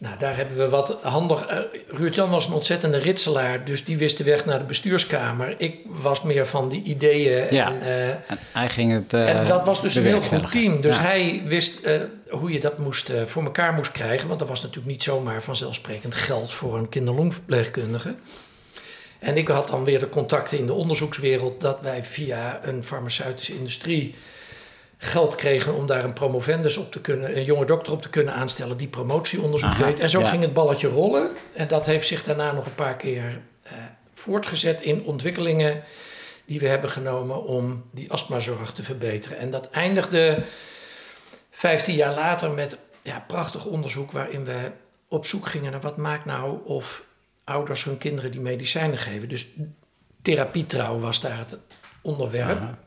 Nou, 0.00 0.18
daar 0.18 0.36
hebben 0.36 0.56
we 0.56 0.68
wat 0.68 0.96
handig. 1.02 1.46
eh 1.46 1.58
Ruud-Jan 1.88 2.30
was 2.30 2.46
een 2.46 2.52
ontzettende 2.52 2.98
ritselaar, 2.98 3.64
dus 3.64 3.84
die 3.84 3.96
wist 3.96 4.18
de 4.18 4.24
weg 4.24 4.44
naar 4.44 4.58
de 4.58 4.64
bestuurskamer. 4.64 5.54
Ik 5.58 5.76
was 5.84 6.22
meer 6.22 6.46
van 6.46 6.68
die 6.68 6.82
ideeën. 6.82 7.46
Ja. 7.54 7.66
En, 7.72 7.80
eh, 7.82 8.08
En 8.08 8.38
hij 8.52 8.68
ging 8.68 8.92
het 8.92 9.12
eh, 9.12 9.28
en 9.28 9.46
dat 9.46 9.66
was 9.66 9.82
dus 9.82 9.94
een 9.94 10.02
heel 10.02 10.20
goed 10.20 10.50
team. 10.50 10.80
Dus 10.80 10.96
Ja. 10.96 11.02
hij 11.02 11.42
wist 11.46 11.80
eh, 11.80 12.00
hoe 12.28 12.52
je 12.52 12.60
dat 12.60 12.78
moest, 12.78 13.08
eh, 13.08 13.22
voor 13.24 13.42
elkaar 13.44 13.72
moest 13.72 13.92
krijgen. 13.92 14.28
Want 14.28 14.40
er 14.40 14.46
was 14.46 14.60
natuurlijk 14.60 14.86
niet 14.88 15.02
zomaar 15.02 15.42
vanzelfsprekend 15.42 16.14
geld 16.14 16.50
voor 16.52 16.78
een 16.78 16.88
kinderlongverpleegkundige. 16.88 18.14
En 19.18 19.36
ik 19.36 19.48
had 19.48 19.68
dan 19.68 19.84
weer 19.84 19.98
de 19.98 20.08
contacten 20.08 20.58
in 20.58 20.66
de 20.66 20.72
onderzoekswereld 20.72 21.60
dat 21.60 21.78
wij 21.82 22.04
via 22.04 22.58
een 22.62 22.84
farmaceutische 22.84 23.54
industrie 23.56 24.14
geld 25.00 25.34
kregen 25.34 25.74
om 25.74 25.86
daar 25.86 26.04
een 26.04 26.12
promovendus 26.12 26.76
op 26.76 26.92
te 26.92 27.00
kunnen, 27.00 27.36
een 27.36 27.44
jonge 27.44 27.64
dokter 27.64 27.92
op 27.92 28.02
te 28.02 28.10
kunnen 28.10 28.34
aanstellen 28.34 28.76
die 28.76 28.88
promotieonderzoek 28.88 29.70
Aha, 29.70 29.84
deed. 29.84 30.00
En 30.00 30.10
zo 30.10 30.20
ja. 30.20 30.28
ging 30.28 30.42
het 30.42 30.52
balletje 30.52 30.88
rollen. 30.88 31.30
En 31.52 31.68
dat 31.68 31.86
heeft 31.86 32.06
zich 32.06 32.22
daarna 32.22 32.52
nog 32.52 32.66
een 32.66 32.74
paar 32.74 32.96
keer 32.96 33.40
eh, 33.62 33.72
voortgezet 34.12 34.80
in 34.80 35.04
ontwikkelingen 35.04 35.82
die 36.44 36.60
we 36.60 36.68
hebben 36.68 36.90
genomen 36.90 37.44
om 37.44 37.84
die 37.90 38.12
astmazorg 38.12 38.72
te 38.72 38.82
verbeteren. 38.82 39.38
En 39.38 39.50
dat 39.50 39.70
eindigde 39.70 40.42
15 41.50 41.94
jaar 41.94 42.14
later 42.14 42.50
met 42.50 42.76
ja, 43.02 43.24
prachtig 43.26 43.64
onderzoek 43.66 44.12
waarin 44.12 44.44
we 44.44 44.70
op 45.08 45.26
zoek 45.26 45.46
gingen 45.46 45.70
naar 45.70 45.80
wat 45.80 45.96
maakt 45.96 46.24
nou 46.24 46.64
of 46.64 47.04
ouders 47.44 47.84
hun 47.84 47.98
kinderen 47.98 48.30
die 48.30 48.40
medicijnen 48.40 48.98
geven. 48.98 49.28
Dus 49.28 49.48
therapietrouw 50.22 50.98
was 50.98 51.20
daar 51.20 51.38
het 51.38 51.58
onderwerp. 52.02 52.58
Aha. 52.60 52.78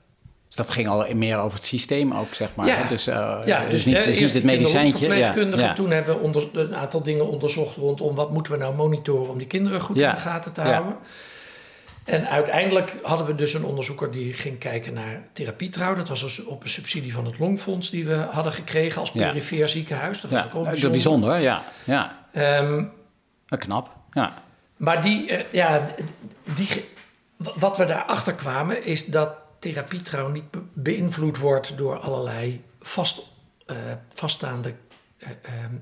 Dus 0.51 0.65
dat 0.65 0.69
ging 0.69 0.87
al 0.87 1.05
meer 1.13 1.37
over 1.37 1.57
het 1.57 1.65
systeem 1.67 2.13
ook, 2.13 2.33
zeg 2.33 2.55
maar. 2.55 2.67
Ja. 2.67 2.75
hè? 2.75 2.87
Dus, 2.87 3.07
eh, 3.07 3.39
Ja, 3.45 3.65
dus, 3.65 3.85
niet, 3.85 3.95
hè, 3.95 4.01
dus 4.01 4.11
niet 4.11 4.17
eerst 4.17 4.33
het 4.33 4.43
medicijntje. 4.43 4.97
kinderverpleegkundige. 4.97 5.63
Ja, 5.63 5.73
Toen 5.73 5.91
hebben 5.91 6.15
we 6.15 6.21
onder, 6.21 6.49
een 6.53 6.75
aantal 6.75 7.03
dingen 7.03 7.27
onderzocht 7.27 7.75
rondom 7.75 8.15
wat 8.15 8.31
moeten 8.31 8.51
we 8.53 8.59
nou 8.59 8.75
monitoren 8.75 9.29
om 9.31 9.37
die 9.37 9.47
kinderen 9.47 9.81
goed 9.81 9.97
Ja. 9.97 10.09
in 10.09 10.15
de 10.15 10.21
gaten 10.21 10.51
te 10.53 10.61
Ja. 10.61 10.71
houden. 10.71 10.95
En 12.03 12.29
uiteindelijk 12.29 12.99
hadden 13.03 13.27
we 13.27 13.35
dus 13.35 13.53
een 13.53 13.63
onderzoeker 13.63 14.11
die 14.11 14.33
ging 14.33 14.57
kijken 14.57 14.93
naar 14.93 15.23
therapietrouw. 15.33 15.95
Dat 15.95 16.07
was 16.09 16.21
dus 16.21 16.43
op 16.43 16.63
een 16.63 16.69
subsidie 16.69 17.13
van 17.13 17.25
het 17.25 17.39
Longfonds 17.39 17.89
die 17.89 18.05
we 18.05 18.15
hadden 18.15 18.53
gekregen 18.53 18.99
als 18.99 19.11
Ja. 19.13 19.27
perifeer 19.27 19.69
ziekenhuis. 19.69 20.21
Dat 20.21 20.31
was 20.31 20.39
ja. 20.39 20.45
ook 20.45 20.53
wel 20.53 20.63
dat 20.63 20.73
is 20.75 20.79
bijzonder. 20.89 21.29
bijzonder, 21.29 21.39
ja. 21.39 21.63
ja. 21.83 22.19
Eh, 23.47 23.57
Knap, 23.59 23.89
ja. 24.11 24.33
maar 24.77 25.01
die, 25.01 25.31
eh, 25.31 25.43
ja, 25.51 25.85
die, 26.55 26.85
wat 27.37 27.77
we 27.77 27.85
daarachter 27.85 28.33
kwamen 28.33 28.85
is 28.85 29.05
dat 29.05 29.29
therapietrouw 29.61 30.27
niet 30.27 30.51
be- 30.51 30.63
beïnvloed 30.73 31.37
wordt 31.37 31.77
door 31.77 31.97
allerlei 31.97 32.63
vast, 32.79 33.23
eh, 33.65 33.75
vaststaande 34.13 34.73
eh, 35.17 35.29
ehm, 35.41 35.75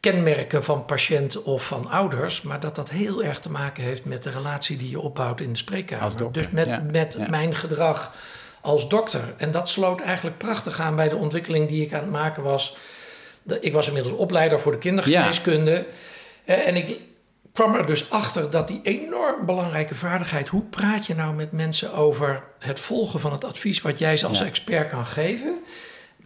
kenmerken 0.00 0.64
van 0.64 0.84
patiënt 0.84 1.42
of 1.42 1.66
van 1.66 1.90
ouders, 1.90 2.42
maar 2.42 2.60
dat 2.60 2.74
dat 2.74 2.90
heel 2.90 3.24
erg 3.24 3.40
te 3.40 3.50
maken 3.50 3.82
heeft 3.82 4.04
met 4.04 4.22
de 4.22 4.30
relatie 4.30 4.76
die 4.76 4.90
je 4.90 5.00
opbouwt 5.00 5.40
in 5.40 5.52
de 5.52 5.58
spreekkamer. 5.58 6.16
Dokter, 6.16 6.42
dus 6.42 6.50
met, 6.52 6.66
ja, 6.66 6.84
met 6.90 7.14
ja. 7.18 7.28
mijn 7.28 7.54
gedrag 7.54 8.14
als 8.60 8.88
dokter. 8.88 9.34
En 9.36 9.50
dat 9.50 9.68
sloot 9.68 10.00
eigenlijk 10.00 10.38
prachtig 10.38 10.80
aan 10.80 10.96
bij 10.96 11.08
de 11.08 11.16
ontwikkeling 11.16 11.68
die 11.68 11.84
ik 11.84 11.92
aan 11.92 12.00
het 12.00 12.10
maken 12.10 12.42
was. 12.42 12.76
Ik 13.60 13.72
was 13.72 13.86
inmiddels 13.86 14.14
opleider 14.14 14.60
voor 14.60 14.72
de 14.72 14.78
kindergeneeskunde. 14.78 15.86
Eh, 16.44 16.66
En 16.66 16.76
ik 16.76 17.00
kwam 17.52 17.74
er 17.74 17.86
dus 17.86 18.10
achter 18.10 18.50
dat 18.50 18.68
die 18.68 18.80
enorm 18.82 19.46
belangrijke 19.46 19.94
vaardigheid... 19.94 20.48
hoe 20.48 20.62
praat 20.62 21.06
je 21.06 21.14
nou 21.14 21.34
met 21.34 21.52
mensen 21.52 21.92
over 21.92 22.42
het 22.58 22.80
volgen 22.80 23.20
van 23.20 23.32
het 23.32 23.44
advies... 23.44 23.80
wat 23.80 23.98
jij 23.98 24.16
ze 24.16 24.26
als 24.26 24.38
Ja. 24.38 24.44
expert 24.44 24.88
kan 24.88 25.06
geven... 25.06 25.54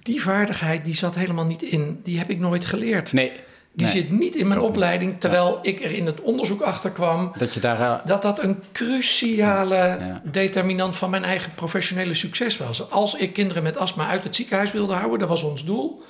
die 0.03 0.23
vaardigheid 0.23 0.85
die 0.85 0.97
zat 0.97 1.15
helemaal 1.15 1.45
niet 1.45 1.63
in. 1.63 2.01
Die 2.03 2.19
heb 2.19 2.31
ik 2.31 2.39
nooit 2.39 2.65
geleerd. 2.65 3.13
Nee. 3.13 3.33
Die 3.75 3.87
nee. 3.87 3.95
zit 3.95 4.11
niet 4.11 4.37
in 4.37 4.49
mijn 4.49 4.61
opleiding... 4.61 5.21
terwijl 5.21 5.59
ik 5.63 5.81
er 5.81 5.93
in 5.93 6.07
het 6.07 6.21
onderzoek 6.21 6.61
achter 6.61 6.91
kwam... 6.91 7.33
Dat 7.39 7.55
je 7.55 7.61
daar... 7.61 8.03
dat 8.05 8.23
dat 8.23 8.43
een 8.43 8.63
cruciale 8.73 9.77
Ja. 9.77 10.23
determinant 10.25 10.97
van 10.97 11.11
mijn 11.11 11.25
eigen 11.25 11.55
professionele 11.55 12.15
succes 12.15 12.57
was. 12.57 12.91
Als 12.91 13.15
ik 13.15 13.33
kinderen 13.33 13.63
met 13.63 13.77
astma 13.77 14.09
uit 14.09 14.25
het 14.25 14.37
ziekenhuis 14.37 14.73
wilde 14.73 14.93
houden... 14.93 15.19
dat 15.19 15.29
was 15.29 15.43
ons 15.43 15.65
doel... 15.65 16.03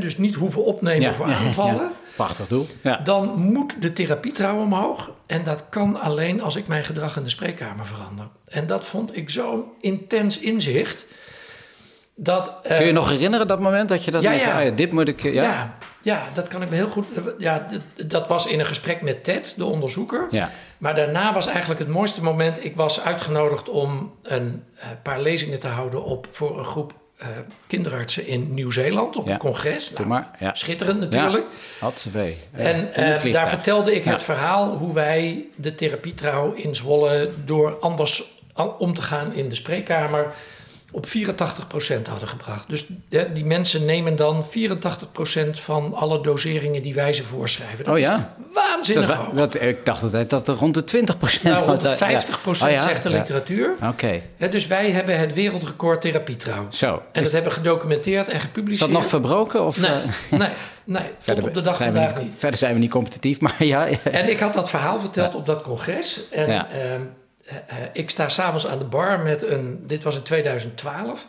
Dus 0.00 0.18
niet 0.18 0.34
hoeven 0.34 0.64
opnemen 0.64 1.14
voor 1.14 1.26
aanvallen. 1.26 1.90
Prachtig 2.16 2.46
doel. 2.48 2.66
Ja. 2.80 2.96
dan 2.96 3.34
moet 3.38 3.82
de 3.82 3.92
therapietrouw 3.92 4.60
omhoog. 4.60 5.10
En 5.26 5.42
dat 5.42 5.64
kan 5.68 6.00
alleen 6.00 6.40
als 6.42 6.56
ik 6.56 6.66
mijn 6.66 6.84
gedrag 6.84 7.16
in 7.16 7.22
de 7.22 7.28
spreekkamer 7.28 7.86
verander. 7.86 8.28
En 8.46 8.66
dat 8.66 8.86
vond 8.86 9.16
ik 9.16 9.30
zo'n 9.30 9.64
intens 9.80 10.38
inzicht. 10.38 11.06
Dat, 12.14 12.52
eh, 12.62 12.76
Kun 12.76 12.86
je 12.86 12.92
nog 12.92 13.08
herinneren 13.08 13.48
dat 13.48 13.60
moment 13.60 13.88
dat 13.88 14.04
je 14.04 14.10
dat... 14.10 14.22
Ja, 14.22 14.32
ja. 14.32 14.62
ah 14.62 14.76
dit 14.76 14.92
moet 14.92 15.08
ik... 15.08 15.22
Ja. 15.22 15.30
ja. 15.42 15.76
ja, 16.02 16.22
dat 16.34 16.48
kan 16.48 16.62
ik 16.62 16.70
me 16.70 16.76
heel 16.76 16.88
goed. 16.88 17.06
Ja, 17.38 17.66
d- 17.66 18.10
dat 18.10 18.28
was 18.28 18.46
in 18.46 18.60
een 18.60 18.66
gesprek 18.66 19.02
met 19.02 19.24
Ted, 19.24 19.54
de 19.56 19.64
onderzoeker. 19.64 20.26
Ja. 20.30 20.50
Maar 20.78 20.94
daarna 20.94 21.32
was 21.32 21.46
eigenlijk 21.46 21.80
het 21.80 21.88
mooiste 21.88 22.22
moment. 22.22 22.64
Ik 22.64 22.76
was 22.76 23.00
uitgenodigd 23.00 23.68
om 23.68 24.14
een 24.22 24.62
eh, 24.76 24.88
paar 25.02 25.20
lezingen 25.20 25.58
te 25.60 25.68
houden 25.68 26.04
op, 26.04 26.26
voor 26.32 26.58
een 26.58 26.64
groep 26.64 26.92
eh, 27.16 27.26
kinderartsen 27.66 28.26
in 28.26 28.54
Nieuw-Zeeland 28.54 29.16
op 29.16 29.26
Ja. 29.26 29.32
een 29.32 29.38
congres. 29.38 29.90
Nou, 29.90 30.06
maar. 30.08 30.30
Ja. 30.38 30.54
Schitterend 30.54 31.00
natuurlijk. 31.00 31.46
Hatsevee. 31.80 32.36
En 32.52 32.76
In 32.76 33.02
het 33.02 33.22
eh, 33.22 33.32
daar 33.32 33.48
vertelde 33.48 33.94
ik 33.94 34.04
Ja. 34.04 34.12
het 34.12 34.22
verhaal 34.22 34.76
hoe 34.76 34.94
wij 34.94 35.44
de 35.56 35.74
therapietrouw 35.74 36.52
in 36.52 36.74
Zwolle 36.74 37.30
door 37.44 37.78
anders 37.78 38.40
an- 38.52 38.78
om 38.78 38.94
te 38.94 39.02
gaan 39.02 39.34
in 39.34 39.48
de 39.48 39.54
spreekkamer 39.54 40.26
op 40.90 41.06
84% 41.06 41.08
hadden 42.08 42.28
gebracht. 42.28 42.68
Dus 42.68 42.86
hè, 43.10 43.32
die 43.32 43.44
mensen 43.44 43.84
nemen 43.84 44.16
dan 44.16 44.44
84% 44.44 45.50
van 45.50 45.94
alle 45.94 46.20
doseringen 46.22 46.82
die 46.82 46.94
wij 46.94 47.12
ze 47.12 47.22
voorschrijven. 47.24 47.84
Dat 47.84 47.94
oh 47.94 48.00
ja? 48.00 48.34
is 48.38 48.54
waanzinnig 48.54 49.06
Dat, 49.06 49.16
hoog. 49.16 49.34
dat, 49.34 49.60
ik 49.62 49.84
dacht 49.84 50.02
altijd 50.02 50.30
dat 50.30 50.48
er 50.48 50.54
rond 50.54 50.74
de 50.74 50.84
20 50.84 51.18
procent 51.18 51.42
Nou, 51.42 51.64
rond 51.66 51.80
de 51.80 51.88
was. 51.88 51.96
50 51.96 52.40
Ja. 52.44 52.50
Oh 52.66 52.72
ja, 52.72 52.82
zegt 52.82 53.02
de 53.02 53.10
ja. 53.10 53.16
literatuur. 53.16 53.74
Oké, 53.82 54.20
dus 54.50 54.66
wij 54.66 54.90
hebben 54.90 55.18
het 55.18 55.32
wereldrecord 55.34 56.00
therapietrouw. 56.00 56.66
zo. 56.70 57.02
En 57.12 57.22
is, 57.22 57.22
dat 57.22 57.32
hebben 57.32 57.50
we 57.52 57.56
gedocumenteerd 57.58 58.28
en 58.28 58.34
is 58.34 58.40
gepubliceerd. 58.40 58.90
dat 58.90 59.00
nog 59.00 59.08
verbroken? 59.08 59.64
Of, 59.64 59.80
Nee, 59.80 59.90
eh, 59.90 60.08
nee, 60.38 60.48
nee. 60.84 61.02
Verder 61.18 61.44
op 61.44 61.54
de 61.54 61.60
dag 61.60 61.76
vandaag 61.76 62.14
niet, 62.14 62.22
niet. 62.22 62.32
Verder 62.36 62.58
zijn 62.58 62.74
we 62.74 62.78
niet 62.80 62.90
competitief, 62.90 63.40
maar 63.44 63.64
ja. 63.64 63.86
En 64.02 64.28
ik 64.30 64.40
had 64.40 64.52
dat 64.52 64.70
verhaal 64.70 65.00
verteld 65.00 65.34
op 65.34 65.46
dat 65.46 65.62
congres. 65.62 66.20
En 66.30 66.50
Ja. 66.50 66.68
ehm, 66.70 66.78
eh, 66.80 66.94
eh, 66.94 67.00
ik 67.92 68.10
sta 68.10 68.28
s'avonds 68.28 68.66
aan 68.66 68.78
de 68.78 68.84
bar 68.84 69.20
met 69.20 69.42
een... 69.48 69.84
Dit 69.86 70.02
was 70.02 70.16
in 70.16 70.22
2012. 70.22 71.26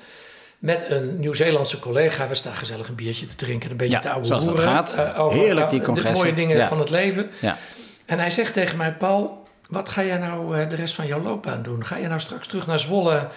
Met 0.60 0.86
een 0.90 1.20
Nieuw-Zeelandse 1.20 1.80
collega. 1.80 2.28
We 2.28 2.36
staan 2.36 2.54
gezellig 2.56 2.88
een 2.88 2.96
biertje 2.96 3.26
te 3.26 3.36
drinken. 3.36 3.72
Een 3.72 3.78
beetje 3.78 3.94
Ja, 3.94 4.00
te 4.00 4.10
ouwe 4.10 4.26
zoals 4.26 4.46
dat 4.46 4.60
gaat. 4.60 4.94
eh, 4.94 5.20
over 5.20 5.40
Heerlijk, 5.40 5.70
die 5.70 5.82
de 5.82 6.10
mooie 6.14 6.34
dingen 6.34 6.58
Ja. 6.58 6.68
van 6.68 6.80
het 6.80 6.90
leven. 6.90 7.30
ja. 7.40 7.58
En 8.06 8.20
hij 8.20 8.32
zegt 8.32 8.54
tegen 8.54 8.78
mij... 8.78 8.94
Paul, 8.94 9.44
wat 9.70 9.90
ga 9.90 10.04
jij 10.04 10.18
nou 10.18 10.58
eh, 10.60 10.70
de 10.70 10.76
rest 10.76 10.94
van 10.94 11.08
jouw 11.08 11.22
loopbaan 11.22 11.62
doen? 11.62 11.86
Ga 11.86 11.98
je 11.98 12.08
nou 12.08 12.20
straks 12.20 12.48
terug 12.48 12.68
naar 12.68 12.80
Zwolle... 12.80 13.28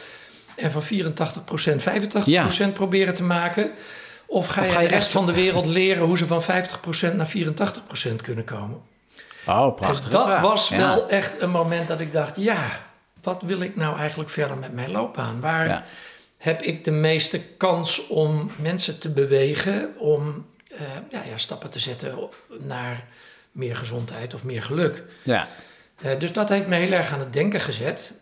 en 0.57 0.71
van 0.71 0.83
84% 0.83 0.87
85% 2.69 2.73
proberen 2.73 3.15
te 3.15 3.23
maken... 3.23 3.71
Of 4.27 4.47
ga 4.47 4.61
Of 4.61 4.67
je 4.67 4.73
ga 4.73 4.81
de 4.81 4.87
rest 4.87 5.03
echt- 5.05 5.11
van 5.11 5.27
de 5.27 5.33
wereld 5.33 5.67
leren 5.67 6.05
hoe 6.05 6.19
ze 6.19 6.27
van 6.27 6.43
50% 6.43 6.47
naar 7.17 7.29
84% 7.29 8.23
kunnen 8.23 8.45
komen? 8.45 8.79
Oh, 9.47 9.75
prachtig. 9.75 10.05
En 10.05 10.11
dat 10.11 10.41
was 10.41 10.69
wel 10.69 11.09
echt 11.09 11.41
een 11.43 11.51
moment 11.51 11.89
dat 11.89 12.01
ik 12.01 12.13
dacht: 12.13 12.37
ja, 12.37 12.81
wat 13.23 13.43
wil 13.43 13.61
ik 13.61 13.77
nou 13.77 13.99
eigenlijk 13.99 14.31
verder 14.31 14.59
met 14.59 14.73
mijn 14.73 14.91
loopbaan? 14.91 15.41
Waar 15.41 15.67
Ja. 15.67 15.85
heb 16.39 16.63
ik 16.63 16.85
de 16.85 16.91
meeste 16.91 17.41
kans 17.43 18.07
om 18.07 18.51
mensen 18.57 18.99
te 18.99 19.09
bewegen, 19.11 19.95
om 19.99 20.47
eh, 20.73 20.81
ja, 21.11 21.23
ja, 21.31 21.37
stappen 21.37 21.71
te 21.71 21.79
zetten 21.79 22.19
naar 22.59 23.05
meer 23.53 23.77
gezondheid 23.77 24.35
of 24.35 24.45
meer 24.45 24.63
geluk? 24.63 25.03
Ja. 25.23 25.47
Eh, 26.03 26.19
dus 26.19 26.33
dat 26.33 26.49
heeft 26.49 26.67
me 26.67 26.77
heel 26.77 26.93
erg 26.93 27.13
aan 27.13 27.19
het 27.21 27.33
denken 27.33 27.61
gezet. 27.61 28.13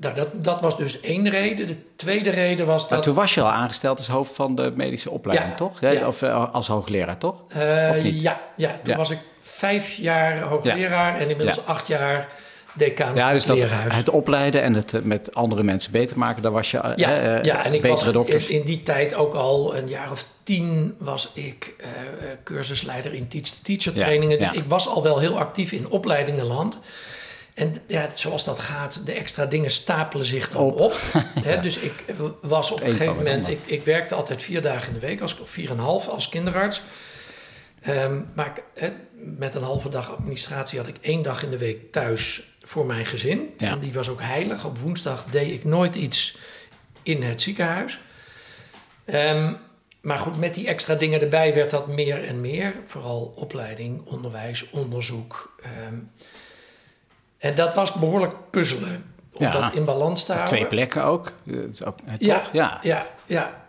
Nou, 0.00 0.14
dat, 0.14 0.28
dat 0.44 0.60
was 0.60 0.76
dus 0.76 1.00
één 1.00 1.28
reden. 1.30 1.66
De 1.66 1.76
tweede 1.96 2.30
reden 2.30 2.66
was 2.66 2.80
Maar 2.82 2.90
dat. 2.90 3.02
toen 3.02 3.14
was 3.14 3.34
je 3.34 3.40
al 3.40 3.50
aangesteld 3.50 3.98
als 3.98 4.08
hoofd 4.08 4.34
van 4.34 4.54
de 4.54 4.72
medische 4.74 5.10
opleiding, 5.10 5.50
Ja, 5.50 5.56
toch? 5.56 5.80
Ja. 5.80 6.06
Of 6.06 6.22
eh, 6.22 6.52
als 6.54 6.66
hoogleraar, 6.66 7.18
toch? 7.18 7.40
Of 7.90 8.02
niet? 8.02 8.20
ja, 8.20 8.40
ja, 8.56 8.68
toen 8.70 8.78
Ja. 8.92 8.96
was 8.96 9.10
ik 9.10 9.18
vijf 9.58 9.94
jaar 9.94 10.40
hoogleraar 10.40 11.14
en 11.20 11.30
inmiddels 11.30 11.56
Ja. 11.56 11.62
acht 11.66 11.86
jaar 11.88 12.28
decaan 12.72 13.14
Ja, 13.14 13.22
van 13.24 13.32
dus 13.32 13.44
het 13.44 13.56
dat, 13.56 13.56
leerhuis. 13.70 13.94
het 13.96 14.10
opleiden 14.10 14.62
en 14.62 14.74
het 14.74 14.94
eh, 14.94 15.00
met 15.00 15.34
andere 15.34 15.62
mensen 15.62 15.92
beter 15.92 16.18
maken, 16.18 16.42
daar 16.42 16.52
was 16.52 16.70
je 16.70 16.78
eh, 16.78 16.92
Ja, 16.96 17.18
eh, 17.38 17.44
ja, 17.44 17.64
en 17.64 17.74
ik 17.74 17.82
betere 17.82 18.04
was 18.04 18.12
dokters. 18.12 18.46
in, 18.48 18.62
die 18.64 18.82
tijd 18.82 19.14
ook 19.14 19.34
al 19.34 19.76
een 19.76 19.88
jaar 19.88 20.10
of 20.10 20.24
tien 20.42 20.94
was 20.98 21.30
ik 21.34 21.74
eh, 21.78 21.86
eh, 21.88 22.36
cursusleider 22.44 23.14
in 23.14 23.28
teach-to-teacher 23.28 23.92
Ja, 23.92 23.98
trainingen. 23.98 24.38
Dus 24.38 24.50
ja. 24.50 24.54
ik 24.54 24.64
was 24.66 24.88
al 24.88 25.02
wel 25.02 25.18
heel 25.18 25.38
actief 25.38 25.72
in 25.72 25.90
opleidingenland. 25.90 26.78
En 27.54 27.76
ja, 27.86 28.08
zoals 28.14 28.44
dat 28.44 28.58
gaat, 28.58 29.00
de 29.04 29.12
extra 29.12 29.46
dingen 29.46 29.70
stapelen 29.70 30.24
zich 30.26 30.48
dan 30.48 30.62
Op. 30.62 30.80
op. 30.80 31.00
Hè, 31.44 31.60
Dus 31.60 31.76
ik 31.78 32.04
was 32.40 32.70
op 32.70 32.80
een 32.82 32.90
gegeven 32.90 33.16
moment... 33.16 33.48
Ik, 33.48 33.58
ik 33.64 33.84
werkte 33.84 34.14
altijd 34.14 34.42
vier 34.42 34.62
dagen 34.62 34.88
in 34.88 34.94
de 35.00 35.06
week, 35.06 35.20
als, 35.20 35.38
of 35.40 35.48
vier 35.50 35.70
en 35.70 35.78
een 35.78 35.84
half 35.84 36.08
als 36.08 36.28
kinderarts. 36.28 36.82
Ehm, 37.82 38.20
maar 38.34 38.52
met 39.14 39.54
een 39.54 39.62
halve 39.62 39.88
dag 39.88 40.10
administratie 40.10 40.78
had 40.78 40.88
ik 40.88 40.96
één 41.00 41.22
dag 41.22 41.42
in 41.42 41.50
de 41.50 41.58
week 41.58 41.92
thuis 41.92 42.56
voor 42.62 42.86
mijn 42.86 43.06
gezin. 43.06 43.54
Ja. 43.58 43.70
En 43.70 43.78
die 43.78 43.92
was 43.92 44.08
ook 44.08 44.22
heilig. 44.22 44.64
Op 44.64 44.78
woensdag 44.78 45.24
deed 45.24 45.52
ik 45.52 45.64
nooit 45.64 45.94
iets 45.94 46.38
in 47.02 47.22
het 47.22 47.40
ziekenhuis. 47.40 48.00
Ehm, 49.04 49.52
maar 50.00 50.18
goed, 50.18 50.38
met 50.38 50.54
die 50.54 50.66
extra 50.66 50.94
dingen 50.94 51.20
erbij 51.20 51.54
werd 51.54 51.70
dat 51.70 51.86
meer 51.88 52.24
en 52.24 52.40
meer. 52.40 52.74
Vooral 52.86 53.32
opleiding, 53.36 54.06
onderwijs, 54.06 54.70
onderzoek. 54.70 55.56
Ehm, 55.62 55.98
en 57.38 57.54
dat 57.54 57.74
was 57.74 57.92
behoorlijk 57.92 58.34
puzzelen. 58.50 59.12
Om 59.32 59.46
Ja. 59.46 59.60
dat 59.60 59.74
in 59.74 59.84
balans 59.84 60.24
te 60.24 60.32
houden. 60.32 60.54
Twee 60.54 60.66
plekken 60.68 61.04
ook. 61.04 61.32
Eh, 61.46 61.56
ook 61.86 61.98
eh, 62.06 62.14
Ja? 62.18 62.42
Ja. 62.52 62.78
ja, 62.82 63.06
ja. 63.26 63.66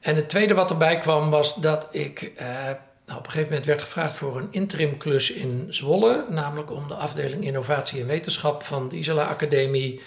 En 0.00 0.16
het 0.16 0.28
tweede 0.28 0.54
wat 0.54 0.70
erbij 0.70 0.98
kwam 0.98 1.30
was 1.30 1.54
dat 1.54 1.86
ik 1.90 2.32
eh, 2.36 2.46
nou, 3.06 3.18
op 3.18 3.24
een 3.24 3.30
gegeven 3.30 3.48
moment 3.48 3.66
werd 3.66 3.82
gevraagd 3.82 4.16
voor 4.16 4.36
een 4.38 4.48
interimklus 4.50 5.30
in 5.30 5.66
Zwolle. 5.70 6.24
Namelijk 6.28 6.70
om 6.70 6.88
de 6.88 6.94
afdeling 6.94 7.44
Innovatie 7.44 8.00
en 8.00 8.06
Wetenschap 8.06 8.62
van 8.62 8.88
de 8.88 8.96
Isela 8.96 9.24
Academie 9.24 10.00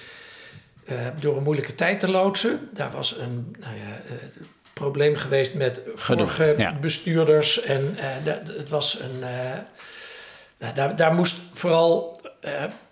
eh, 0.85 0.95
door 1.19 1.37
een 1.37 1.43
moeilijke 1.43 1.75
tijd 1.75 1.99
te 1.99 2.09
loodsen. 2.09 2.69
Daar 2.73 2.91
was 2.91 3.17
een 3.17 3.55
nou 3.59 3.75
ja, 3.75 4.01
eh, 4.05 4.13
probleem 4.73 5.15
geweest 5.15 5.53
met 5.53 5.81
Gedoe, 5.95 6.27
vorige 6.27 6.55
ja. 6.57 6.73
bestuurders. 6.79 7.61
En 7.61 7.97
dat- 8.23 8.47
het 8.47 8.69
was 8.69 8.99
een. 8.99 9.19
nou, 10.59 10.73
daar, 10.73 10.95
daar 10.95 11.13
moest 11.13 11.35
vooral 11.53 12.21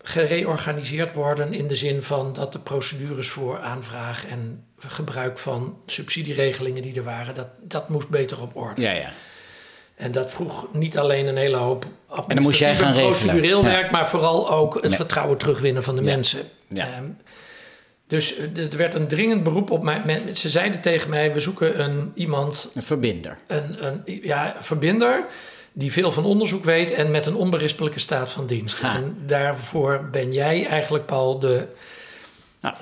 gereorganiseerd 0.04 1.14
worden 1.14 1.54
in 1.54 1.68
de 1.68 1.76
zin 1.76 2.02
van 2.02 2.34
dat 2.34 2.52
de 2.52 2.60
procedures 2.60 3.30
voor 3.30 3.60
aanvraag 3.60 4.28
en 4.28 4.64
gebruik 4.88 5.40
van 5.40 5.78
subsidieregelingen 5.86 6.82
die 6.82 6.96
er 6.96 7.04
waren, 7.04 7.36
dat, 7.36 7.48
dat 7.62 7.90
moest 7.90 8.10
beter 8.10 8.42
op 8.42 8.56
orde. 8.56 8.82
Ja, 8.82 8.92
ja. 8.92 9.12
En 9.96 10.12
dat 10.12 10.32
vroeg 10.32 10.68
niet 10.74 10.98
alleen 10.98 11.28
een 11.28 11.38
hele 11.38 11.58
hoop 11.58 11.86
En 12.28 12.36
dan 12.36 12.44
moest 12.44 12.60
jij 12.60 12.76
gaan 12.76 12.94
procedureel 12.94 13.60
Ja. 13.62 13.66
werk, 13.66 13.92
maar 13.92 14.10
vooral 14.10 14.52
ook 14.52 14.74
het 14.74 14.84
Nee. 14.84 14.94
vertrouwen 14.96 15.38
terugwinnen 15.38 15.84
van 15.84 15.96
de 15.96 16.02
mensen. 16.02 16.40
Ja. 16.70 16.86
Ehm, 16.86 17.04
dus 18.08 18.38
er 18.38 18.78
werd 18.78 18.94
een 18.94 19.08
dringend 19.08 19.44
beroep 19.44 19.72
op 19.72 19.84
mij. 19.84 20.24
Ze 20.34 20.50
zeiden 20.50 20.82
tegen 20.82 21.10
mij: 21.10 21.34
we 21.34 21.40
zoeken 21.40 21.82
een, 21.84 22.12
iemand 22.14 22.70
Een 22.74 22.82
verbinder. 22.82 23.38
een, 23.48 23.86
een 23.86 24.02
ja, 24.24 24.56
verbinder 24.60 25.26
die 25.74 25.92
veel 25.92 26.12
van 26.12 26.26
onderzoek 26.26 26.64
weet 26.64 26.92
en 26.92 27.12
met 27.12 27.26
een 27.26 27.36
onberispelijke 27.36 28.00
staat 28.00 28.32
van 28.32 28.46
dienst. 28.48 28.82
Ha. 28.82 28.96
En 28.96 29.18
daarvoor 29.26 30.08
ben 30.12 30.32
jij 30.34 30.66
eigenlijk, 30.68 31.06
Paul, 31.06 31.40
de, 31.40 31.68
Nou, 32.62 32.76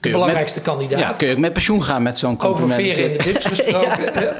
de 0.00 0.10
belangrijkste 0.10 0.58
met, 0.58 0.68
kandidaat. 0.68 0.98
ja, 0.98 1.12
kun 1.12 1.26
je 1.26 1.32
ook 1.32 1.38
met 1.38 1.52
pensioen 1.52 1.82
gaan 1.82 2.02
met 2.02 2.18
zo'n 2.18 2.40
Over 2.40 2.46
compliment. 2.46 2.96
veren 2.96 3.12
in 3.12 3.18
de 3.18 3.24
bips 3.24 3.44
gesproken. 3.54 4.34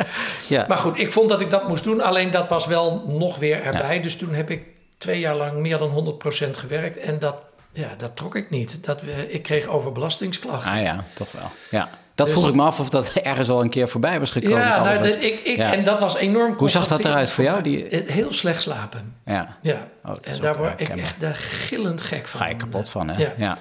Ja. 0.49 0.65
Maar 0.69 0.77
goed, 0.79 0.99
ik 0.99 1.13
vond 1.13 1.29
dat 1.29 1.41
ik 1.41 1.51
dat 1.51 1.69
moest 1.69 1.85
doen. 1.85 2.01
Alleen 2.01 2.31
dat 2.31 2.49
was 2.49 2.67
wel 2.67 3.05
nog 3.07 3.39
weer 3.39 3.63
erbij. 3.63 4.01
Dus 4.01 4.17
toen 4.17 4.35
heb 4.35 4.51
ik 4.51 4.63
twee 4.99 5.19
jaar 5.21 5.35
lang 5.37 5.59
meer 5.59 5.79
dan 5.79 6.19
100% 6.47 6.51
gewerkt. 6.51 6.97
En 6.97 7.19
dat, 7.19 7.37
ja, 7.73 7.89
dat 7.99 8.17
trok 8.17 8.37
ik 8.37 8.51
niet. 8.51 8.85
Dat, 8.87 9.01
we- 9.03 9.27
ik 9.33 9.43
kreeg 9.43 9.67
overbelastingsklachten. 9.67 10.71
Ah 10.73 10.83
ja, 10.83 11.05
toch 11.15 11.33
wel. 11.33 11.51
Ja. 11.71 11.89
Dat 12.15 12.27
Dus- 12.29 12.35
vroeg 12.39 12.49
ik 12.49 12.55
me 12.55 12.63
af 12.63 12.81
of 12.81 12.89
dat 12.91 13.13
ergens 13.23 13.49
al 13.49 13.61
een 13.61 13.71
keer 13.71 13.89
voorbij 13.89 14.19
was 14.21 14.31
gekomen. 14.31 14.59
ja, 14.59 14.83
nou, 14.83 15.03
dat, 15.03 15.23
ik, 15.23 15.41
ik, 15.41 15.59
en 15.59 15.85
dat 15.85 16.01
was 16.01 16.17
enorm 16.17 16.55
Hoe 16.57 16.71
zag 16.71 16.87
dat 16.87 17.05
eruit 17.05 17.31
voor 17.31 17.45
jou? 17.45 17.63
Die- 17.63 17.87
mij. 17.91 18.03
Heel 18.07 18.33
slecht 18.33 18.63
slapen. 18.63 19.15
ja. 19.25 19.57
Ja, 19.63 19.87
Oh, 20.05 20.15
en 20.23 20.41
daar 20.41 20.57
word 20.57 20.71
ik 20.73 20.79
herkenbaar. 20.79 21.05
echt 21.05 21.21
daar 21.21 21.35
gillend 21.35 22.01
gek 22.01 22.27
van. 22.29 22.41
Ga 22.41 22.47
je 22.47 22.57
kapot 22.57 22.89
van, 22.89 23.09
hè? 23.09 23.27
Ja. 23.37 23.59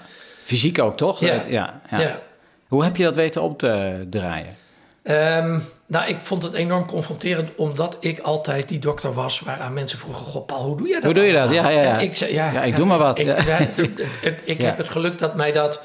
Fysiek 0.49 0.79
ook, 0.81 0.97
toch? 0.97 1.19
Ja. 1.19 1.43
Ja, 1.47 1.81
ja. 1.89 2.19
Hoe 2.67 2.83
heb 2.83 2.95
je 2.95 3.03
dat 3.03 3.15
weten 3.15 3.41
op 3.41 3.57
te 3.59 4.05
draaien? 4.09 4.55
Ehm, 5.03 5.59
nou, 5.85 6.07
ik 6.09 6.17
vond 6.21 6.43
het 6.43 6.53
enorm 6.53 6.85
confronterend, 6.85 7.49
omdat 7.55 7.97
ik 7.99 8.19
altijd 8.19 8.69
die 8.69 8.79
dokter 8.79 9.13
was 9.13 9.39
waaraan 9.39 9.73
mensen 9.73 9.99
vroegen: 9.99 10.25
Goh, 10.25 10.45
Paul, 10.45 10.61
hoe 10.63 10.77
doe 10.77 10.87
je 10.87 10.93
dat? 10.93 11.03
Hoe 11.03 11.13
doe 11.13 11.23
je 11.23 11.33
dat? 11.33 11.41
allemaal?" 11.41 11.63
Ja, 11.63 11.69
ja, 11.69 11.81
ja. 11.81 11.97
En 11.97 12.03
ik 12.03 12.15
zei: 12.15 12.33
Ja, 12.33 12.51
Ja, 12.51 12.63
ik 12.63 12.75
doe 12.75 12.85
maar 12.85 12.97
wat. 12.97 13.19
Ik, 13.19 13.25
Ja. 13.25 13.35
ja, 13.37 13.43
het- 13.45 13.75
het- 14.21 14.41
ik 14.43 14.61
Ja. 14.61 14.65
heb 14.65 14.77
het 14.77 14.89
geluk 14.89 15.19
dat 15.19 15.35
mij 15.35 15.51
dat 15.51 15.81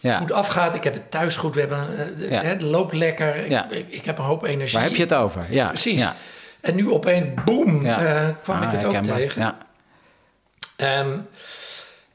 Ja. 0.00 0.18
goed 0.18 0.32
afgaat. 0.32 0.74
Ik 0.74 0.84
heb 0.84 0.94
het 0.94 1.10
thuis 1.10 1.36
goed. 1.36 1.54
We 1.54 1.60
hebben, 1.60 1.86
eh. 2.30 2.40
Het 2.42 2.62
loopt 2.62 2.92
lekker. 2.92 3.36
Ik, 3.36 3.84
ik, 3.88 4.04
heb 4.04 4.18
een 4.18 4.24
hoop 4.24 4.44
energie. 4.44 4.74
Waar 4.78 4.86
heb 4.86 4.96
je 4.96 5.02
het 5.02 5.14
over? 5.14 5.44
Ja. 5.48 5.66
Precies. 5.66 6.00
Ja. 6.00 6.14
En 6.60 6.74
nu 6.74 6.90
opeens, 6.90 7.26
boem, 7.44 7.86
eh, 7.86 8.28
kwam 8.42 8.56
Ah, 8.56 8.62
ik 8.64 8.70
het 8.70 8.84
ook 8.84 9.02
tegen. 9.02 9.42
Ja. 9.42 9.56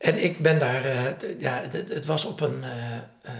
En 0.03 0.23
ik 0.23 0.37
ben 0.37 0.59
daar, 0.59 0.85
eh, 0.85 1.39
ja, 1.39 1.61
het, 1.61 1.89
het 1.89 2.05
was 2.05 2.25
op 2.25 2.41
een 2.41 2.63
eh, 2.63 2.95
eh, 3.21 3.33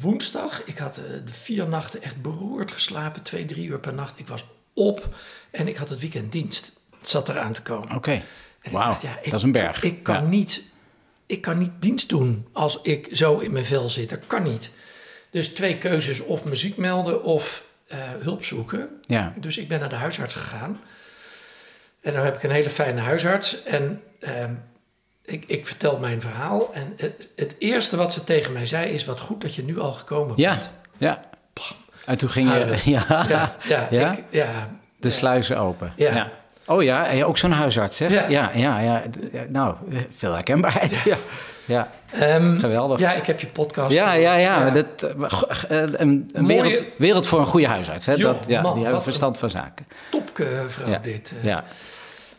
woensdag. 0.00 0.62
Ik 0.64 0.78
had 0.78 0.94
de 1.24 1.32
vier 1.32 1.68
nachten 1.68 2.02
echt 2.02 2.22
beroerd 2.22 2.72
geslapen, 2.72 3.22
twee, 3.22 3.44
drie 3.44 3.68
uur 3.68 3.80
per 3.80 3.94
nacht. 3.94 4.18
Ik 4.18 4.28
was 4.28 4.44
op 4.74 5.08
en 5.50 5.68
ik 5.68 5.76
had 5.76 5.88
het 5.88 6.00
weekend 6.00 6.32
dienst. 6.32 6.72
Het 7.00 7.08
zat 7.08 7.28
eraan 7.28 7.52
te 7.52 7.62
komen. 7.62 7.96
Oké. 7.96 8.22
Ik 8.62 8.70
Wauw, 8.70 8.98
ja, 9.02 9.18
dat 9.24 9.32
is 9.32 9.42
een 9.42 9.52
berg. 9.52 9.82
Ik 9.82 10.02
kan, 10.02 10.14
Ja. 10.14 10.20
niet, 10.20 10.62
ik 11.26 11.40
kan 11.40 11.58
niet 11.58 11.72
dienst 11.78 12.08
doen 12.08 12.48
als 12.52 12.78
ik 12.82 13.08
zo 13.12 13.38
in 13.38 13.52
mijn 13.52 13.64
vel 13.64 13.88
zit. 13.88 14.08
Dat 14.08 14.26
kan 14.26 14.42
niet. 14.42 14.70
Dus 15.30 15.48
twee 15.48 15.78
keuzes, 15.78 16.20
of 16.20 16.44
muziek 16.44 16.76
melden 16.76 17.22
of 17.22 17.64
hulp 18.18 18.44
zoeken. 18.44 19.00
Ja. 19.06 19.32
Dus 19.40 19.56
ik 19.58 19.68
ben 19.68 19.80
naar 19.80 19.88
de 19.88 19.94
huisarts 19.94 20.34
gegaan. 20.34 20.80
En 22.00 22.12
dan 22.12 22.24
heb 22.24 22.36
ik 22.36 22.42
een 22.42 22.50
hele 22.50 22.70
fijne 22.70 23.00
huisarts. 23.00 23.62
En 23.62 24.02
ehm, 24.20 24.54
ik, 25.30 25.44
ik 25.46 25.66
vertel 25.66 25.98
mijn 25.98 26.20
verhaal. 26.20 26.70
En 26.74 26.92
het, 26.96 27.28
het 27.36 27.54
eerste 27.58 27.96
wat 27.96 28.12
ze 28.12 28.24
tegen 28.24 28.52
mij 28.52 28.66
zei 28.66 28.90
is... 28.90 29.04
wat 29.04 29.20
goed 29.20 29.40
dat 29.40 29.54
je 29.54 29.62
nu 29.64 29.80
al 29.80 29.92
gekomen 29.92 30.32
Ja. 30.36 30.50
bent. 30.54 30.70
ja. 30.98 31.20
En 32.06 32.16
toen 32.16 32.28
ging 32.28 32.48
je... 32.52 32.76
Ja. 32.92 33.04
Ja, 33.28 33.54
ja, 33.68 33.86
Ja? 33.90 34.12
Ik, 34.12 34.24
ja, 34.30 34.48
De 35.00 35.10
sluizen 35.10 35.56
open. 35.58 35.92
Ja. 35.96 36.30
Oh 36.66 36.82
ja, 36.82 37.06
en 37.06 37.24
ook 37.24 37.38
zo'n 37.38 37.50
huisarts, 37.52 37.98
hè? 37.98 38.06
Ja. 38.06 38.50
ja, 38.54 38.78
ja. 38.80 39.02
Nou, 39.48 39.74
veel 40.16 40.32
herkenbaarheid. 40.34 41.02
Ja. 41.04 41.16
Ja, 41.64 41.88
Ehm, 42.12 42.58
geweldig. 42.58 42.98
ja, 42.98 43.12
ik 43.12 43.26
heb 43.26 43.40
je 43.40 43.46
podcast. 43.46 43.92
Ja, 43.92 44.12
ja, 44.12 44.34
ja. 44.34 44.66
Ja. 44.66 44.70
Dat, 44.70 45.02
eh, 45.68 45.82
eh, 45.82 45.88
een 45.96 46.30
wereld, 46.32 46.84
wereld 46.96 47.26
voor 47.26 47.40
een 47.40 47.46
goede 47.46 47.66
huisarts. 47.66 48.06
Hè? 48.06 48.12
Joh, 48.12 48.22
dat, 48.34 48.44
ja, 48.46 48.62
man, 48.62 48.74
die 48.74 48.84
hebben 48.84 49.02
verstand 49.02 49.38
van 49.38 49.50
zaken. 49.50 49.86
Topke 50.10 50.64
vrouw 50.68 51.00
dit. 51.02 51.32
eh. 51.38 51.44
Ja. 51.44 51.64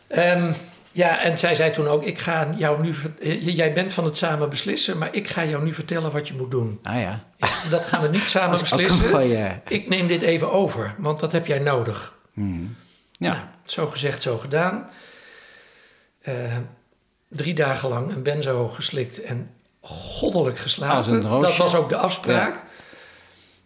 Ehm, 0.08 0.52
ja, 0.92 1.20
en 1.20 1.38
zij 1.38 1.54
zei 1.54 1.70
toen 1.70 1.86
ook, 1.86 2.02
ik 2.04 2.18
ga 2.18 2.48
jou 2.56 2.82
nu... 2.82 2.94
eh, 3.20 3.46
Jij 3.56 3.72
bent 3.72 3.92
van 3.92 4.04
het 4.04 4.16
samen 4.16 4.48
beslissen, 4.50 4.98
maar 4.98 5.08
ik 5.12 5.28
ga 5.28 5.44
jou 5.44 5.64
nu 5.64 5.74
vertellen 5.74 6.12
wat 6.12 6.28
je 6.28 6.34
moet 6.34 6.50
doen. 6.50 6.78
Ah 6.82 7.00
ja. 7.00 7.24
Ja, 7.36 7.48
dat 7.70 7.84
gaan 7.84 8.02
we 8.02 8.08
niet 8.08 8.28
samen 8.36 8.58
beslissen. 8.58 9.10
mooie- 9.10 9.60
Ik 9.68 9.88
neem 9.88 10.06
dit 10.06 10.22
even 10.22 10.50
over, 10.52 10.94
want 10.98 11.20
dat 11.20 11.32
heb 11.32 11.46
jij 11.46 11.58
nodig. 11.58 12.14
Ja. 12.34 12.42
Nou, 13.18 13.36
zo 13.64 13.86
gezegd, 13.86 14.22
zo 14.22 14.38
gedaan. 14.38 14.88
Eh, 16.22 16.34
drie 17.28 17.54
dagen 17.54 17.88
lang 17.88 18.12
een 18.14 18.22
benzo 18.22 18.68
geslikt 18.68 19.22
en 19.22 19.50
goddelijk 19.80 20.50
Als 20.56 20.60
geslapen. 20.62 21.20
Dat 21.40 21.56
was 21.56 21.74
ook 21.74 21.88
de 21.88 21.96
afspraak. 21.96 22.62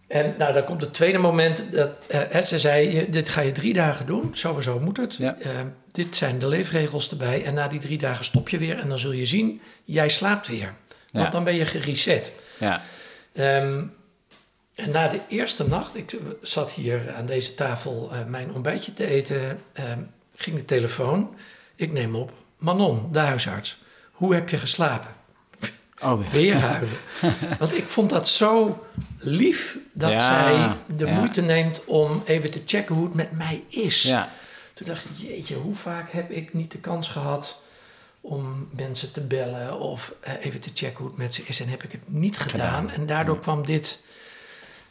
En 0.06 0.34
nou, 0.38 0.52
dan 0.52 0.64
komt 0.64 0.80
het 0.80 0.94
tweede 0.94 1.18
moment. 1.18 1.72
Dat, 1.72 1.90
hè, 2.08 2.42
ze 2.42 2.58
zei, 2.58 3.10
dit 3.10 3.28
ga 3.28 3.40
je 3.40 3.52
drie 3.52 3.74
dagen 3.74 4.06
doen. 4.06 4.28
Sowieso 4.32 4.80
moet 4.80 4.96
het. 4.96 5.14
Ja. 5.16 5.36
Eh, 5.40 5.50
dit 5.92 6.16
zijn 6.16 6.38
de 6.38 6.48
leefregels 6.48 7.10
erbij. 7.10 7.44
En 7.44 7.54
na 7.54 7.68
die 7.68 7.80
drie 7.80 7.98
dagen 7.98 8.24
stop 8.24 8.48
je 8.48 8.58
weer. 8.58 8.78
En 8.78 8.88
dan 8.88 8.98
zul 8.98 9.12
je 9.12 9.26
zien, 9.26 9.60
jij 9.84 10.08
slaapt 10.08 10.46
weer. 10.48 10.74
Want 11.12 11.24
Ja. 11.24 11.30
dan 11.30 11.44
ben 11.44 11.54
je 11.54 11.64
gereset. 11.66 12.32
ja. 12.58 12.82
Ehm, 13.32 13.84
en 14.74 14.90
na 14.90 15.08
de 15.08 15.20
eerste 15.28 15.66
nacht, 15.66 15.96
ik 15.96 16.16
zat 16.42 16.72
hier 16.72 17.12
aan 17.16 17.26
deze 17.26 17.54
tafel 17.54 18.10
eh, 18.12 18.24
mijn 18.24 18.52
ontbijtje 18.54 18.92
te 18.92 19.06
eten, 19.06 19.58
ehm, 19.72 19.98
ging 20.34 20.56
de 20.56 20.64
telefoon. 20.64 21.34
Ik 21.76 21.92
neem 21.92 22.14
op. 22.14 22.32
Manon, 22.58 23.08
de 23.12 23.18
huisarts. 23.18 23.82
Hoe 24.12 24.34
heb 24.34 24.48
je 24.48 24.58
geslapen? 24.58 25.10
Oh, 26.02 26.30
weer. 26.30 26.54
Huilen. 26.60 26.88
Want 27.58 27.76
ik 27.76 27.88
vond 27.88 28.10
dat 28.10 28.28
zo 28.28 28.84
lief 29.18 29.78
dat 29.92 30.10
Ja, 30.10 30.18
zij 30.18 30.76
de 30.96 31.06
ja. 31.06 31.14
moeite 31.14 31.40
neemt 31.40 31.84
om 31.84 32.22
even 32.26 32.50
te 32.50 32.62
checken 32.66 32.94
hoe 32.94 33.04
het 33.04 33.14
met 33.14 33.32
mij 33.32 33.64
is. 33.68 34.02
Ja. 34.02 34.28
Toen 34.74 34.86
dacht 34.86 35.04
ik, 35.04 35.10
jeetje, 35.16 35.54
hoe 35.54 35.74
vaak 35.74 36.10
heb 36.10 36.30
ik 36.30 36.54
niet 36.54 36.70
de 36.70 36.78
kans 36.78 37.08
gehad 37.08 37.62
om 38.20 38.68
mensen 38.76 39.12
te 39.12 39.20
bellen 39.20 39.80
of 39.80 40.12
eh, 40.20 40.32
even 40.44 40.60
te 40.60 40.70
checken 40.74 40.98
hoe 40.98 41.06
het 41.06 41.16
met 41.16 41.34
ze 41.34 41.42
is. 41.46 41.60
En 41.60 41.68
heb 41.68 41.82
ik 41.82 41.92
het 41.92 42.00
niet 42.06 42.38
gedaan. 42.38 42.90
En 42.90 43.06
daardoor 43.06 43.38
kwam 43.40 43.64
dit, 43.66 44.00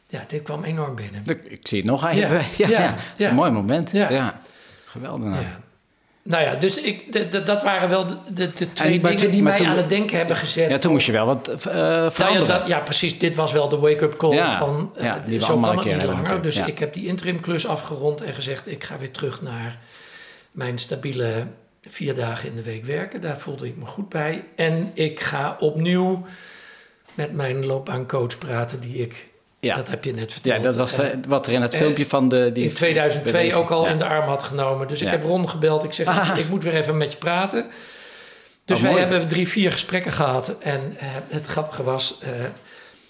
ja, 0.07 0.25
dit 0.27 0.41
kwam 0.43 0.63
enorm 0.63 0.95
binnen. 0.95 1.21
Ik, 1.25 1.43
ik 1.43 1.67
zie 1.67 1.77
het 1.77 1.87
nog 1.87 2.05
even. 2.07 2.43
Ja, 2.57 2.67
Ja, 2.79 2.95
Het 2.97 3.19
is 3.19 3.25
een 3.25 3.35
mooi 3.35 3.51
moment. 3.51 3.91
Ja. 3.91 4.39
Geweldig. 4.85 5.37
Nou. 6.27 6.43
Ja. 6.43 6.55
Dus 6.55 6.77
ik, 6.77 7.31
dat 7.45 7.63
waren 7.63 7.89
wel 7.89 8.05
de, 8.07 8.17
de, 8.33 8.53
de 8.55 8.73
twee 8.73 8.99
dingen 9.01 9.17
toen- 9.17 9.31
die 9.31 9.43
mij 9.43 9.57
toen- 9.57 9.65
aan 9.65 9.77
het 9.77 9.89
denken 9.89 10.17
hebben 10.17 10.35
gezet. 10.35 10.69
Ja, 10.69 10.77
toen 10.77 10.91
moest 10.91 11.05
je 11.05 11.11
wel 11.11 11.25
wat 11.25 11.47
eh, 11.47 11.73
Nou 11.73 12.33
ja, 12.33 12.45
dat, 12.45 12.67
ja, 12.67 12.79
precies. 12.79 13.19
Dit 13.19 13.35
was 13.35 13.51
wel 13.51 13.69
de 13.69 13.77
wake-up 13.77 14.17
call 14.17 14.33
Ja, 14.33 14.57
van... 14.57 14.91
eh, 14.95 15.03
ja, 15.03 15.21
die 15.25 15.39
we 15.39 15.45
zo 15.45 15.59
kan 15.59 15.77
het 15.77 15.85
niet 15.85 16.03
langer. 16.03 16.41
Dus 16.41 16.55
ja. 16.55 16.65
ik 16.65 16.79
heb 16.79 16.93
die 16.93 17.05
interimklus 17.07 17.67
afgerond 17.67 18.21
en 18.21 18.33
gezegd... 18.33 18.71
ik 18.71 18.83
ga 18.83 18.97
weer 18.97 19.11
terug 19.11 19.41
naar 19.41 19.79
mijn 20.51 20.77
stabiele 20.77 21.47
vier 21.81 22.15
dagen 22.15 22.49
in 22.49 22.55
de 22.55 22.63
week 22.63 22.85
werken. 22.85 23.21
Daar 23.21 23.39
voelde 23.39 23.67
ik 23.67 23.77
me 23.77 23.85
goed 23.85 24.09
bij. 24.09 24.43
En 24.55 24.91
ik 24.93 25.19
ga 25.19 25.57
opnieuw 25.59 26.25
met 27.13 27.33
mijn 27.33 27.65
loopbaancoach 27.65 28.37
praten... 28.37 28.79
die 28.79 28.95
ik, 28.95 29.27
Ja. 29.65 29.75
dat 29.75 29.87
heb 29.87 30.03
je 30.03 30.13
net 30.13 30.31
verteld... 30.31 30.55
ja, 30.57 30.61
dat 30.63 30.75
was 30.75 30.97
eh, 30.97 31.09
de- 31.09 31.19
wat 31.27 31.47
er 31.47 31.53
in 31.53 31.61
het 31.61 31.73
eh, 31.73 31.79
filmpje 31.79 32.05
van 32.05 32.29
de... 32.29 32.51
Die 32.53 32.63
in 32.63 32.73
2002 32.73 33.31
beweging- 33.33 33.53
ook 33.63 33.69
al 33.71 33.85
ja. 33.85 33.91
in 33.91 33.97
de 33.97 34.05
arm 34.05 34.27
had 34.27 34.43
genomen. 34.43 34.87
Dus 34.87 35.01
ik 35.01 35.07
heb 35.09 35.23
Ron 35.23 35.49
gebeld. 35.49 35.83
Ik 35.83 35.93
zeg, 35.93 36.07
Ah. 36.07 36.37
ik 36.37 36.49
moet 36.49 36.63
weer 36.63 36.73
even 36.73 36.97
met 36.97 37.11
je 37.11 37.17
praten. 37.17 37.65
Dus 38.65 38.77
Oh, 38.77 38.83
wij 38.83 38.91
mooi. 38.91 39.03
hebben 39.05 39.27
drie, 39.27 39.47
vier 39.47 39.71
gesprekken 39.71 40.11
gehad. 40.11 40.55
En 40.59 40.95
eh, 40.97 41.07
het 41.27 41.45
grappige 41.45 41.83
was, 41.83 42.17
eh, 42.21 42.29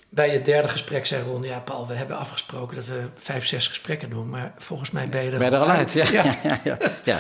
bij 0.10 0.30
het 0.30 0.46
derde 0.46 0.68
gesprek 0.68 1.06
zei 1.06 1.24
Ron... 1.24 1.44
Ja, 1.44 1.60
Paul, 1.60 1.88
we 1.88 1.94
hebben 1.94 2.18
afgesproken 2.18 2.76
dat 2.76 2.86
we 2.86 3.02
vijf, 3.18 3.46
zes 3.46 3.68
gesprekken 3.68 4.10
doen. 4.10 4.30
Maar 4.30 4.54
volgens 4.58 4.92
mij 4.92 5.08
ben 5.10 5.24
je 5.24 5.32
er, 5.32 5.38
Ben 5.38 5.50
je 5.50 5.56
er 5.56 5.62
al 5.62 5.70
uit? 5.70 5.94
Ja. 5.94 6.12
ja, 6.12 6.38
ja, 6.64 6.78
ja. 7.04 7.20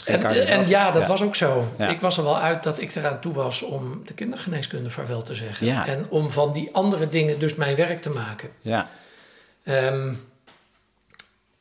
Dat 0.00 0.08
is 0.08 0.30
geen 0.32 0.46
En, 0.46 0.68
ja, 0.68 0.90
dat 0.90 1.06
was 1.08 1.22
ook 1.22 1.34
zo. 1.36 1.68
Ja. 1.78 1.88
Ik 1.88 2.00
was 2.00 2.16
er 2.16 2.24
wel 2.24 2.38
uit 2.38 2.62
dat 2.62 2.80
ik 2.80 2.94
eraan 2.94 3.20
toe 3.20 3.32
was 3.32 3.62
om 3.62 4.02
de 4.04 4.14
kindergeneeskunde 4.14 4.90
vaarwel 4.90 5.22
te 5.22 5.34
zeggen. 5.34 5.66
Ja. 5.66 5.86
En 5.86 6.06
om 6.08 6.30
van 6.30 6.52
die 6.52 6.68
andere 6.74 7.08
dingen 7.08 7.38
dus 7.38 7.54
mijn 7.54 7.76
werk 7.76 7.98
te 7.98 8.10
maken. 8.10 8.50
Ja, 8.60 8.88
Ehm, 9.64 10.12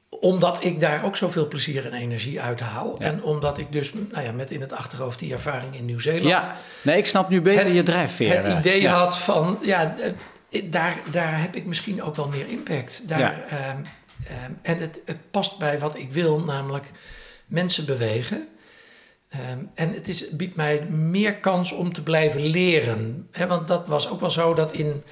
omdat 0.09 0.63
ik 0.63 0.79
daar 0.79 1.03
ook 1.03 1.17
zoveel 1.17 1.47
plezier 1.47 1.85
en 1.85 1.93
energie 1.93 2.41
uit 2.41 2.59
haal. 2.59 2.95
Ja. 2.99 3.05
En 3.05 3.23
omdat 3.23 3.57
ik 3.57 3.71
dus 3.71 3.93
nou 4.11 4.23
ja, 4.25 4.31
met 4.31 4.51
in 4.51 4.61
het 4.61 4.71
achterhoofd 4.73 5.19
die 5.19 5.33
ervaring 5.33 5.75
in 5.75 5.85
Nieuw-Zeeland. 5.85 6.27
ja. 6.27 6.55
Nee, 6.81 6.97
ik 6.97 7.07
snap 7.07 7.29
nu 7.29 7.41
beter 7.41 7.63
Het- 7.63 7.73
je 7.73 7.83
drijfveer. 7.83 8.35
Het 8.35 8.45
eh. 8.45 8.57
idee 8.59 8.81
ja. 8.81 8.93
had 8.97 9.17
van, 9.17 9.59
ja, 9.61 9.95
eh, 10.49 10.63
daar, 10.71 10.97
daar 11.11 11.41
heb 11.41 11.55
ik 11.55 11.65
misschien 11.65 12.03
ook 12.03 12.15
wel 12.15 12.27
meer 12.27 12.47
impact. 12.47 13.07
Daar, 13.07 13.19
Ja. 13.19 13.33
ehm, 13.49 13.77
ehm, 14.27 14.51
en 14.61 14.79
het, 14.79 14.99
het 15.05 15.31
past 15.31 15.57
bij 15.57 15.79
wat 15.79 15.97
ik 15.97 16.11
wil, 16.11 16.39
namelijk 16.39 16.91
mensen 17.53 17.85
bewegen. 17.85 18.47
Ehm, 19.29 19.59
en 19.75 19.93
het 19.93 20.07
is, 20.07 20.29
biedt 20.29 20.55
mij 20.55 20.81
meer 20.89 21.35
kans 21.37 21.71
om 21.71 21.93
te 21.93 22.03
blijven 22.03 22.41
leren. 22.45 23.29
Want 23.47 23.67
dat 23.67 23.87
was 23.87 24.09
ook 24.09 24.19
wel 24.19 24.29
zo 24.29 24.53
dat 24.53 24.71
in 24.73 25.03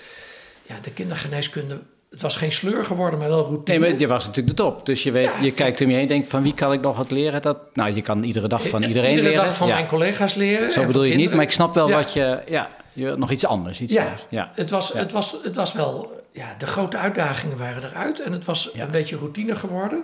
ja, 0.65 0.75
de 0.82 0.91
kindergeneeskunde... 0.91 1.80
Het 2.10 2.21
was 2.21 2.36
geen 2.36 2.51
sleur 2.51 2.84
geworden, 2.86 3.19
maar 3.19 3.27
wel 3.30 3.43
routine. 3.43 3.80
Nee, 3.80 3.89
maar 3.91 3.99
je 3.99 4.08
was 4.08 4.25
natuurlijk 4.25 4.58
de 4.58 4.63
top. 4.63 4.86
Dus 4.86 5.04
je, 5.04 5.12
weet, 5.12 5.25
Ja. 5.25 5.41
je 5.41 5.51
kijkt 5.54 5.82
om 5.82 5.88
je 5.88 5.93
heen 5.93 6.01
en 6.01 6.08
denkt 6.08 6.27
van 6.27 6.43
wie 6.43 6.54
kan 6.54 6.73
ik 6.73 6.82
nog 6.82 6.97
wat 6.97 7.12
leren? 7.12 7.41
Dat, 7.41 7.58
nou, 7.73 7.95
je 7.95 8.01
kan 8.01 8.23
iedere 8.23 8.47
dag 8.47 8.67
van 8.67 8.84
iedereen 8.84 9.10
Iedere 9.10 9.27
leren. 9.30 9.45
dag 9.45 9.56
van 9.56 9.67
ja. 9.67 9.73
mijn 9.73 9.88
collega's 9.88 10.34
leren. 10.36 10.71
Zo 10.71 10.86
bedoel 10.86 11.04
je 11.04 11.15
niet, 11.15 11.34
maar 11.34 11.43
ik 11.43 11.51
snap 11.51 11.73
wel 11.73 11.88
Ja. 11.89 11.95
wat 11.95 12.13
je... 12.13 12.39
Ja, 12.47 12.69
je 12.93 13.15
nog 13.17 13.32
iets 13.32 13.45
anders. 13.45 13.82
Iets 13.82 13.93
Ja, 13.93 14.04
anders. 14.04 14.25
ja. 14.30 14.51
Het, 14.56 14.69
was. 14.69 14.93
Het, 14.93 15.12
was, 15.12 15.36
het 15.43 15.56
was 15.56 15.73
wel... 15.73 16.19
Ja, 16.34 16.56
de 16.58 16.67
grote 16.67 16.97
uitdagingen 16.97 17.58
waren 17.58 17.84
eruit. 17.84 18.19
En 18.19 18.32
het 18.32 18.45
was 18.45 18.69
een 18.73 18.91
beetje 18.91 19.17
routine 19.17 19.56
geworden. 19.56 20.04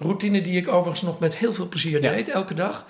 Routine 0.00 0.40
die 0.40 0.56
ik 0.60 0.68
overigens 0.68 1.02
nog 1.02 1.18
met 1.18 1.36
heel 1.36 1.54
veel 1.54 1.68
plezier 1.68 2.02
Ja. 2.02 2.10
deed, 2.12 2.28
elke 2.28 2.54
dag. 2.54 2.84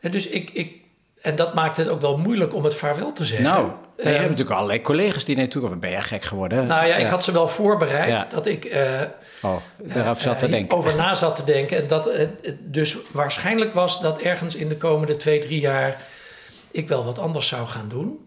En 0.00 0.10
dus 0.10 0.26
ik... 0.26 0.50
ik 0.50 0.80
en 1.22 1.36
dat 1.36 1.54
maakte 1.54 1.80
het 1.80 1.90
ook 1.90 2.00
wel 2.00 2.18
moeilijk 2.18 2.54
om 2.54 2.64
het 2.64 2.74
vaarwel 2.74 3.12
te 3.12 3.24
zeggen. 3.24 3.46
Nou, 3.46 3.70
je 3.96 4.02
Ehm, 4.02 4.12
hebt 4.12 4.22
natuurlijk 4.28 4.56
allerlei 4.56 4.82
collega's 4.82 5.24
die 5.24 5.36
naartoe 5.36 5.62
komen. 5.62 5.78
Ben 5.80 5.90
jij 5.90 6.02
gek 6.02 6.22
geworden? 6.22 6.66
nou 6.66 6.86
ja, 6.86 6.94
ik 6.94 7.06
had 7.08 7.24
ze 7.24 7.32
wel 7.32 7.48
voorbereid 7.48 8.08
Ja. 8.08 8.26
dat 8.30 8.46
ik 8.46 8.64
eh, 8.64 9.00
Oh, 9.42 9.56
daarop 9.76 10.18
zat 10.18 10.38
te 10.38 10.44
eh, 10.46 10.50
denken. 10.52 10.76
over 10.76 10.94
na 10.94 11.14
zat 11.14 11.36
te 11.36 11.44
denken. 11.44 11.76
En 11.76 11.86
dat 11.86 12.04
het 12.04 12.30
het 12.42 12.56
dus 12.72 12.96
waarschijnlijk 13.12 13.72
was 13.74 14.00
dat 14.00 14.20
ergens 14.20 14.54
in 14.54 14.68
de 14.68 14.76
komende 14.76 15.16
twee, 15.16 15.38
drie 15.38 15.60
jaar 15.60 15.96
ik 16.70 16.88
wel 16.88 17.04
wat 17.04 17.18
anders 17.18 17.48
zou 17.48 17.66
gaan 17.66 17.88
doen. 17.88 18.18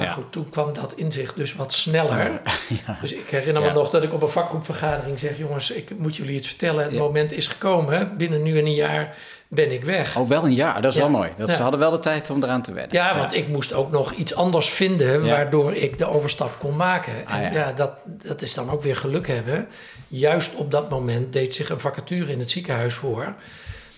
Maar 0.00 0.08
Ja. 0.08 0.14
goed, 0.14 0.32
toen 0.32 0.50
kwam 0.50 0.72
dat 0.72 0.92
inzicht 0.92 1.36
dus 1.36 1.54
wat 1.54 1.72
sneller. 1.72 2.40
Ja. 2.86 2.98
Dus 3.00 3.12
ik 3.12 3.30
herinner 3.30 3.62
me 3.62 3.68
Ja. 3.68 3.74
nog 3.74 3.90
dat 3.90 4.02
ik 4.02 4.12
op 4.12 4.22
een 4.22 4.28
vakgroepvergadering 4.28 5.18
zeg: 5.18 5.38
jongens, 5.38 5.70
ik 5.70 5.98
moet 5.98 6.16
jullie 6.16 6.36
iets 6.36 6.46
vertellen. 6.48 6.84
Het 6.84 6.94
moment 6.98 7.32
is 7.32 7.46
gekomen. 7.48 8.16
Binnen 8.16 8.42
nu 8.42 8.58
en 8.58 8.66
een 8.66 8.74
jaar 8.74 9.14
ben 9.48 9.72
ik 9.72 9.84
weg. 9.84 10.16
Oh, 10.16 10.28
wel 10.28 10.44
een 10.44 10.54
jaar. 10.54 10.82
Dat 10.82 10.92
is 10.92 10.98
wel 10.98 11.10
mooi. 11.10 11.30
Dat. 11.36 11.50
Ze 11.50 11.62
hadden 11.62 11.80
wel 11.80 11.90
de 11.90 11.98
tijd 11.98 12.30
om 12.30 12.42
eraan 12.42 12.62
te 12.62 12.72
wennen. 12.72 12.96
Ja, 12.96 13.16
want 13.18 13.34
ik 13.34 13.48
moest 13.48 13.72
ook 13.72 13.90
nog 13.90 14.12
iets 14.12 14.34
anders 14.34 14.68
vinden 14.68 15.26
waardoor 15.28 15.74
ik 15.74 15.98
de 15.98 16.06
overstap 16.06 16.58
kon 16.58 16.76
maken. 16.76 17.12
Ah, 17.26 17.34
en 17.34 17.52
ja. 17.52 17.72
dat, 17.72 17.90
dat 18.04 18.42
is 18.42 18.54
dan 18.54 18.70
ook 18.70 18.82
weer 18.82 18.96
geluk 18.96 19.26
hebben. 19.26 19.68
Juist 20.08 20.54
op 20.54 20.70
dat 20.70 20.90
moment 20.90 21.32
deed 21.32 21.54
zich 21.54 21.70
een 21.70 21.80
vacature 21.80 22.32
in 22.32 22.38
het 22.38 22.50
ziekenhuis 22.50 22.94
voor. 22.94 23.34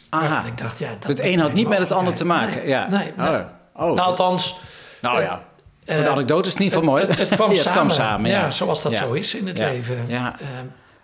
Aha. 0.08 0.44
Ik 0.46 0.58
dacht, 0.58 0.78
ja, 0.78 0.90
dat 1.00 1.08
het 1.08 1.20
een 1.20 1.38
had 1.38 1.52
niet 1.52 1.68
met 1.68 1.78
het 1.78 1.92
ander 1.92 2.14
te 2.14 2.24
maken. 2.24 2.56
Nee, 2.56 2.66
ja. 2.68 2.88
nee, 2.88 3.12
nee. 3.16 3.28
Oh. 3.28 3.40
Oh. 3.74 3.80
Nou, 3.82 3.98
althans, 4.00 4.58
Nou 5.00 5.20
ja. 5.22 5.42
Eh, 5.84 5.94
Voor 5.94 6.04
de 6.04 6.10
anekdote 6.10 6.46
is 6.46 6.54
het 6.54 6.62
niet 6.62 6.72
van 6.72 6.84
mooi. 6.84 7.04
Het, 7.06 7.18
het 7.18 7.28
kwam 7.34 7.52
Ja, 7.52 7.60
samen. 7.62 7.94
samen. 7.94 8.30
ja. 8.30 8.40
Ja, 8.40 8.50
zoals 8.50 8.82
dat 8.82 8.96
zo 8.96 9.12
is 9.12 9.34
in 9.34 9.46
het 9.46 9.58
leven. 9.58 10.04
Ja. 10.08 10.34
Ehm, 10.40 10.48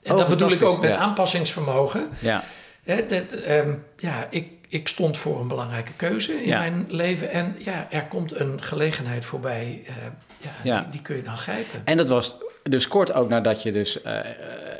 en 0.03 0.13
Oh, 0.13 0.19
dat 0.19 0.29
bedoel 0.29 0.53
ik 0.53 0.63
ook 0.63 0.81
met 0.81 0.91
aanpassingsvermogen. 0.91 2.09
Ja. 2.19 2.43
Dat, 2.85 3.11
ehm, 3.45 3.75
ja, 3.97 4.27
ik, 4.31 4.49
ik 4.69 4.89
stond 4.89 5.19
voor 5.19 5.41
een 5.41 5.49
belangrijke 5.49 5.93
keuze 5.93 6.33
in 6.43 6.47
Ja. 6.49 6.59
mijn 6.59 6.85
leven. 6.89 7.31
En 7.31 7.57
ja, 7.59 7.87
er 7.91 8.05
komt 8.07 8.41
een 8.41 8.63
gelegenheid 8.63 9.25
voorbij. 9.25 9.83
eh, 9.87 9.95
ja, 10.39 10.51
Ja. 10.63 10.81
Die, 10.81 10.89
die 10.91 11.03
kun 11.03 11.17
je 11.17 11.23
dan 11.23 11.37
grijpen. 11.37 11.81
En 11.85 11.97
dat 11.97 12.09
was 12.09 12.37
dus 12.63 12.89
kort 12.89 13.13
ook 13.13 13.29
nadat 13.29 13.63
je 13.63 13.73
dus 13.73 14.03
eh, 14.03 14.19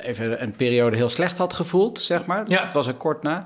even 0.09 0.43
een 0.43 0.53
periode 0.53 0.97
heel 0.97 1.09
slecht 1.09 1.39
had 1.39 1.53
gevoeld, 1.53 2.01
zeg 2.01 2.25
maar. 2.27 2.45
Ja. 2.49 2.65
Het 2.65 2.73
was 2.73 2.87
er 2.87 2.95
kort 2.95 3.23
na. 3.23 3.45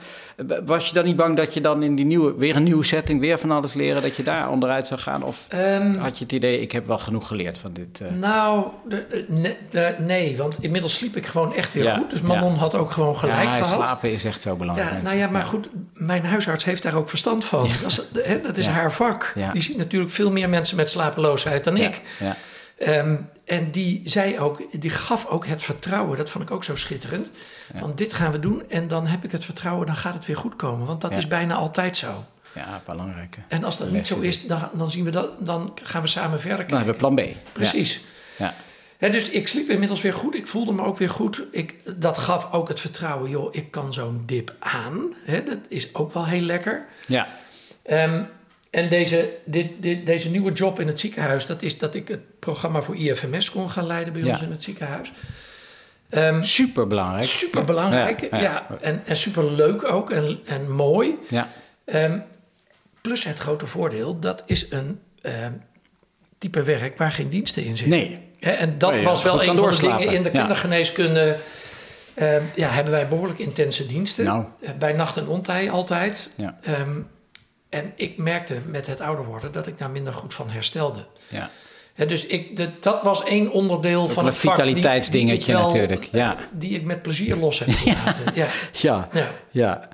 Was 0.65 0.89
je 0.89 0.95
dan 0.95 1.05
niet 1.05 1.17
bang 1.17 1.37
dat 1.37 1.55
je 1.55 1.61
dan 1.61 1.83
in 1.83 1.95
die 1.95 2.05
nieuwe, 2.05 2.35
weer 2.39 2.57
een 2.57 2.63
nieuwe 2.63 2.85
setting, 2.85 3.21
weer 3.21 3.39
van 3.39 3.51
alles 3.51 3.73
leren, 3.75 4.03
dat 4.03 4.17
je 4.17 4.23
daar 4.23 4.51
onderuit 4.51 4.87
zou 4.87 5.01
gaan? 5.01 5.23
Of 5.25 5.45
Ehm, 5.49 5.95
had 5.97 6.19
je 6.19 6.25
het 6.25 6.33
idee, 6.33 6.61
ik 6.61 6.73
heb 6.73 6.87
wel 6.87 6.99
genoeg 6.99 7.27
geleerd 7.27 7.59
van 7.59 7.73
dit? 7.73 8.01
eh, 8.01 8.09
nou, 8.13 8.67
de- 8.89 9.07
de- 9.11 9.25
ne- 9.29 9.57
de- 9.71 9.95
nee, 9.99 10.37
want 10.37 10.57
inmiddels 10.61 10.95
sliep 10.95 11.17
ik 11.17 11.27
gewoon 11.27 11.55
echt 11.55 11.73
weer 11.73 11.83
Ja, 11.85 11.97
goed. 11.97 12.11
Dus 12.11 12.21
Manon 12.21 12.55
had 12.55 12.75
ook 12.75 12.91
gewoon 12.91 13.17
gelijk 13.17 13.43
ja, 13.51 13.63
gehad. 13.63 13.67
slapen 13.87 14.13
is 14.13 14.25
echt 14.25 14.41
zo 14.41 14.57
belangrijk. 14.57 14.91
Ja, 14.91 15.01
nou 15.03 15.17
ja, 15.17 15.29
maar 15.29 15.45
goed, 15.45 15.69
mijn 15.95 16.25
huisarts 16.25 16.65
heeft 16.65 16.83
daar 16.83 16.95
ook 16.95 17.09
verstand 17.09 17.45
van. 17.45 17.69
Dat 17.83 17.91
is, 17.91 18.01
hè, 18.29 18.41
dat 18.41 18.57
is 18.57 18.65
Ja. 18.65 18.71
haar 18.71 18.93
vak. 18.93 19.33
Ja. 19.35 19.53
Die 19.53 19.63
ziet 19.63 19.77
natuurlijk 19.77 20.13
veel 20.13 20.31
meer 20.31 20.49
mensen 20.49 20.77
met 20.77 20.89
slapeloosheid 20.89 21.65
dan 21.65 21.77
Ja, 21.77 21.87
ik. 21.87 22.01
Ja. 22.19 22.37
Ehm, 22.83 23.17
en 23.45 23.71
die 23.71 24.01
zei 24.05 24.39
ook, 24.39 24.81
die 24.81 24.91
gaf 24.91 25.27
ook 25.27 25.47
het 25.47 25.63
vertrouwen. 25.63 26.17
Dat 26.17 26.31
vond 26.31 26.45
ik 26.45 26.51
ook 26.51 26.65
zo 26.65 26.77
schitterend. 26.77 27.31
Van 27.75 27.93
dit 27.95 28.15
gaan 28.15 28.33
we 28.33 28.39
doen 28.39 28.69
en 28.69 28.89
dan 28.89 29.07
heb 29.07 29.25
ik 29.25 29.33
het 29.33 29.45
vertrouwen, 29.45 29.87
dan 29.87 29.97
gaat 29.97 30.15
het 30.15 30.27
weer 30.27 30.37
goed 30.37 30.57
komen. 30.57 30.87
Want 30.87 31.01
dat 31.01 31.11
Ja. 31.11 31.17
is 31.17 31.29
bijna 31.29 31.55
altijd 31.55 31.97
zo. 31.97 32.25
Ja, 32.55 32.83
belangrijk. 32.87 33.39
En 33.49 33.65
als 33.65 33.79
dat 33.79 33.91
niet 33.91 34.07
zo 34.07 34.21
is, 34.21 34.47
dan, 34.47 34.71
dan, 34.75 34.91
zien 34.91 35.05
we 35.05 35.11
dat, 35.11 35.47
dan 35.47 35.73
gaan 35.83 36.03
we 36.03 36.09
samen 36.09 36.41
verder 36.41 36.67
Dan 36.67 36.77
hebben 36.77 36.95
we 36.95 37.01
plan 37.01 37.15
B. 37.15 37.53
Precies. 37.53 38.05
Ja. 38.37 38.55
ja. 38.99 39.09
dus 39.09 39.29
ik 39.29 39.49
sliep 39.49 39.69
inmiddels 39.71 40.01
weer 40.01 40.15
goed. 40.15 40.35
Ik 40.35 40.47
voelde 40.47 40.73
me 40.73 40.83
ook 40.83 40.99
weer 40.99 41.11
goed. 41.11 41.43
Ik, 41.51 42.01
dat 42.01 42.19
gaf 42.19 42.53
ook 42.53 42.69
het 42.69 42.81
vertrouwen. 42.81 43.31
Joh, 43.31 43.55
ik 43.55 43.71
kan 43.71 43.93
zo'n 43.93 44.23
dip 44.27 44.55
aan. 44.59 45.15
Dat 45.27 45.59
is 45.69 45.95
ook 45.95 46.13
wel 46.13 46.27
heel 46.27 46.43
lekker. 46.43 46.87
Ja. 47.07 47.29
Um, 47.91 48.29
en 48.73 48.89
deze, 48.89 49.33
dit, 49.45 49.71
dit, 49.81 50.07
deze 50.07 50.31
nieuwe 50.31 50.53
job 50.53 50.81
in 50.81 50.87
het 50.87 51.01
ziekenhuis, 51.01 51.47
dat 51.47 51.63
is 51.63 51.79
dat 51.79 51.95
ik 51.95 52.09
het 52.09 52.39
programma 52.39 52.83
voor 52.83 52.97
IFMS 52.97 53.51
kon 53.51 53.71
gaan 53.71 53.87
leiden 53.87 54.13
bij 54.13 54.23
ons 54.23 54.43
in 54.43 54.51
het 54.51 54.63
ziekenhuis. 54.63 55.13
Um, 56.11 56.43
super 56.43 56.87
belangrijk. 56.87 57.29
Super 57.29 57.65
belangrijk, 57.65 58.21
ja. 58.31 58.67
En, 58.81 59.03
en 59.07 59.17
super 59.17 59.53
leuk 59.53 59.93
ook 59.93 60.11
en, 60.11 60.41
en 60.45 60.71
mooi. 60.71 61.19
Ja. 61.29 61.49
Um, 61.85 62.25
plus 63.01 63.25
het 63.25 63.39
grote 63.39 63.67
voordeel, 63.67 64.19
dat 64.19 64.43
is 64.47 64.67
een 64.71 65.01
type 66.39 66.63
werk 66.63 66.99
waar 66.99 67.13
geen 67.13 67.29
diensten 67.29 67.65
in 67.65 67.77
zitten. 67.77 67.99
Nee. 67.99 68.31
en 68.41 68.79
dat 68.79 69.03
was 69.03 69.23
wel 69.23 69.43
een 69.43 69.59
van 69.59 69.71
de 69.71 69.77
dingen 69.81 70.13
in 70.13 70.23
de 70.23 70.31
kindergeneeskunde. 70.31 71.39
ja, 72.55 72.69
hebben 72.69 72.93
wij 72.93 73.09
behoorlijk 73.09 73.39
intense 73.39 73.87
diensten. 73.87 74.25
Nou. 74.25 74.45
bij 74.79 74.93
nacht 74.93 75.17
en 75.17 75.29
ontij 75.29 75.71
altijd. 75.71 76.31
Ja. 76.37 76.59
En 77.73 77.93
ik 77.95 78.19
merkte 78.19 78.59
met 78.67 78.87
het 78.87 79.01
ouder 79.01 79.25
worden 79.25 79.53
dat 79.53 79.67
ik 79.67 79.79
daar 79.79 79.91
minder 79.91 80.13
goed 80.13 80.35
van 80.35 80.51
herstelde. 80.51 81.07
Ja. 81.29 81.51
dus 82.07 82.27
ik, 82.27 82.57
de, 82.57 82.69
dat 82.81 83.03
was 83.03 83.25
één 83.25 83.51
onderdeel 83.51 84.09
van 84.09 84.27
het 84.27 84.35
vitaliteitsdingetje 84.35 85.53
natuurlijk. 85.53 86.09
Ja. 86.11 86.37
Die 86.51 86.75
ik 86.75 86.85
met 86.85 87.03
plezier 87.03 87.37
los 87.37 87.59
heb 87.59 87.69
gelaten. 87.71 88.23
ja. 88.35 88.47
ja. 88.73 89.09
ja. 89.13 89.27
ja. 89.51 89.89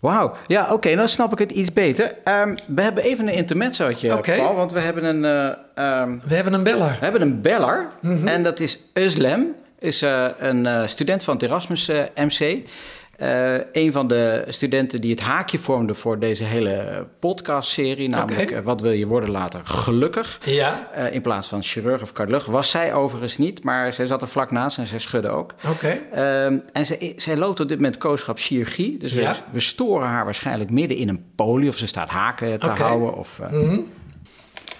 Wauw. 0.00 0.36
Ja, 0.46 0.72
oké, 0.72 0.94
dan 0.94 1.08
snap 1.08 1.32
ik 1.32 1.38
het 1.38 1.50
iets 1.50 1.72
beter. 1.72 2.14
Um, 2.24 2.54
we 2.66 2.82
hebben 2.82 3.04
even 3.04 3.28
een 3.28 3.34
intermezzootje, 3.34 4.16
okay. 4.16 4.36
Paul, 4.36 4.54
want 4.54 4.72
we 4.72 4.80
hebben 4.80 5.04
een... 5.04 5.56
Uh, 5.76 6.00
um, 6.00 6.20
we 6.26 6.34
hebben 6.34 6.52
een 6.52 6.62
beller. 6.62 6.96
We 6.98 7.04
hebben 7.04 7.22
een 7.22 7.40
beller 7.40 7.88
mm 8.00 8.16
-hmm. 8.16 8.26
en 8.26 8.42
dat 8.42 8.60
is 8.60 8.78
Özlem. 8.78 9.40
Is 9.78 10.02
uh, 10.02 10.28
een 10.38 10.64
uh, 10.64 10.86
student 10.86 11.24
van 11.24 11.34
het 11.34 11.42
Erasmus 11.42 11.90
MC. 12.14 12.66
Uh, 13.18 13.54
een 13.72 13.92
van 13.92 14.08
de 14.08 14.44
studenten 14.48 15.00
die 15.00 15.10
het 15.10 15.20
haakje 15.20 15.58
vormde 15.58 15.94
voor 15.94 16.18
deze 16.18 16.44
hele 16.44 17.06
podcastserie, 17.18 18.08
namelijk 18.08 18.42
okay. 18.42 18.58
uh, 18.58 18.64
Wat 18.64 18.80
wil 18.80 18.90
je 18.90 19.06
worden 19.06 19.30
later 19.30 19.60
gelukkig? 19.64 20.38
Ja. 20.44 20.88
Uh, 20.96 21.14
in 21.14 21.22
plaats 21.22 21.48
van 21.48 21.62
chirurg 21.62 22.02
of 22.02 22.12
cardioloog, 22.12 22.44
was 22.44 22.70
zij 22.70 22.94
overigens 22.94 23.38
niet, 23.38 23.64
maar 23.64 23.92
zij 23.92 24.06
zat 24.06 24.22
er 24.22 24.28
vlak 24.28 24.50
naast 24.50 24.78
en 24.78 24.86
zij 24.86 24.98
schudde 24.98 25.28
ook. 25.28 25.54
Oké. 25.68 26.00
Ehm, 26.12 26.58
en 26.72 26.86
zij, 26.86 27.12
zij 27.16 27.36
loopt 27.36 27.60
op 27.60 27.68
dit 27.68 27.76
moment 27.76 27.98
kooschap 27.98 28.38
chirurgie, 28.38 28.98
dus 28.98 29.12
ja. 29.12 29.32
we, 29.32 29.38
we, 29.52 29.60
storen 29.60 30.08
haar 30.08 30.24
waarschijnlijk 30.24 30.70
midden 30.70 30.96
in 30.96 31.08
een 31.08 31.24
poli 31.34 31.68
of 31.68 31.76
ze 31.76 31.86
staat 31.86 32.08
haken 32.08 32.58
te 32.58 32.66
okay. 32.66 32.76
houden. 32.76 33.16
Of, 33.16 33.40
mm 33.50 33.68
-hmm. 33.68 33.86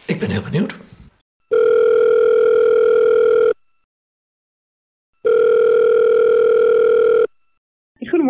Ik 0.04 0.18
ben 0.18 0.30
heel 0.30 0.42
benieuwd. 0.42 0.74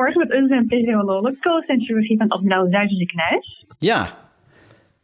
Goedemorgen 0.05 0.37
met 0.39 0.53
Unze 0.53 0.55
en 0.55 0.79
Physiologe, 0.79 1.37
co-chirurgie 1.41 2.17
van 2.17 2.29
Admiraal 2.29 2.67
ziekenhuis. 2.89 3.67
Ja, 3.79 4.09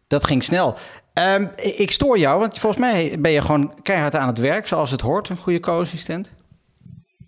dat 0.07 0.25
ging 0.25 0.45
snel. 0.45 0.75
Um, 1.15 1.51
ik 1.79 1.91
stoor 1.91 2.19
jou, 2.19 2.39
want 2.39 2.59
volgens 2.59 2.83
mij 2.83 3.17
ben 3.21 3.31
je 3.31 3.41
gewoon 3.41 3.83
keihard 3.83 4.15
aan 4.15 4.27
het 4.27 4.39
werk, 4.39 4.67
zoals 4.67 4.91
het 4.91 5.01
hoort, 5.01 5.29
een 5.29 5.37
goede 5.37 5.61
co-assistent. 5.61 6.35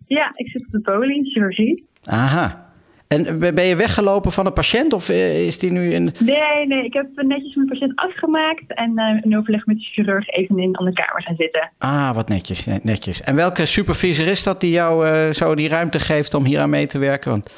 Ja, 0.07 0.33
ik 0.35 0.51
zit 0.51 0.65
op 0.67 0.71
de 0.71 0.81
poli, 0.81 1.31
chirurgie. 1.31 1.89
Aha. 2.05 2.72
En 3.13 3.39
ben 3.39 3.65
je 3.65 3.77
weggelopen 3.77 4.33
van 4.33 4.47
een 4.47 4.53
patiënt 4.53 4.93
of 4.93 5.09
eh, 5.09 5.47
is 5.47 5.59
die 5.59 5.73
nu 5.73 5.93
in... 5.93 6.15
Nee, 6.19 6.67
nee, 6.67 6.85
ik 6.85 6.93
heb 6.93 7.07
netjes 7.15 7.55
mijn 7.55 7.69
patiënt 7.69 7.93
afgemaakt 7.97 8.75
en 8.75 8.93
uh, 8.97 9.21
in 9.23 9.39
overleg 9.39 9.67
met 9.67 9.77
de 9.77 9.85
chirurg 9.85 10.29
even 10.29 10.59
in 10.59 10.69
een 10.69 10.77
andere 10.77 10.97
kamer 10.97 11.23
gaan 11.23 11.37
zitten. 11.37 11.71
Ah, 11.79 12.15
wat 12.15 12.29
netjes, 12.29 12.67
netjes. 12.83 13.21
En 13.21 13.35
welke 13.35 13.67
supervisor 13.67 14.27
is 14.27 14.43
dat 14.43 14.61
die 14.61 14.71
jou 14.71 15.07
uh, 15.07 15.33
zo 15.33 15.55
die 15.55 15.69
ruimte 15.69 15.99
geeft 15.99 16.35
om 16.35 16.45
hier 16.45 16.61
aan 16.61 16.71
mee 16.71 16.87
te 16.87 16.99
werken? 16.99 17.31
Want... 17.31 17.55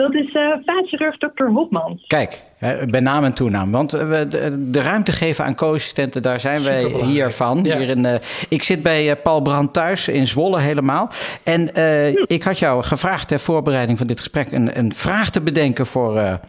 Dat 0.00 0.14
is 0.14 0.34
uh, 0.34 0.54
vaatchirurg 0.64 1.16
Dr. 1.16 1.44
Hopmans. 1.44 2.04
Kijk, 2.06 2.42
bij 2.88 3.00
naam 3.00 3.24
en 3.24 3.32
toenaam. 3.32 3.70
Want 3.70 3.90
we 3.90 4.26
de, 4.28 4.70
de, 4.70 4.80
ruimte 4.80 5.12
geven 5.12 5.44
aan 5.44 5.54
co-assistenten, 5.54 6.22
daar 6.22 6.40
zijn 6.40 6.62
wij 6.62 6.84
hier 6.84 7.30
van. 7.30 7.60
Ja. 7.62 7.78
Hier 7.78 7.88
in, 7.88 8.04
uh, 8.04 8.14
ik 8.48 8.62
zit 8.62 8.82
bij 8.82 9.10
uh, 9.10 9.12
Paul 9.22 9.40
Brand 9.40 9.72
thuis 9.72 10.08
in 10.08 10.26
Zwolle 10.26 10.60
helemaal. 10.60 11.10
En 11.42 11.60
uh, 11.60 11.68
hm. 11.68 12.24
ik 12.26 12.42
had 12.42 12.58
jou 12.58 12.82
gevraagd 12.82 13.28
ter 13.28 13.38
voorbereiding 13.38 13.98
van 13.98 14.06
dit 14.06 14.18
gesprek 14.18 14.52
een, 14.52 14.78
een 14.78 14.92
vraag 14.92 15.30
te 15.30 15.40
bedenken 15.40 15.86
voor, 15.86 16.40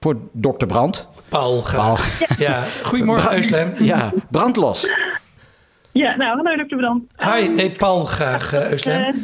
voor 0.00 0.16
dokter 0.32 0.66
Brand. 0.66 1.08
Paul, 1.28 1.60
graag. 1.60 2.18
Ja. 2.18 2.26
ja. 2.38 2.64
Goedemorgen, 2.82 3.34
Euslem. 3.34 3.72
Ja, 3.78 4.12
brandlos. 4.30 4.88
Ja, 5.92 6.16
nou, 6.16 6.36
hallo 6.36 6.56
dokter 6.56 6.76
Brand. 6.76 7.02
Hi, 7.16 7.48
nee, 7.48 7.70
Paul 7.70 8.04
graag, 8.04 8.52
uh, 8.54 8.70
Euslem. 8.70 9.14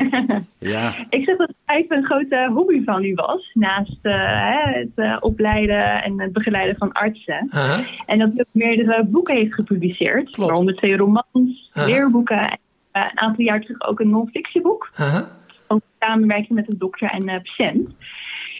ja. 0.74 0.94
Ik 1.08 1.24
zeg 1.24 1.36
dat 1.36 1.48
het 1.48 1.56
eigenlijk 1.64 2.00
een 2.00 2.06
grote 2.06 2.50
hobby 2.54 2.84
van 2.84 3.04
u 3.04 3.14
was, 3.14 3.50
naast 3.52 3.98
uh, 4.02 4.64
het 4.64 4.92
uh, 4.96 5.16
opleiden 5.20 6.02
en 6.02 6.20
het 6.20 6.32
begeleiden 6.32 6.76
van 6.76 6.92
artsen. 6.92 7.48
-huh. 7.50 7.78
En 8.06 8.18
dat 8.18 8.30
u 8.34 8.40
ook 8.40 8.46
meerdere 8.50 9.04
boeken 9.04 9.36
heeft 9.36 9.54
gepubliceerd, 9.54 10.24
Klopt. 10.24 10.36
waaronder 10.36 10.76
twee 10.76 10.96
romans, 10.96 11.70
-huh. 11.72 11.86
leerboeken 11.86 12.38
en 12.38 12.58
een 12.92 13.20
aantal 13.20 13.44
jaar 13.44 13.60
terug 13.60 13.82
ook 13.82 14.00
een 14.00 14.10
non-fictieboek. 14.10 14.90
-huh. 14.94 15.20
Over 15.66 15.86
samenwerking 15.98 16.52
met 16.52 16.70
een 16.70 16.78
dokter 16.78 17.10
en 17.10 17.24
patiënt. 17.24 17.94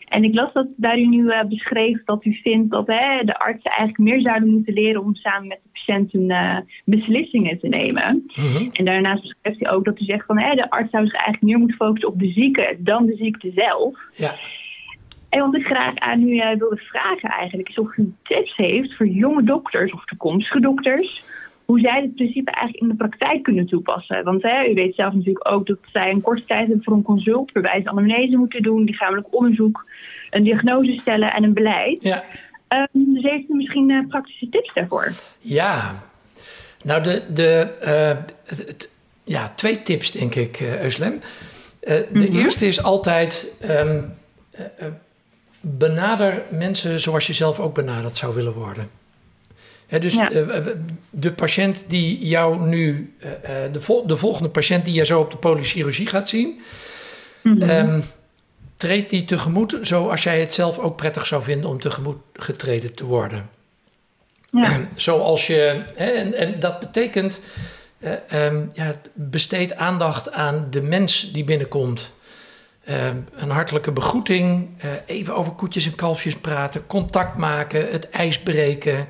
En 0.08 0.24
ik 0.24 0.34
las 0.34 0.52
dat 0.52 0.66
daar 0.76 0.98
u 0.98 1.06
nu 1.06 1.22
uh, 1.22 1.44
beschreef 1.44 2.04
dat 2.04 2.24
u 2.24 2.34
vindt 2.42 2.70
dat 2.70 2.86
hè, 2.86 3.24
de 3.24 3.38
artsen 3.38 3.70
eigenlijk 3.70 3.98
meer 3.98 4.20
zouden 4.20 4.50
moeten 4.50 4.72
leren 4.72 5.00
om 5.00 5.14
samen 5.14 5.48
met 5.48 5.60
de 5.62 5.65
patiënten 5.86 6.30
uh, 6.30 6.56
beslissingen 6.84 7.58
te 7.58 7.68
nemen. 7.68 8.24
-hmm. 8.26 8.70
En 8.72 8.84
daarnaast 8.84 9.22
beschrijft 9.22 9.60
u 9.60 9.68
ook 9.68 9.84
dat 9.84 10.00
u 10.00 10.04
zegt 10.04 10.26
van 10.26 10.38
hè, 10.38 10.54
de 10.54 10.70
arts 10.70 10.90
zou 10.90 11.04
zich 11.04 11.14
eigenlijk 11.14 11.42
meer 11.42 11.58
moeten 11.58 11.76
focussen 11.76 12.08
op 12.08 12.18
de 12.18 12.32
zieke 12.32 12.76
dan 12.78 13.06
de 13.06 13.16
ziekte 13.16 13.52
zelf. 13.54 13.98
Ja. 14.16 14.34
En 15.28 15.40
wat 15.40 15.54
ik 15.54 15.66
graag 15.66 15.96
aan 15.96 16.22
u 16.22 16.32
uh, 16.32 16.48
wilde 16.58 16.76
vragen 16.76 17.28
eigenlijk 17.28 17.68
is 17.68 17.78
of 17.78 17.96
u 17.96 18.12
tips 18.22 18.56
heeft 18.56 18.96
voor 18.96 19.06
jonge 19.06 19.42
dokters 19.42 19.92
of 19.92 20.04
toekomstige 20.04 20.60
dokters 20.60 21.24
hoe 21.66 21.80
zij 21.80 22.00
dit 22.00 22.14
principe 22.14 22.50
eigenlijk 22.50 22.82
in 22.82 22.88
de 22.88 22.96
praktijk 22.96 23.42
kunnen 23.42 23.66
toepassen. 23.66 24.24
Want 24.24 24.42
hè, 24.42 24.68
u 24.68 24.74
weet 24.74 24.94
zelf 24.94 25.14
natuurlijk 25.14 25.50
ook 25.50 25.66
dat 25.66 25.78
zij 25.92 26.10
een 26.10 26.20
korte 26.20 26.44
tijd 26.44 26.66
hebben 26.66 26.84
voor 26.84 26.94
een 26.94 27.02
consult, 27.02 27.52
waarbij 27.52 27.80
ze 27.82 27.88
anamnese 27.88 28.36
moeten 28.36 28.62
doen, 28.62 28.84
lichamelijk 28.84 29.34
onderzoek, 29.34 29.86
een 30.30 30.42
diagnose 30.42 30.98
stellen 30.98 31.32
en 31.32 31.44
een 31.44 31.54
beleid. 31.54 32.02
Ja. 32.02 32.24
Um, 32.68 33.14
dus 33.14 33.22
heeft 33.22 33.48
u 33.48 33.54
misschien 33.54 33.90
uh, 33.90 34.08
praktische 34.08 34.48
tips 34.48 34.74
daarvoor? 34.74 35.12
Ja, 35.38 36.04
nou 36.82 37.02
de, 37.02 37.22
de, 37.32 37.74
uh, 37.82 38.24
het, 38.44 38.90
ja, 39.24 39.48
twee 39.48 39.82
tips 39.82 40.10
denk 40.10 40.34
ik, 40.34 40.60
uh, 40.60 40.82
Euslem. 40.82 41.20
De 41.80 42.06
mm 42.12 42.20
-hmm. 42.20 42.34
eerste 42.34 42.66
is 42.66 42.82
altijd 42.82 43.46
um, 43.70 44.14
benader 45.60 46.42
mensen 46.50 47.00
zoals 47.00 47.26
je 47.26 47.32
zelf 47.32 47.60
ook 47.60 47.74
benaderd 47.74 48.16
zou 48.16 48.34
willen 48.34 48.52
worden. 48.52 48.90
He, 49.86 49.98
dus 49.98 50.14
ja. 50.14 50.32
uh, 50.32 50.66
de 51.10 51.32
patiënt 51.32 51.84
die 51.88 52.26
jou 52.26 52.66
nu, 52.66 53.14
uh, 53.24 53.30
de, 53.72 53.80
vol 53.80 54.06
de, 54.06 54.16
volgende 54.16 54.48
patiënt 54.48 54.84
die 54.84 54.94
je 54.94 55.04
zo 55.04 55.20
op 55.20 55.30
de 55.30 55.36
polychirurgie 55.36 56.06
gaat 56.06 56.28
zien, 56.28 56.60
mm 57.42 57.60
-hmm. 57.60 57.70
um, 57.70 58.02
treed 58.76 59.10
die 59.10 59.24
tegemoet 59.24 59.78
zoals 59.80 60.22
jij 60.22 60.40
het 60.40 60.54
zelf 60.54 60.78
ook 60.78 60.96
prettig 60.96 61.26
zou 61.26 61.42
vinden 61.42 61.70
om 61.70 61.80
tegemoet 61.80 62.18
getreden 62.32 62.94
te 62.94 63.04
worden. 63.04 63.50
Ja. 64.50 64.88
Zoals 64.94 65.46
je, 65.46 65.84
hè, 65.94 66.10
en, 66.10 66.34
en, 66.34 66.60
dat 66.60 66.78
betekent, 66.78 67.40
uh, 67.98 68.44
um, 68.44 68.70
ja, 68.74 68.94
besteed 69.12 69.76
aandacht 69.76 70.32
aan 70.32 70.66
de 70.70 70.82
mens 70.82 71.32
die 71.32 71.44
binnenkomt. 71.44 72.12
een 73.34 73.50
hartelijke 73.50 73.92
begroeting, 73.92 74.68
even 75.06 75.34
over 75.34 75.52
koetjes 75.52 75.86
en 75.86 75.94
kalfjes 75.94 76.36
praten, 76.36 76.86
contact 76.86 77.36
maken, 77.36 77.88
het 77.90 78.10
ijs 78.10 78.38
breken. 78.40 79.08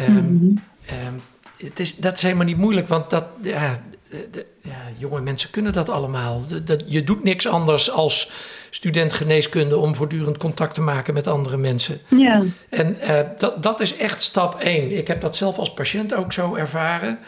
Um, 0.00 0.12
mm 0.12 0.16
-hmm. 0.16 0.62
um, 1.06 1.22
het 1.56 1.80
is, 1.80 1.96
dat 1.96 2.16
is 2.16 2.22
helemaal 2.22 2.44
niet 2.44 2.56
moeilijk, 2.56 2.88
want 2.88 3.10
dat, 3.10 3.24
ja, 3.42 3.82
de, 4.10 4.46
ja, 4.62 4.82
jonge 4.96 5.20
mensen 5.20 5.50
kunnen 5.50 5.72
dat 5.72 5.88
allemaal. 5.88 6.46
De, 6.46 6.64
de, 6.64 6.80
je 6.86 7.04
doet 7.04 7.24
niks 7.24 7.46
anders 7.46 7.90
als 7.90 8.30
student 8.70 9.12
geneeskunde 9.12 9.76
om 9.76 9.94
voortdurend 9.94 10.36
contact 10.36 10.74
te 10.74 10.80
maken 10.80 11.14
met 11.14 11.26
andere 11.26 11.56
mensen. 11.56 12.00
Ja. 12.08 12.42
En 12.68 12.96
uh, 13.02 13.18
dat, 13.38 13.62
dat 13.62 13.80
is 13.80 13.96
echt 13.96 14.22
stap 14.22 14.60
één. 14.60 14.96
Ik 14.96 15.06
heb 15.06 15.20
dat 15.20 15.36
zelf 15.36 15.58
als 15.58 15.72
patiënt 15.72 16.14
ook 16.14 16.32
zo 16.32 16.54
ervaren. 16.54 17.18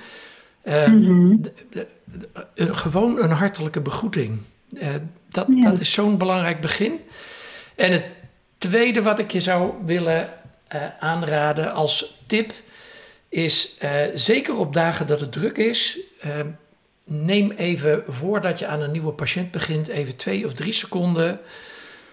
Uh, 0.65 0.87
mm 0.87 1.05
-hmm. 1.05 1.43
de, 1.71 1.87
gewoon 2.75 3.23
een 3.23 3.31
hartelijke 3.31 3.81
begroeting. 3.81 4.39
Uh, 4.71 4.89
dat, 5.29 5.47
ja. 5.49 5.71
dat 5.71 5.81
is 5.81 5.93
zo'n 5.93 6.19
belangrijk 6.19 6.61
begin. 6.61 7.01
En 7.75 7.93
het 7.93 8.05
tweede 8.59 9.03
wat 9.03 9.19
ik 9.19 9.31
je 9.31 9.41
zou 9.41 9.73
willen 9.85 10.29
aanraden 10.99 11.73
als 11.73 12.23
tip 12.27 12.53
is 13.33 13.77
uh, 13.83 13.91
zeker 14.15 14.57
op 14.57 14.73
dagen 14.73 15.07
dat 15.07 15.21
het 15.21 15.33
druk 15.33 15.59
is, 15.59 15.99
uh, 16.25 16.31
neem 17.05 17.51
even 17.51 18.03
voordat 18.07 18.59
je 18.59 18.67
aan 18.67 18.81
een 18.81 18.91
nieuwe 18.91 19.13
patiënt 19.13 19.51
begint, 19.51 19.89
even 19.89 20.17
twee 20.17 20.47
of 20.47 20.53
drie 20.53 20.73
seconden 20.73 21.41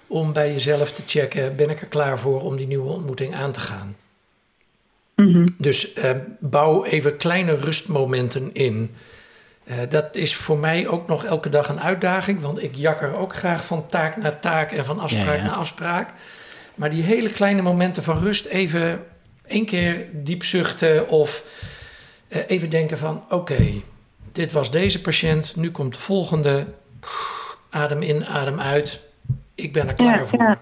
om 0.08 0.34
bij 0.34 0.54
jezelf 0.54 0.92
te 0.92 1.04
checken: 1.06 1.56
ben 1.56 1.70
ik 1.70 1.82
er 1.82 1.88
klaar 1.88 2.20
voor 2.20 2.42
om 2.42 2.58
die 2.58 2.68
nieuwe 2.68 2.92
ontmoeting 2.92 3.36
aan 3.36 3.52
te 3.52 3.60
gaan? 3.60 3.96
Mhm. 5.16 5.46
Dus 5.58 5.94
eh, 5.94 6.12
bouw 6.40 6.84
even 6.86 7.18
kleine 7.18 7.56
rustmomenten 7.56 8.54
in. 8.54 8.96
Eh, 9.64 9.78
dat 9.90 10.16
is 10.16 10.36
voor 10.36 10.58
mij 10.58 10.88
ook 10.88 11.08
nog 11.08 11.26
elke 11.26 11.50
dag 11.50 11.70
een 11.70 11.82
uitdaging, 11.82 12.40
want 12.40 12.64
ik 12.64 12.76
jakker 12.76 13.16
ook 13.16 13.36
graag 13.36 13.66
van 13.66 13.88
taak 13.88 14.18
naar 14.18 14.40
taak 14.40 14.72
en 14.72 14.86
van 14.86 15.00
afspraak 15.00 15.26
Ja, 15.26 15.34
ja. 15.34 15.44
naar 15.44 15.56
afspraak. 15.56 16.14
Maar 16.76 16.90
die 16.90 17.04
hele 17.04 17.30
kleine 17.30 17.62
momenten 17.62 18.04
van 18.04 18.20
rust, 18.20 18.46
even 18.46 19.04
één 19.46 19.66
keer 19.66 20.06
diep 20.14 20.44
zuchten 20.44 21.08
of 21.08 21.44
eh, 22.28 22.42
even 22.48 22.70
denken 22.70 22.98
van 22.98 23.24
oké, 23.30 23.66
dit 24.32 24.52
was 24.52 24.72
deze 24.72 25.02
patiënt, 25.02 25.56
nu 25.56 25.72
komt 25.72 25.94
de 25.94 26.00
volgende. 26.00 26.66
Adem 27.70 28.02
in, 28.02 28.26
adem 28.26 28.60
uit. 28.60 29.02
Ik 29.56 29.74
ben 29.74 29.88
er 29.88 29.94
klaar 29.94 30.20
Ja, 30.20 30.26
voor. 30.26 30.40
ja. 30.40 30.60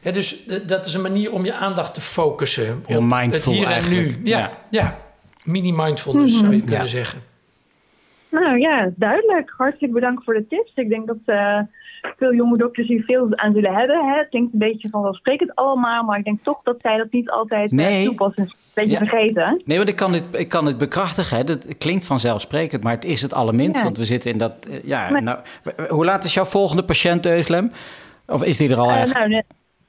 Hè, 0.00 0.12
dus 0.12 0.44
dat 0.66 0.86
is 0.86 0.94
een 0.94 1.00
manier 1.02 1.32
om 1.32 1.44
je 1.44 1.54
aandacht 1.54 1.94
te 1.94 2.00
focussen 2.00 2.82
Heel 2.86 2.98
op 2.98 3.04
mindful 3.04 3.52
het 3.52 3.60
hier 3.60 3.70
eigenlijk. 3.70 4.06
en 4.16 4.20
nu. 4.22 4.28
Ja, 4.28 4.38
Ja. 4.38 4.50
ja. 4.70 4.98
mini-mindfulness 5.44 6.38
zou 6.38 6.54
je 6.54 6.60
kunnen 6.60 6.78
Ja. 6.80 6.86
zeggen. 6.86 7.22
Nou 8.30 8.58
ja, 8.58 8.90
duidelijk. 8.96 9.52
Hartelijk 9.56 9.92
bedankt 9.92 10.24
voor 10.24 10.34
de 10.34 10.46
tips. 10.48 10.72
Ik 10.74 10.88
denk 10.88 11.06
dat 11.06 11.16
eh, 11.24 11.58
veel 12.16 12.34
jonge 12.34 12.56
dokters 12.58 12.88
hier 12.88 13.02
veel 13.02 13.36
aan 13.36 13.52
zullen 13.54 13.74
hebben. 13.74 14.08
Hè. 14.08 14.18
Het 14.18 14.28
klinkt 14.28 14.52
een 14.52 14.58
beetje 14.58 14.88
vanzelfsprekend 14.88 15.54
allemaal, 15.54 16.02
maar 16.04 16.18
ik 16.18 16.24
denk 16.24 16.42
toch 16.42 16.60
dat 16.62 16.76
zij 16.80 16.96
dat 16.96 17.10
niet 17.12 17.30
altijd 17.30 17.70
eh, 17.70 17.76
Nee. 17.76 18.04
toepassen. 18.04 18.52
Beetje 18.76 18.92
Ja. 18.92 18.98
vergeten. 18.98 19.62
Nee, 19.64 19.76
want 19.76 19.88
ik 19.88 19.96
kan 19.96 20.12
dit, 20.12 20.28
ik 20.32 20.48
kan 20.48 20.64
dit 20.64 20.78
bekrachtigen. 20.78 21.36
Hè. 21.36 21.44
Dat 21.44 21.78
klinkt 21.78 22.04
vanzelfsprekend, 22.06 22.82
maar 22.82 22.92
het 22.94 23.04
is 23.04 23.22
het 23.22 23.34
allerminst. 23.34 23.76
Ja. 23.76 23.82
Want 23.82 23.96
we 23.96 24.04
zitten 24.04 24.30
in 24.30 24.38
dat... 24.38 24.52
eh, 24.70 24.84
Ja, 24.84 25.10
Maar- 25.10 25.22
nou, 25.22 25.38
hoe 25.88 26.04
laat 26.04 26.24
is 26.24 26.34
jouw 26.34 26.44
volgende 26.44 26.82
patiënt, 26.84 27.26
Euslem? 27.26 27.72
Of 28.26 28.42
is 28.44 28.56
die 28.56 28.70
er 28.70 28.78
al 28.78 28.90
echt? 28.90 29.14
nou, 29.14 29.42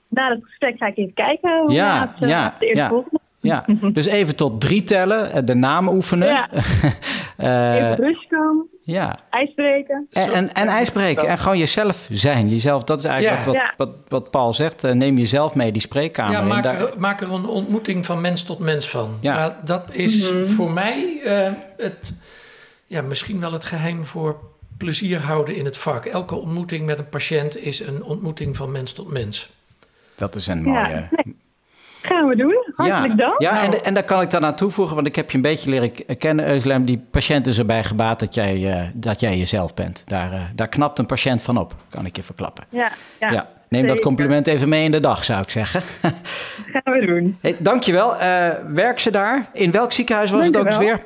na 0.08 0.30
het 0.30 0.40
gesprek 0.44 0.78
ga 0.78 0.86
ik 0.88 0.98
even 0.98 1.14
kijken 1.14 1.60
hoe 1.62 1.72
Ja, 1.72 1.98
laat, 1.98 2.22
eh, 2.22 2.30
ja, 2.30 2.56
de 2.60 2.66
eerste 2.66 2.82
ja. 2.82 2.90
volgende. 2.90 3.20
Ja, 3.48 3.66
dus 3.94 4.06
even 4.06 4.36
tot 4.36 4.62
drie 4.62 4.84
tellen, 4.84 5.32
eh, 5.32 5.42
de 5.46 5.56
naam 5.56 5.88
oefenen. 5.90 6.28
Ja. 6.28 6.50
Eh, 7.38 7.76
Even 7.76 7.96
rust 7.96 8.28
komen, 8.30 8.66
ja, 8.82 9.20
ijsbreken. 9.30 10.08
en, 10.10 10.32
en, 10.34 10.54
en 10.54 10.68
ijsbreken. 10.68 11.28
En 11.28 11.38
gewoon 11.38 11.58
jezelf 11.58 12.08
zijn. 12.12 12.50
Jezelf, 12.50 12.84
dat 12.84 13.00
is 13.00 13.06
eigenlijk 13.06 13.40
Ja. 13.40 13.46
wat, 13.46 13.56
Ja. 13.56 13.74
wat, 13.78 13.90
wat 14.08 14.32
Paul 14.32 14.54
zegt. 14.54 14.84
Eh, 14.84 14.92
neem 14.92 15.18
jezelf 15.18 15.56
mee 15.56 15.72
die 15.72 15.82
spreekkamer 15.82 16.34
Ja, 16.34 16.42
maak 16.42 16.64
Daar- 16.64 16.80
er, 16.82 16.94
maak 16.98 17.22
er 17.22 17.34
een 17.34 17.46
ontmoeting 17.46 18.06
van 18.06 18.22
mens 18.22 18.44
tot 18.44 18.60
mens 18.60 18.90
van. 18.90 19.18
Ja. 19.22 19.58
Dat 19.64 19.94
is 19.94 20.32
voor 20.44 20.72
mij 20.72 21.20
het, 21.78 22.14
ja, 22.88 23.02
misschien 23.02 23.40
wel 23.40 23.52
het 23.52 23.66
geheim 23.66 24.06
voor 24.06 24.40
plezier 24.78 25.20
houden 25.20 25.56
in 25.56 25.66
het 25.66 25.78
vak. 25.78 26.06
Elke 26.06 26.36
ontmoeting 26.36 26.86
met 26.86 27.00
een 27.00 27.10
patiënt 27.10 27.58
is 27.66 27.80
een 27.80 28.04
ontmoeting 28.04 28.56
van 28.58 28.72
mens 28.72 28.92
tot 28.94 29.12
mens. 29.12 29.50
Dat 30.16 30.36
is 30.36 30.48
een 30.48 30.62
mooie... 30.64 31.08
Gaan 32.02 32.28
we 32.28 32.36
doen. 32.36 32.64
Hartelijk 32.76 33.20
ja, 33.20 33.26
dank. 33.28 33.42
Ja, 33.42 33.64
en, 33.64 33.84
en 33.84 33.94
daar 33.94 34.04
kan 34.04 34.22
ik 34.22 34.30
dan 34.30 34.46
aan 34.46 34.56
toevoegen, 34.56 34.96
want 34.96 35.08
ik 35.08 35.16
heb 35.16 35.30
je 35.30 35.36
een 35.36 35.42
beetje 35.44 35.70
leren 35.70 36.18
kennen, 36.18 36.48
Euslem. 36.48 36.86
Die 36.86 37.06
patiënt 37.12 37.48
is 37.48 37.58
erbij 37.58 37.84
gebaat 37.84 38.20
dat 38.20 38.36
jij, 38.36 38.72
eh, 38.72 38.88
dat 38.94 39.20
jij 39.20 39.38
jezelf 39.38 39.74
bent. 39.74 40.04
Daar, 40.06 40.32
eh, 40.32 40.42
daar 40.56 40.68
knapt 40.68 41.00
een 41.00 41.06
patiënt 41.06 41.42
van 41.42 41.58
op, 41.58 41.76
kan 41.90 42.06
ik 42.06 42.16
je 42.16 42.24
verklappen. 42.24 42.64
Ja, 42.70 42.92
ja, 43.20 43.32
Ja, 43.32 43.48
neem 43.70 43.88
dat 43.88 44.00
compliment 44.00 44.48
even 44.48 44.70
mee 44.70 44.84
in 44.84 44.92
de 44.92 45.00
dag, 45.00 45.24
zou 45.24 45.42
ik 45.42 45.50
zeggen. 45.50 45.82
Gaan 46.74 46.94
we 46.94 47.06
doen. 47.06 47.38
hey, 47.42 47.56
dankjewel. 47.60 48.16
Eh 48.16 48.50
werk 48.68 49.00
ze 49.00 49.12
daar? 49.12 49.50
In 49.54 49.72
welk 49.72 49.92
ziekenhuis 49.92 50.32
was 50.32 50.46
het 50.46 50.58
ook 50.58 50.66
eens 50.66 50.78
weer? 50.78 51.06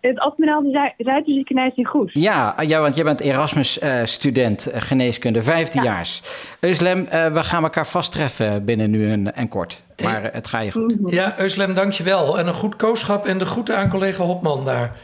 Het 0.00 0.18
Admiraal 0.18 0.62
de 0.62 0.92
Zuiderziekenhuis 0.96 1.72
in 1.74 1.84
Goes. 1.84 2.12
Ja, 2.12 2.54
ja 2.60 2.80
want 2.80 2.94
jij 2.94 3.04
bent 3.04 3.20
Erasmus-student 3.20 4.70
geneeskunde, 4.72 5.42
vijfdejaars. 5.42 6.22
Euslem, 6.60 7.06
eh, 7.06 7.26
we 7.26 7.42
gaan 7.42 7.62
elkaar 7.62 7.86
vasttreffen 7.86 8.64
binnen 8.64 8.90
nu 8.90 9.10
en, 9.10 9.34
en 9.34 9.48
kort. 9.48 9.82
Maar 10.02 10.22
eh, 10.24 10.32
het 10.34 10.46
gaat 10.46 10.64
je 10.64 10.70
goed. 10.72 10.94
Ja, 11.06 11.38
Euslem, 11.40 11.74
dankjewel. 11.74 12.38
En 12.38 12.46
een 12.46 12.54
goed 12.54 12.76
kooschap 12.76 13.26
en 13.26 13.38
de 13.38 13.46
groeten 13.46 13.76
aan 13.76 13.88
collega 13.88 14.24
Hopman 14.24 14.64
daar. 14.64 14.96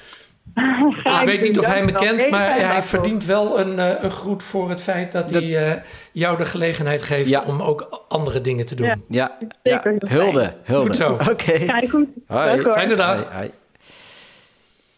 Ga 0.55 1.21
ik 1.21 1.27
weet 1.27 1.41
niet 1.41 1.59
of 1.59 1.65
hij 1.67 1.85
me 1.85 1.93
kent, 1.93 2.31
maar 2.31 2.57
hij 2.59 2.83
verdient 2.83 3.25
wel 3.25 3.61
een, 3.61 3.79
eh, 3.79 4.03
een 4.03 4.11
groet 4.11 4.43
voor 4.43 4.69
het 4.71 4.83
feit 4.83 5.13
dat, 5.13 5.29
Dat- 5.29 5.43
hij 5.43 5.73
eh, 5.73 5.83
jou 6.13 6.37
de 6.37 6.45
gelegenheid 6.47 7.03
geeft 7.03 7.29
Ja. 7.29 7.43
om 7.47 7.63
ook 7.63 8.05
andere 8.09 8.41
dingen 8.41 8.67
te 8.67 8.75
doen. 8.75 8.87
Ja. 8.87 8.97
Ja, 9.09 9.37
Zeker, 9.63 9.93
ja. 9.93 9.99
heel 10.09 10.21
hulde, 10.23 10.55
hulde. 10.63 10.87
Goed 10.87 10.97
zo. 10.97 11.13
Oké. 11.31 11.59
Ga 11.59 11.79
je 11.79 11.89
goed. 11.91 12.09
Hoi. 12.27 12.63
Fijne 12.63 12.97
dag. 12.97 13.15
Hoi, 13.23 13.35
hoi. 13.37 13.51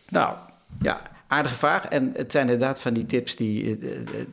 Nou, 0.08 0.34
ja, 0.80 1.00
aardige 1.28 1.54
vraag. 1.54 1.86
En 1.88 2.10
het 2.14 2.32
zijn 2.32 2.44
inderdaad 2.44 2.80
van 2.80 2.94
die 2.94 3.06
tips 3.06 3.36
die, 3.36 3.78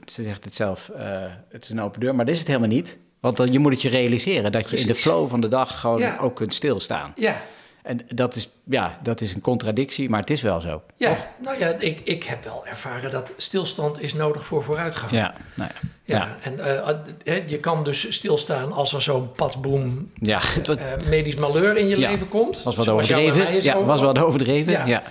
ze 0.05 0.24
zegt 0.24 0.43
het 0.43 0.53
zelf, 0.53 0.89
eh, 0.89 1.05
het 1.49 1.64
is 1.64 1.70
een 1.70 1.82
open 1.82 1.99
deur, 1.99 2.16
maar 2.16 2.26
dat 2.26 2.34
is 2.34 2.39
het 2.39 2.47
helemaal 2.49 2.70
niet. 2.70 2.99
Want 3.24 3.38
dan, 3.38 3.52
je 3.52 3.60
moet 3.60 3.72
het 3.72 3.82
je 3.82 3.90
realiseren 3.90 4.52
dat 4.52 4.70
je 4.70 4.78
in 4.78 4.88
de 4.88 4.96
flow 4.96 5.30
van 5.30 5.42
de 5.42 5.48
dag 5.48 5.80
gewoon 5.80 6.00
Ja. 6.00 6.18
ook 6.22 6.36
kunt 6.36 6.56
stilstaan. 6.56 7.12
Ja, 7.16 7.42
En 7.82 8.00
dat 8.08 8.36
is, 8.36 8.50
ja, 8.64 9.00
dat 9.04 9.22
is 9.22 9.34
een 9.34 9.42
contradictie, 9.42 10.10
maar 10.10 10.20
het 10.20 10.30
is 10.30 10.42
wel 10.42 10.60
zo. 10.60 10.82
ja. 10.98 11.18
nou 11.44 11.60
ja, 11.60 11.68
ik, 11.80 12.00
ik 12.04 12.24
heb 12.24 12.44
wel 12.44 12.66
ervaren 12.66 13.12
dat 13.12 13.34
stilstand 13.38 14.02
is 14.02 14.14
nodig 14.14 14.46
voor 14.46 14.64
vooruitgang. 14.64 15.12
Ja, 15.12 15.34
nou 15.54 15.70
ja. 15.74 15.90
Ja, 16.04 16.18
Ja, 16.18 16.38
en 16.42 16.60
eh, 16.60 16.90
hè, 17.24 17.44
je 17.46 17.58
kan 17.58 17.84
dus 17.84 18.14
stilstaan 18.14 18.72
als 18.72 18.94
er 18.94 19.02
zo'n 19.02 19.32
patsboom 19.32 20.12
ja 20.14 20.40
was, 20.66 20.78
eh, 20.78 20.86
medisch 21.10 21.36
malheur 21.36 21.78
in 21.78 21.88
je 21.88 21.98
Ja. 22.00 22.10
leven 22.10 22.30
komt. 22.30 22.64
was 22.64 22.76
wat 22.76 22.90
overdreven. 22.90 23.64
Ja, 23.64 23.84
was 23.84 24.02
wat 24.02 24.18
overdreven. 24.20 24.72
Ja. 24.72 24.86
Ja. 24.86 25.04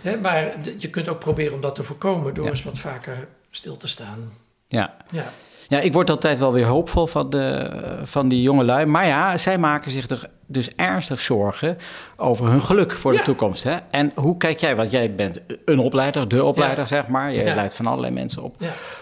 Hè, 0.00 0.16
maar 0.16 0.54
je 0.78 0.90
kunt 0.90 1.08
ook 1.08 1.18
proberen 1.18 1.54
om 1.54 1.60
dat 1.60 1.74
te 1.74 1.82
voorkomen 1.82 2.34
door 2.34 2.46
eens 2.46 2.62
wat 2.62 2.78
vaker 2.78 3.28
stil 3.50 3.76
te 3.76 3.88
staan. 3.88 4.32
Ja. 4.68 4.96
Ja, 5.10 5.32
Ja, 5.70 5.80
ik 5.80 5.92
word 5.92 6.10
altijd 6.10 6.38
wel 6.38 6.52
weer 6.52 6.64
hoopvol 6.66 7.06
van, 7.06 7.30
de, 7.30 7.70
van 8.04 8.28
die 8.28 8.42
jongelui. 8.42 8.86
Maar 8.86 9.06
ja, 9.06 9.36
zij 9.36 9.58
maken 9.58 9.90
zich 9.90 10.08
er 10.08 10.30
dus 10.46 10.74
ernstig 10.74 11.20
zorgen 11.20 11.78
over 12.16 12.46
hun 12.46 12.62
geluk 12.62 12.92
voor 12.92 13.12
de 13.12 13.18
Ja. 13.18 13.24
toekomst. 13.24 13.62
Hè? 13.62 13.76
En 13.90 14.12
hoe 14.14 14.36
kijk 14.36 14.60
jij, 14.60 14.76
want 14.76 14.90
jij 14.90 15.14
bent 15.14 15.40
een 15.64 15.78
opleider, 15.78 16.28
de 16.28 16.44
opleider 16.44 16.78
Ja. 16.78 16.86
zeg 16.86 17.06
maar. 17.08 17.32
Je 17.32 17.44
Ja. 17.44 17.54
leidt 17.54 17.74
van 17.74 17.86
allerlei 17.86 18.12
mensen 18.12 18.42
op. 18.42 18.56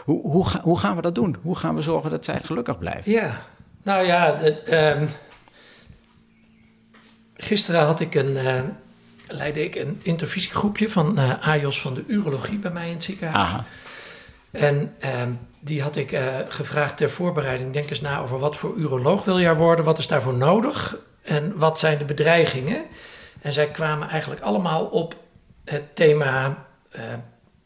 Hoe, 0.04 0.20
hoe, 0.30 0.46
hoe 0.62 0.78
gaan 0.78 0.96
we 0.96 1.02
dat 1.02 1.14
doen? 1.14 1.36
Hoe 1.42 1.56
gaan 1.56 1.74
we 1.74 1.82
zorgen 1.82 2.10
dat 2.10 2.24
zij 2.24 2.40
gelukkig 2.44 2.78
blijven? 2.78 3.12
ja. 3.12 3.40
nou 3.82 4.06
ja, 4.06 4.36
het, 4.38 4.62
ehm, 4.62 5.06
gisteren 7.34 7.80
had 7.84 8.00
ik 8.00 8.14
een, 8.14 8.36
eh, 8.36 8.52
leidde 9.28 9.64
ik 9.64 9.74
een 9.74 10.00
intervisiegroepje 10.02 10.88
van 10.88 11.18
eh 11.18 11.48
AJOS 11.48 11.80
van 11.80 11.94
de 11.94 12.04
urologie 12.06 12.58
bij 12.58 12.70
mij 12.70 12.86
in 12.86 12.92
het 12.92 13.02
ziekenhuis. 13.02 13.48
Aha. 13.48 13.64
En 14.50 14.94
ehm, 14.98 15.30
die 15.60 15.82
had 15.82 15.96
ik 15.96 16.12
eh, 16.12 16.24
gevraagd 16.48 16.96
ter 16.96 17.10
voorbereiding. 17.10 17.72
Denk 17.72 17.90
eens 17.90 18.00
na 18.00 18.20
over 18.20 18.38
wat 18.38 18.56
voor 18.56 18.76
uroloog 18.76 19.24
wil 19.24 19.40
jij 19.40 19.54
worden? 19.54 19.84
Wat 19.84 19.98
is 19.98 20.06
daarvoor 20.06 20.34
nodig? 20.34 20.96
En 21.22 21.58
wat 21.58 21.78
zijn 21.78 21.98
de 21.98 22.04
bedreigingen? 22.04 22.84
En 23.40 23.52
zij 23.52 23.70
kwamen 23.70 24.08
eigenlijk 24.08 24.40
allemaal 24.40 24.84
op 24.84 25.16
het 25.64 25.96
thema 25.96 26.66
eh, 26.90 27.02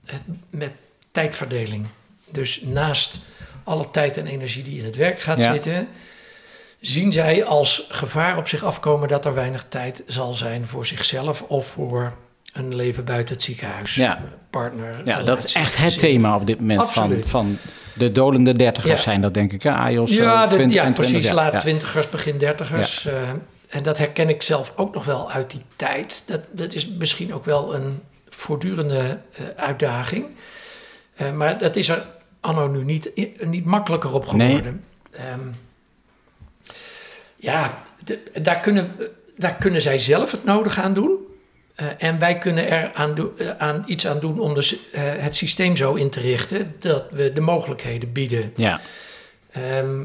het, 0.07 0.22
met 0.51 0.72
tijdverdeling. 1.11 1.86
Dus 2.30 2.61
naast 2.62 3.18
alle 3.64 3.90
tijd 3.90 4.16
en 4.16 4.26
energie 4.26 4.62
die 4.62 4.78
in 4.78 4.84
het 4.84 4.97
werk 4.97 5.20
gaat 5.20 5.43
Ja. 5.43 5.53
zitten, 5.53 5.88
zien 6.80 7.12
zij 7.12 7.45
als 7.45 7.86
gevaar 7.88 8.36
op 8.36 8.49
zich 8.49 8.62
afkomen 8.64 9.09
dat 9.09 9.24
er 9.24 9.34
weinig 9.34 9.66
tijd 9.68 10.03
zal 10.07 10.34
zijn 10.34 10.66
voor 10.66 10.86
zichzelf 10.86 11.43
of 11.43 11.66
voor 11.66 12.16
een 12.53 12.75
leven 12.75 13.05
buiten 13.05 13.35
het 13.35 13.45
ziekenhuis. 13.45 13.95
Ja. 13.95 14.23
Partner. 14.51 15.03
Ja, 15.05 15.23
dat 15.23 15.45
is 15.45 15.55
echt 15.55 15.77
het 15.77 15.99
thema 15.99 16.37
op 16.37 16.47
dit 16.47 16.61
moment 16.61 16.79
van, 16.93 17.03
Absoluut. 17.03 17.29
van 17.29 17.59
de 17.95 18.13
dolende 18.13 18.57
dertigers 18.57 18.93
Ja. 18.93 19.01
zijn 19.01 19.21
dat 19.21 19.35
denk 19.35 19.53
ik. 19.53 19.63
Ja, 19.63 19.89
eh, 19.91 19.97
de- 19.97 20.07
20 20.07 20.57
ja 20.57 20.63
en 20.63 20.69
20, 20.95 20.95
precies. 20.95 21.27
ja. 21.27 21.35
Laat 21.35 21.53
Ja. 21.53 21.59
twintigers, 21.59 22.09
begin 22.09 22.39
dertigers. 22.39 23.07
eh, 23.07 23.15
en 23.69 23.83
dat 23.83 23.99
herken 23.99 24.29
ik 24.29 24.43
zelf 24.43 24.73
ook 24.77 24.95
nog 24.95 25.05
wel 25.05 25.31
uit 25.31 25.51
die 25.51 25.63
tijd. 25.77 26.23
Dat, 26.27 26.41
dat 26.51 26.75
is 26.75 26.89
misschien 26.89 27.35
ook 27.35 27.45
wel 27.45 27.75
een 27.75 28.01
voortdurende 28.29 29.19
eh, 29.33 29.45
uitdaging. 29.57 30.27
Eh, 31.15 31.31
maar 31.33 31.59
dat 31.59 31.77
is 31.77 31.89
er 31.89 32.07
anno 32.41 32.67
nu 32.67 32.85
niet, 32.85 33.11
niet 33.47 33.65
makkelijker 33.65 34.13
op 34.13 34.33
Nee. 34.33 34.47
geworden. 34.49 34.85
Ehm, 35.11 35.41
ja, 37.37 37.75
de- 38.05 38.23
daar, 38.43 38.61
kunnen, 38.61 38.91
daar 39.37 39.55
kunnen 39.55 39.81
zij 39.81 39.99
zelf 39.99 40.31
het 40.31 40.45
nodige 40.45 40.81
aan 40.81 40.95
doen. 40.95 41.17
Eh, 41.75 41.87
en 41.99 42.18
wij 42.18 42.39
kunnen 42.39 42.68
er 42.68 42.91
aan, 42.93 43.37
eh, 43.39 43.49
aan 43.59 43.83
iets 43.87 44.07
aan 44.07 44.20
doen 44.20 44.41
om 44.41 44.55
dus, 44.55 44.91
eh, 44.91 45.03
het 45.05 45.35
systeem 45.35 45.77
zo 45.77 45.95
in 45.95 46.11
te 46.11 46.20
richten 46.20 46.75
dat 46.79 47.05
we 47.11 47.33
de 47.33 47.41
mogelijkheden 47.41 48.12
bieden. 48.12 48.53
Ja. 48.57 48.81
Ehm 49.53 50.05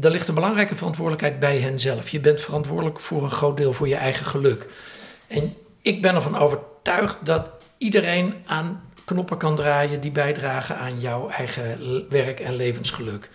er 0.00 0.10
ligt 0.10 0.28
een 0.28 0.34
belangrijke 0.34 0.76
verantwoordelijkheid 0.76 1.38
bij 1.38 1.58
hen 1.58 1.80
zelf. 1.80 2.08
Je 2.08 2.20
bent 2.20 2.40
verantwoordelijk 2.40 3.00
voor 3.00 3.22
een 3.22 3.30
groot 3.30 3.56
deel 3.56 3.72
voor 3.72 3.88
je 3.88 3.94
eigen 3.94 4.26
geluk. 4.26 4.68
En 5.26 5.54
ik 5.82 6.02
ben 6.02 6.14
ervan 6.14 6.36
overtuigd 6.38 7.16
dat 7.22 7.50
iedereen 7.78 8.34
aan 8.46 8.82
knoppen 9.04 9.36
kan 9.36 9.56
draaien 9.56 10.00
die 10.00 10.10
bijdragen 10.10 10.76
aan 10.76 11.00
jouw 11.00 11.28
eigen 11.28 12.06
werk- 12.08 12.40
en 12.40 12.56
levensgeluk. 12.56 13.30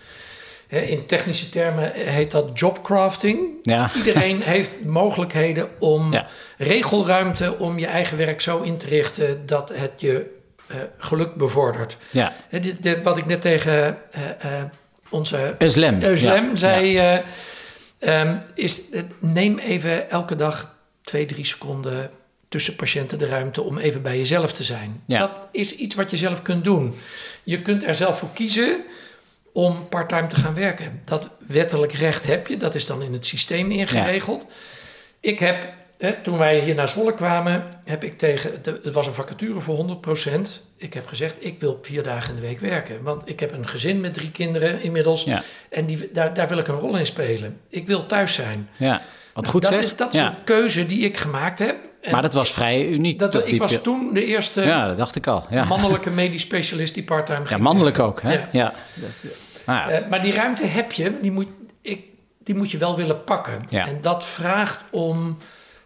In 0.68 1.06
technische 1.06 1.48
termen 1.48 1.92
heet 1.94 2.30
dat 2.30 2.58
jobcrafting. 2.58 3.48
Ja. 3.62 3.90
Iedereen 3.96 4.40
heeft 4.52 4.70
mogelijkheden 4.84 5.68
om 5.78 6.12
Ja. 6.12 6.26
regelruimte 6.58 7.58
om 7.58 7.78
je 7.78 7.86
eigen 7.86 8.16
werk 8.16 8.40
zo 8.40 8.60
in 8.60 8.76
te 8.76 8.86
richten 8.86 9.46
dat 9.46 9.68
het 9.74 9.92
je 9.96 10.34
eh, 10.66 10.76
geluk 10.98 11.34
bevordert. 11.34 11.96
Ja. 12.10 12.32
De, 12.50 12.80
de- 12.80 13.02
wat 13.02 13.16
ik 13.16 13.26
net 13.26 13.40
tegen 13.40 13.98
eh, 14.12 14.22
eh, 14.60 14.64
onze 15.08 15.54
Ja, 16.48 16.56
zei... 16.56 16.98
eh, 16.98 17.18
ehm, 17.98 18.36
is, 18.54 18.80
neem 19.20 19.58
even 19.58 20.10
elke 20.10 20.34
dag 20.36 20.74
twee, 21.02 21.26
drie 21.26 21.44
seconden 21.46 22.10
tussen 22.48 22.76
patiënten 22.76 23.18
de 23.18 23.26
ruimte 23.26 23.62
om 23.62 23.78
even 23.78 24.02
bij 24.02 24.16
jezelf 24.18 24.52
te 24.52 24.64
zijn. 24.64 25.02
Dat 25.06 25.30
is 25.52 25.74
iets 25.74 25.94
wat 25.94 26.10
je 26.10 26.16
zelf 26.16 26.42
kunt 26.42 26.64
doen. 26.64 26.94
Je 27.44 27.62
kunt 27.62 27.84
er 27.84 27.94
zelf 27.94 28.18
voor 28.18 28.28
kiezen 28.34 28.84
om 29.56 29.88
parttime 29.88 30.26
te 30.26 30.36
gaan 30.36 30.54
werken. 30.54 31.00
Dat 31.04 31.28
wettelijk 31.46 31.92
recht 31.92 32.26
heb 32.26 32.46
je, 32.46 32.56
dat 32.56 32.74
is 32.74 32.86
dan 32.86 33.02
in 33.02 33.12
het 33.12 33.26
systeem 33.26 33.70
ingeregeld. 33.70 34.46
Ik 35.20 35.38
heb, 35.38 35.66
hè, 35.98 36.12
toen 36.22 36.38
wij 36.38 36.60
hier 36.60 36.74
naar 36.74 36.88
Zwolle 36.88 37.14
kwamen, 37.14 37.64
heb 37.84 38.04
ik 38.04 38.12
tegen, 38.12 38.62
de- 38.62 38.80
het 38.82 38.94
was 38.94 39.06
een 39.06 39.14
vacature 39.14 39.60
voor 39.60 39.76
100%. 39.76 40.62
Ik 40.76 40.94
heb 40.94 41.06
gezegd, 41.08 41.34
ik 41.44 41.60
wil 41.60 41.78
vier 41.82 42.02
dagen 42.02 42.34
in 42.34 42.40
de 42.40 42.46
week 42.46 42.60
werken. 42.60 43.02
Want 43.02 43.28
ik 43.28 43.40
heb 43.40 43.52
een 43.52 43.68
gezin 43.68 44.00
met 44.00 44.14
drie 44.14 44.30
kinderen 44.30 44.82
inmiddels. 44.82 45.24
Ja. 45.24 45.42
En 45.70 45.86
die, 45.86 46.08
daar, 46.12 46.34
daar 46.34 46.48
wil 46.48 46.58
ik 46.58 46.68
een 46.68 46.78
rol 46.78 46.96
in 46.96 47.06
spelen. 47.06 47.60
Ik 47.68 47.86
wil 47.86 48.06
thuis 48.06 48.34
zijn. 48.34 48.68
Ja, 48.76 49.02
wat 49.34 49.48
goed 49.48 49.62
dat 49.62 49.72
zeg. 49.72 49.82
Is, 49.84 49.96
dat 49.96 50.12
is 50.14 50.20
ja. 50.20 50.28
een 50.28 50.44
keuze 50.44 50.86
die 50.86 51.00
ik 51.00 51.16
gemaakt 51.16 51.58
heb. 51.58 51.76
En 52.02 52.12
Maar 52.12 52.22
dat 52.22 52.32
was 52.32 52.52
vrij 52.52 52.86
uniek. 52.86 53.18
dat, 53.18 53.48
ik 53.48 53.58
was 53.58 53.78
toen 53.82 54.14
de 54.14 54.24
eerste 54.24 54.60
Ja, 54.62 54.86
dat 54.86 54.96
dacht 54.96 55.16
ik 55.16 55.26
al. 55.26 55.46
Ja, 55.50 55.64
mannelijke 55.64 56.10
medisch 56.10 56.42
specialist 56.42 56.94
die 56.94 57.02
parttime 57.04 57.38
ja 57.38 57.44
ging 57.46 57.60
mannelijk 57.60 57.96
werken. 57.96 58.12
ook. 58.14 58.22
Hè? 58.22 58.32
Ja. 58.32 58.48
Ja. 58.52 58.72
Nou 59.66 59.90
ja. 59.90 59.98
Eh, 59.98 60.08
maar 60.08 60.22
die 60.22 60.32
ruimte 60.32 60.66
heb 60.66 60.92
je, 60.92 61.20
die 61.20 61.32
moet, 61.32 61.48
ik, 61.80 62.04
die 62.38 62.54
moet 62.54 62.70
je 62.70 62.78
wel 62.78 62.96
willen 62.96 63.24
pakken. 63.24 63.62
Ja. 63.68 63.86
En 63.86 63.98
dat 64.00 64.24
vraagt 64.24 64.80
om 64.90 65.36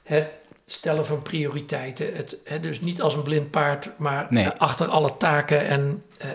het 0.02 0.28
stellen 0.66 1.06
van 1.06 1.22
prioriteiten. 1.22 2.16
Het, 2.16 2.36
hè, 2.44 2.60
dus 2.60 2.80
niet 2.80 3.02
als 3.02 3.14
een 3.14 3.22
blind 3.22 3.50
paard, 3.50 3.90
maar 3.96 4.26
Nee. 4.30 4.44
eh, 4.44 4.60
achter 4.60 4.86
alle 4.86 5.16
taken 5.16 5.66
en 5.66 6.04
eh, 6.18 6.28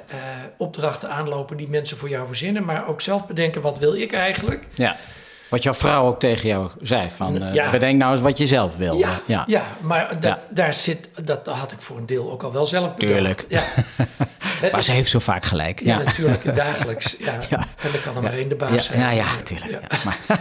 opdrachten 0.57 1.09
aanlopen 1.09 1.57
die 1.57 1.69
mensen 1.69 1.97
voor 1.97 2.09
jou 2.09 2.27
verzinnen. 2.27 2.65
Maar 2.65 2.87
ook 2.87 3.01
zelf 3.01 3.27
bedenken, 3.27 3.61
wat 3.61 3.79
wil 3.79 3.93
ik 3.95 4.13
eigenlijk? 4.13 4.67
ja. 4.73 4.95
Wat 5.49 5.63
jouw 5.63 5.73
vrouw 5.73 6.05
ook 6.07 6.19
tegen 6.19 6.47
jou 6.49 6.69
zei: 6.81 7.03
van, 7.15 7.41
eh, 7.41 7.53
Ja. 7.53 7.69
bedenk 7.69 7.97
nou 7.97 8.11
eens 8.11 8.21
wat 8.21 8.37
je 8.37 8.47
zelf 8.47 8.75
wil. 8.75 8.97
Ja, 8.97 9.19
ja. 9.27 9.43
ja. 9.47 9.63
maar 9.81 10.19
da- 10.19 10.39
daar 10.49 10.73
zit, 10.73 11.09
dat 11.23 11.47
had 11.47 11.71
ik 11.71 11.81
voor 11.81 11.97
een 11.97 12.05
deel 12.05 12.31
ook 12.31 12.43
al 12.43 12.51
wel 12.53 12.65
zelf 12.65 12.93
bedacht. 12.95 13.13
Tuurlijk. 13.13 13.45
Ja. 13.49 13.63
Maar 14.71 14.83
ze 14.83 14.91
heeft 14.91 15.09
zo 15.09 15.19
vaak 15.19 15.45
gelijk. 15.45 15.79
ja, 15.79 15.97
natuurlijk, 15.97 16.55
dagelijks. 16.55 17.15
Ja. 17.25 17.33
En 17.59 17.91
dan 17.91 18.01
kan 18.03 18.15
er 18.15 18.21
maar 18.21 18.33
één 18.33 18.49
de 18.49 18.55
baas 18.55 18.71
ja, 18.73 18.79
zijn. 18.79 18.99
ja, 18.99 19.09
ja, 19.11 19.25
tuurlijk. 19.43 19.71
Ja. 19.71 19.79
Ja. 19.89 19.97
Maar, 20.05 20.17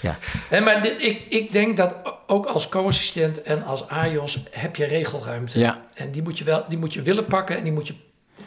ja. 0.00 0.16
Hè, 0.48 0.60
maar 0.60 0.82
dit- 0.82 1.02
ik, 1.02 1.22
ik 1.28 1.52
denk 1.52 1.76
dat 1.76 1.94
ook 2.26 2.46
als 2.46 2.68
co-assistent 2.68 3.42
en 3.42 3.64
als 3.64 3.88
AJOS 3.88 4.38
heb 4.50 4.76
je 4.76 4.84
regelruimte. 4.86 5.58
Ja. 5.58 5.80
En 5.94 6.10
die 6.10 6.22
moet, 6.22 6.38
je 6.38 6.44
wel, 6.44 6.64
die 6.68 6.78
moet 6.78 6.92
je 6.94 7.02
willen 7.02 7.24
pakken 7.26 7.56
en 7.56 7.62
die 7.64 7.72
moet 7.72 7.86
je... 7.86 7.94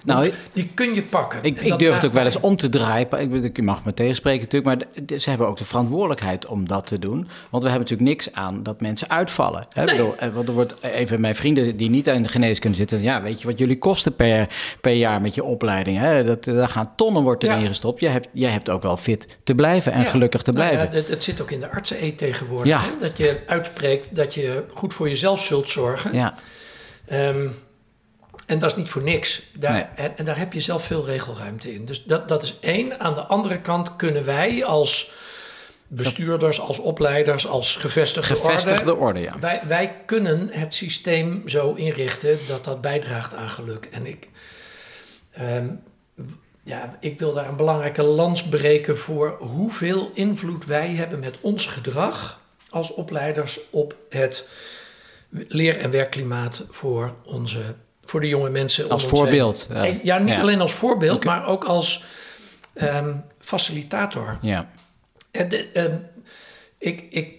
Nou, 0.05 0.31
die 0.53 0.69
kun 0.73 0.93
je 0.93 1.03
pakken. 1.03 1.39
Ik, 1.41 1.61
ik 1.61 1.79
durf 1.79 1.95
het 1.95 2.05
ook 2.05 2.13
wel 2.13 2.25
eens 2.25 2.39
om 2.39 2.55
te 2.55 2.69
draaien. 2.69 3.07
Ik, 3.19 3.29
bedoel, 3.29 3.43
ik 3.43 3.61
mag 3.61 3.85
me 3.85 3.93
tegenspreken 3.93 4.41
natuurlijk, 4.49 4.87
maar 4.99 5.17
ze 5.19 5.29
hebben 5.29 5.47
ook 5.47 5.57
de 5.57 5.65
verantwoordelijkheid 5.65 6.45
om 6.45 6.67
dat 6.67 6.87
te 6.87 6.99
doen. 6.99 7.27
Want 7.49 7.63
we 7.63 7.69
hebben 7.69 7.79
natuurlijk 7.89 8.09
niks 8.09 8.31
aan 8.33 8.63
dat 8.63 8.81
mensen 8.81 9.09
uitvallen. 9.09 9.65
Hè? 9.69 9.81
Ik 9.83 9.89
bedoel, 9.89 10.15
eh, 10.15 10.29
want 10.33 10.47
er 10.47 10.53
wordt 10.53 10.83
even 10.83 11.21
mijn 11.21 11.35
vrienden 11.35 11.77
die 11.77 11.89
niet 11.89 12.09
aan 12.09 12.21
de 12.23 12.27
geneeskunde 12.27 12.77
zitten. 12.77 13.01
Ja, 13.01 13.21
weet 13.21 13.41
je 13.41 13.47
wat 13.47 13.57
jullie 13.57 13.77
kosten 13.77 14.15
per, 14.15 14.47
per 14.81 14.93
jaar 14.93 15.21
met 15.21 15.35
je 15.35 15.43
opleiding? 15.43 15.97
Hè? 15.97 16.23
Dat, 16.23 16.43
daar 16.43 16.67
gaan 16.67 16.91
tonnen 16.95 17.23
wordt 17.23 17.43
erin 17.43 17.59
Ja. 17.61 17.67
gestopt. 17.67 17.99
Jij 17.99 18.11
hebt, 18.11 18.27
jij 18.31 18.51
hebt 18.51 18.69
ook 18.69 18.81
wel 18.83 18.97
fit 18.97 19.37
te 19.43 19.55
blijven 19.55 19.91
en 19.91 20.01
Ja. 20.01 20.09
gelukkig 20.09 20.41
te 20.41 20.51
Nou 20.51 20.63
ja, 20.65 20.71
blijven. 20.71 20.95
het, 20.97 21.07
het 21.09 21.23
zit 21.23 21.41
ook 21.41 21.51
in 21.51 21.59
de 21.59 21.69
artsen-eet 21.71 22.17
tegenwoordig. 22.17 22.67
Ja. 22.67 22.79
Hè? 22.81 22.89
Dat 22.99 23.17
je 23.17 23.39
uitspreekt 23.45 24.15
dat 24.15 24.33
je 24.33 24.63
goed 24.73 24.93
voor 24.93 25.09
jezelf 25.09 25.41
zult 25.43 25.69
zorgen. 25.69 26.13
ja, 26.13 26.33
Ehm, 27.05 27.47
en 28.45 28.59
dat 28.59 28.71
is 28.71 28.77
niet 28.77 28.89
voor 28.89 29.03
niks. 29.03 29.41
Daar, 29.53 29.71
Nee. 29.71 29.85
en, 29.95 30.17
en 30.17 30.25
daar 30.25 30.37
heb 30.37 30.53
je 30.53 30.59
zelf 30.59 30.83
veel 30.83 31.05
regelruimte 31.05 31.73
in. 31.73 31.85
Dus 31.85 32.03
dat, 32.03 32.27
dat 32.27 32.43
is 32.43 32.57
één. 32.59 32.99
Aan 32.99 33.13
de 33.13 33.23
andere 33.23 33.59
kant 33.59 33.95
kunnen 33.95 34.25
wij 34.25 34.65
als 34.65 35.11
bestuurders, 35.87 36.59
als 36.59 36.79
opleiders, 36.79 37.47
als 37.47 37.75
gevestigde, 37.75 38.35
gevestigde 38.35 38.91
orde... 38.91 39.01
orde, 39.01 39.19
ja. 39.19 39.39
Wij, 39.39 39.61
wij 39.67 39.95
kunnen 40.05 40.49
het 40.51 40.73
systeem 40.73 41.49
zo 41.49 41.73
inrichten 41.73 42.37
dat 42.47 42.63
dat 42.63 42.81
bijdraagt 42.81 43.33
aan 43.33 43.49
geluk. 43.49 43.87
En 43.91 44.05
ik, 44.05 44.29
ehm, 45.31 45.67
ja, 46.63 46.97
ik 46.99 47.19
wil 47.19 47.33
daar 47.33 47.47
een 47.47 47.55
belangrijke 47.55 48.03
lans 48.03 48.43
breken 48.43 48.97
voor 48.97 49.37
hoeveel 49.39 50.11
invloed 50.13 50.65
wij 50.65 50.89
hebben 50.89 51.19
met 51.19 51.35
ons 51.41 51.65
gedrag 51.65 52.39
als 52.69 52.93
opleiders 52.93 53.59
op 53.69 53.95
het 54.09 54.47
leer- 55.29 55.79
en 55.79 55.91
werkklimaat 55.91 56.65
voor, 56.69 57.15
onze, 57.25 57.75
voor 58.06 58.22
de 58.22 58.28
jonge 58.28 58.49
mensen. 58.49 58.89
Als 58.89 59.06
voorbeeld. 59.06 59.66
Ja, 59.70 59.86
En 59.86 59.99
Ja, 60.04 60.18
niet 60.18 60.36
Ja. 60.36 60.41
alleen 60.41 60.62
als 60.62 60.74
voorbeeld, 60.74 61.24
maar 61.24 61.47
ook 61.47 61.64
als 61.64 62.04
ehm, 62.74 63.16
facilitator. 63.39 64.38
ja. 64.41 64.70
En 65.32 65.49
de, 65.49 65.70
ehm, 65.74 65.95
ik 66.80 67.01
ik 67.10 67.34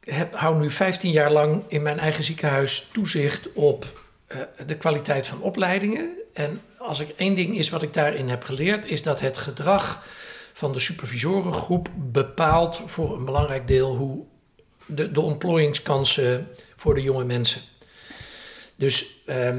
heb, 0.00 0.34
hou 0.34 0.58
nu 0.60 0.70
15 0.70 1.10
jaar 1.10 1.32
lang 1.32 1.62
in 1.68 1.82
mijn 1.82 1.98
eigen 1.98 2.24
ziekenhuis 2.24 2.88
toezicht 2.92 3.52
op 3.52 4.00
eh, 4.26 4.38
de 4.66 4.76
kwaliteit 4.76 5.26
van 5.26 5.40
opleidingen. 5.40 6.10
En 6.32 6.60
als 6.78 7.00
er 7.00 7.06
één 7.16 7.34
ding 7.34 7.56
is 7.56 7.68
wat 7.68 7.82
ik 7.82 7.94
daarin 7.94 8.28
heb 8.28 8.42
geleerd, 8.44 8.84
is 8.86 9.02
dat 9.02 9.20
het 9.20 9.38
gedrag 9.38 10.02
van 10.52 10.72
de 10.72 10.78
supervisorengroep 10.78 11.88
bepaalt 11.96 12.82
voor 12.86 13.16
een 13.16 13.24
belangrijk 13.24 13.66
deel 13.68 13.96
hoe 13.96 14.24
de, 14.86 15.12
de 15.12 15.20
ontplooiingskansen 15.20 16.48
voor 16.76 16.94
de 16.94 17.02
jonge 17.02 17.24
mensen. 17.24 17.60
Dus 18.76 19.20
ehm, 19.26 19.58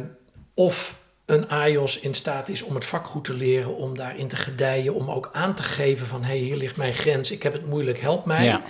of 0.53 0.99
een 1.25 1.49
AJOS 1.49 1.99
in 1.99 2.13
staat 2.13 2.49
is 2.49 2.61
om 2.61 2.75
het 2.75 2.85
vak 2.85 3.07
goed 3.07 3.23
te 3.23 3.33
leren, 3.33 3.75
om 3.75 3.97
daarin 3.97 4.27
te 4.27 4.35
gedijen, 4.35 4.93
om 4.93 5.09
ook 5.09 5.29
aan 5.33 5.55
te 5.55 5.63
geven 5.63 6.07
van 6.07 6.23
hé, 6.23 6.29
hey, 6.29 6.37
hier 6.37 6.55
ligt 6.55 6.77
mijn 6.77 6.93
grens, 6.93 7.31
ik 7.31 7.43
heb 7.43 7.53
het 7.53 7.65
moeilijk, 7.65 7.99
help 7.99 8.25
mij. 8.25 8.45
Ja. 8.45 8.61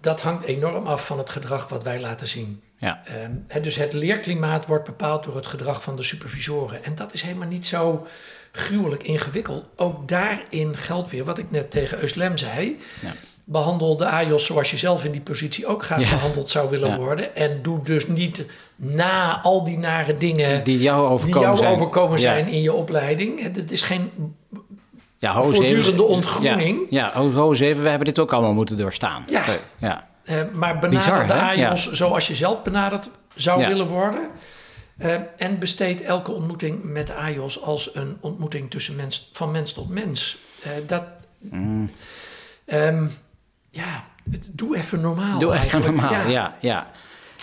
Dat 0.00 0.20
hangt 0.20 0.44
enorm 0.44 0.86
af 0.86 1.06
van 1.06 1.18
het 1.18 1.30
gedrag 1.30 1.68
wat 1.68 1.82
wij 1.82 2.00
laten 2.00 2.26
zien. 2.26 2.62
Ja. 2.76 3.02
Ehm, 3.04 3.62
dus 3.62 3.76
het 3.76 3.92
leerklimaat 3.92 4.66
wordt 4.66 4.84
bepaald 4.84 5.24
door 5.24 5.36
het 5.36 5.46
gedrag 5.46 5.82
van 5.82 5.96
de 5.96 6.02
supervisoren. 6.02 6.84
En 6.84 6.94
dat 6.94 7.12
is 7.12 7.22
helemaal 7.22 7.48
niet 7.48 7.66
zo 7.66 8.06
gruwelijk 8.52 9.02
ingewikkeld. 9.02 9.66
Ook 9.76 10.08
daarin 10.08 10.76
geldt 10.76 11.10
weer 11.10 11.24
wat 11.24 11.38
ik 11.38 11.50
net 11.50 11.70
tegen 11.70 12.00
Euslem 12.00 12.36
zei. 12.36 12.80
Ja. 13.02 13.12
Behandel 13.46 13.96
de 13.96 14.04
AJOS 14.06 14.46
zoals 14.46 14.70
je 14.70 14.76
zelf 14.76 15.04
in 15.04 15.10
die 15.12 15.20
positie 15.20 15.66
ook 15.66 15.82
graag 15.84 16.00
Ja. 16.00 16.10
behandeld 16.10 16.50
zou 16.50 16.70
willen 16.70 16.88
Ja. 16.90 16.96
worden. 16.96 17.36
En 17.36 17.62
doe 17.62 17.82
dus 17.82 18.06
niet 18.08 18.44
na 18.76 19.40
al 19.42 19.64
die 19.64 19.78
nare 19.78 20.16
dingen 20.16 20.64
Die 20.64 20.78
jou 20.78 21.00
die 21.02 21.10
overkomen 21.10 21.40
jou 21.42 21.56
zijn. 21.56 21.72
overkomen 21.72 22.12
Ja. 22.12 22.18
zijn 22.22 22.48
in 22.48 22.62
je 22.62 22.72
opleiding. 22.72 23.42
Het 23.54 23.70
is 23.72 23.82
geen 23.82 24.10
Ja, 25.18 25.30
even- 25.38 25.54
voortdurende 25.54 26.02
ontgroening. 26.02 26.86
Ja, 26.90 27.12
ja 27.14 27.20
ho, 27.32 27.52
even, 27.52 27.82
we 27.82 27.88
hebben 27.88 28.06
dit 28.06 28.18
ook 28.18 28.32
allemaal 28.32 28.52
moeten 28.54 28.76
doorstaan. 28.76 29.22
Ja. 29.26 29.44
ja. 29.76 30.06
Eh, 30.24 30.36
maar 30.52 30.78
benader 30.78 31.26
de? 31.26 31.32
AJOS 31.32 31.92
zoals 31.92 32.26
je 32.28 32.34
zelf 32.34 32.62
benaderd 32.62 33.10
zou 33.34 33.66
willen 33.66 33.86
worden. 33.86 34.28
Eh, 34.98 35.14
en 35.36 35.58
besteed 35.58 36.02
elke 36.02 36.30
ontmoeting 36.32 36.82
met 36.82 37.10
AJOS 37.10 37.62
als 37.62 37.90
een 37.94 38.16
ontmoeting 38.20 38.70
tussen 38.70 38.96
mens, 38.96 39.28
van 39.32 39.50
mens 39.50 39.72
tot 39.72 39.88
mens. 39.88 40.38
Dat, 40.86 41.02
Mm. 41.50 41.90
Ehm, 42.64 43.04
ja, 43.74 44.04
doe 44.50 44.76
even 44.76 45.00
normaal 45.00 45.38
Doe 45.38 45.48
even 45.48 45.60
eigenlijk. 45.60 45.92
normaal, 46.00 46.12
ja. 46.30 46.56
ja, 46.60 46.90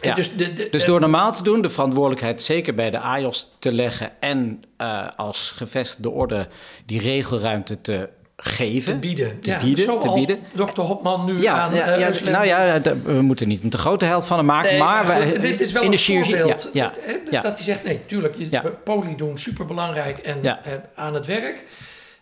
ja. 0.02 0.14
Dus, 0.16 0.36
de, 0.36 0.54
de, 0.54 0.68
Dus 0.72 0.86
door 0.86 1.00
normaal 1.00 1.34
te 1.34 1.44
doen, 1.44 1.62
de 1.62 1.70
verantwoordelijkheid 1.70 2.42
zeker 2.42 2.76
bij 2.76 2.90
de 2.90 3.00
AJOS 3.00 3.56
te 3.60 3.72
leggen 3.72 4.12
en 4.20 4.64
eh, 4.78 5.08
als 5.16 5.54
gevestigde 5.56 6.10
orde 6.10 6.48
die 6.86 7.00
regelruimte 7.02 7.82
te 7.82 8.10
geven. 8.38 8.94
te 8.94 9.00
bieden. 9.00 9.40
Te 9.40 9.50
ja, 9.50 9.60
bieden, 9.60 10.00
te 10.00 10.12
bieden. 10.14 10.40
dokter 10.54 10.84
Hopman 10.84 11.26
nu 11.26 11.42
Ja, 11.42 11.54
aan 11.54 11.74
ja, 11.74 11.86
eh, 11.86 12.00
ja, 12.24 12.32
nou 12.32 12.46
ja, 12.46 12.82
we 13.04 13.22
moeten 13.22 13.48
niet 13.48 13.64
een 13.64 13.70
te 13.70 13.78
grote 13.78 14.06
held 14.06 14.26
van 14.26 14.38
hem 14.38 14.46
maken, 14.46 14.70
Nee, 14.70 14.80
maar, 14.80 15.06
we- 15.08 15.40
dit 15.40 15.62
is 15.62 15.72
wel 15.72 15.84
in 15.84 15.92
een 15.92 16.00
voorbeeld. 16.00 16.70
Ja, 16.74 16.92
Dat, 17.42 17.54
hij 17.56 17.64
zegt, 17.64 17.84
nee, 17.84 18.02
tuurlijk, 18.06 18.36
je, 18.38 18.74
poli 18.84 19.16
doen, 19.16 19.38
superbelangrijk 19.38 20.18
en 20.18 20.44
eh, 20.44 20.54
aan 20.96 21.14
het 21.14 21.26
werk. 21.26 21.64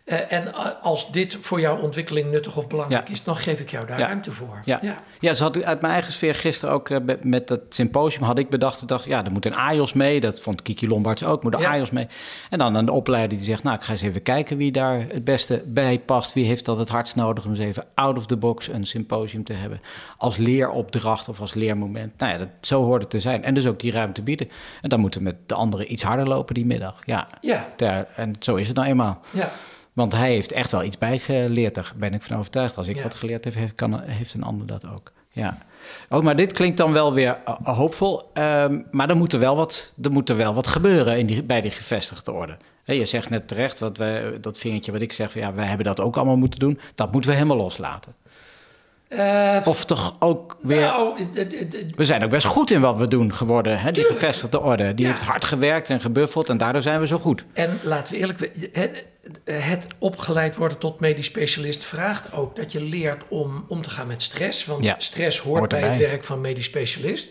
Eh, 0.09 0.31
en 0.37 0.47
a- 0.47 0.79
als 0.81 1.11
dit 1.11 1.37
voor 1.41 1.59
jouw 1.59 1.77
ontwikkeling 1.77 2.31
nuttig 2.31 2.57
of 2.57 2.67
belangrijk 2.67 3.07
Ja. 3.07 3.13
is, 3.13 3.23
dan 3.23 3.35
geef 3.35 3.59
ik 3.59 3.69
jou 3.69 3.85
daar 3.87 3.99
Ja. 3.99 4.05
ruimte 4.05 4.31
voor. 4.31 4.61
Ja. 4.65 4.79
Ja. 5.19 5.33
ze 5.33 5.43
had 5.43 5.63
uit 5.63 5.81
mijn 5.81 5.93
eigen 5.93 6.11
sfeer 6.13 6.35
gisteren 6.35 6.75
ook 6.75 6.89
eh, 6.89 6.97
met- 7.21 7.47
dat 7.47 7.59
symposium 7.69 8.23
had 8.23 8.37
ik 8.37 8.49
bedacht. 8.49 8.87
Dacht, 8.87 9.05
ja, 9.05 9.25
er 9.25 9.31
moet 9.31 9.45
een 9.45 9.55
AJOS 9.55 9.93
mee. 9.93 10.19
Dat 10.19 10.39
vond 10.39 10.61
Kiki 10.61 10.87
Lombards 10.87 11.23
ook, 11.23 11.43
moet 11.43 11.53
een 11.53 11.59
Ja. 11.59 11.69
AJOS 11.69 11.89
mee. 11.91 12.07
En 12.49 12.57
dan 12.57 12.75
een 12.75 12.89
opleider 12.89 13.37
die 13.37 13.45
zegt, 13.45 13.63
nou, 13.63 13.75
ik 13.77 13.83
ga 13.83 13.91
eens 13.91 14.01
even 14.01 14.21
kijken 14.23 14.57
wie 14.57 14.71
daar 14.71 14.99
het 14.99 15.23
beste 15.23 15.63
bij 15.65 15.99
past. 15.99 16.33
Wie 16.33 16.45
heeft 16.45 16.65
dat 16.65 16.77
het 16.77 16.89
hardst 16.89 17.15
nodig 17.15 17.43
om 17.43 17.49
eens 17.49 17.59
even 17.59 17.85
out 17.95 18.17
of 18.17 18.25
the 18.25 18.37
box 18.37 18.67
een 18.67 18.85
symposium 18.85 19.43
te 19.43 19.53
hebben. 19.53 19.81
Als 20.17 20.37
leeropdracht 20.37 21.27
of 21.29 21.39
als 21.41 21.53
leermoment. 21.53 22.17
Nou 22.17 22.31
ja, 22.31 22.37
dat, 22.37 22.47
zo 22.61 22.83
hoort 22.83 23.01
het 23.01 23.09
te 23.09 23.19
zijn. 23.19 23.43
En 23.43 23.53
dus 23.53 23.65
ook 23.67 23.79
die 23.79 23.91
ruimte 23.91 24.21
bieden. 24.21 24.49
En 24.81 24.89
dan 24.89 24.99
moeten 24.99 25.19
we 25.19 25.25
met 25.25 25.35
de 25.45 25.55
anderen 25.55 25.91
iets 25.91 26.03
harder 26.03 26.27
lopen 26.27 26.53
die 26.55 26.65
middag. 26.65 27.01
Ja, 27.05 27.27
Ja, 27.41 27.67
Ter- 27.75 28.07
en 28.15 28.33
zo 28.39 28.55
is 28.55 28.67
het 28.67 28.75
nou 28.75 28.87
eenmaal. 28.89 29.19
ja. 29.31 29.51
Want 29.99 30.13
hij 30.13 30.31
heeft 30.31 30.51
echt 30.51 30.71
wel 30.71 30.83
iets 30.83 30.97
bijgeleerd. 30.97 31.75
Daar 31.75 31.91
ben 31.95 32.13
ik 32.13 32.21
van 32.21 32.37
overtuigd. 32.37 32.77
Als 32.77 32.87
ik 32.87 32.95
Ja. 32.95 33.03
wat 33.03 33.13
geleerd 33.13 33.43
heb, 33.43 33.53
heeft, 33.53 33.75
kan, 33.75 34.01
heeft 34.01 34.33
een 34.33 34.43
ander 34.43 34.67
dat 34.67 34.87
ook. 34.87 35.11
Ja. 35.31 35.57
Oh, 36.09 36.23
maar 36.23 36.35
dit 36.35 36.51
klinkt 36.51 36.77
dan 36.77 36.93
wel 36.93 37.13
weer 37.13 37.37
eh, 37.45 37.55
hoopvol. 37.61 38.29
Ehm, 38.33 38.79
maar 38.91 39.09
er 39.09 39.17
moet 39.17 39.33
er 39.33 39.39
wel 39.39 39.55
wat, 39.55 39.93
er 40.01 40.11
moet 40.11 40.29
er 40.29 40.37
wel 40.37 40.53
wat 40.53 40.67
gebeuren 40.67 41.17
in 41.17 41.25
die, 41.25 41.43
bij 41.43 41.61
die 41.61 41.71
gevestigde 41.71 42.31
orde. 42.31 42.57
je 42.83 43.05
zegt 43.05 43.29
net 43.29 43.47
terecht, 43.47 43.79
wat 43.79 43.97
wij, 43.97 44.39
dat 44.41 44.57
vingertje 44.57 44.91
wat 44.91 45.01
ik 45.01 45.11
zeg, 45.11 45.31
van, 45.31 45.41
ja, 45.41 45.53
wij 45.53 45.65
hebben 45.65 45.85
dat 45.85 46.01
ook 46.01 46.15
allemaal 46.15 46.37
moeten 46.37 46.59
doen. 46.59 46.79
Dat 46.95 47.11
moeten 47.11 47.29
we 47.29 47.35
helemaal 47.35 47.57
loslaten. 47.57 48.13
Eh, 49.09 49.57
Of 49.65 49.85
toch 49.85 50.15
ook 50.19 50.57
weer... 50.61 50.81
nou, 50.81 51.27
We 51.95 52.05
zijn 52.05 52.23
ook 52.23 52.29
best 52.29 52.45
goed 52.45 52.71
in 52.71 52.81
wat 52.81 52.95
we 52.97 53.07
doen 53.07 53.33
geworden. 53.33 53.77
Hè? 53.79 53.83
Die 53.83 53.93
Tuurlijk. 53.93 54.13
gevestigde 54.19 54.61
orde. 54.61 54.93
Die 54.93 55.05
Ja. 55.05 55.11
heeft 55.11 55.23
hard 55.23 55.43
gewerkt 55.45 55.89
en 55.89 55.99
gebuffeld 56.01 56.49
en 56.49 56.57
daardoor 56.57 56.81
zijn 56.81 56.99
we 56.99 57.07
zo 57.07 57.19
goed. 57.19 57.45
En 57.53 57.79
laten 57.83 58.13
we 58.13 58.19
eerlijk 58.19 58.49
het, 58.71 59.05
het 59.43 59.87
opgeleid 59.99 60.55
worden 60.55 60.77
tot 60.77 60.99
medisch 60.99 61.25
specialist 61.25 61.83
vraagt 61.85 62.33
ook 62.33 62.55
dat 62.55 62.71
je 62.71 62.81
leert 62.81 63.23
om 63.29 63.65
om 63.67 63.81
te 63.81 63.89
gaan 63.89 64.07
met 64.07 64.21
stress. 64.21 64.65
Want 64.65 64.83
Ja, 64.83 64.95
stress 64.97 65.39
hoort, 65.39 65.57
hoort 65.59 65.69
bij 65.69 65.79
het 65.89 65.97
werk 65.97 66.23
van 66.23 66.41
medisch 66.41 66.65
specialist. 66.65 67.27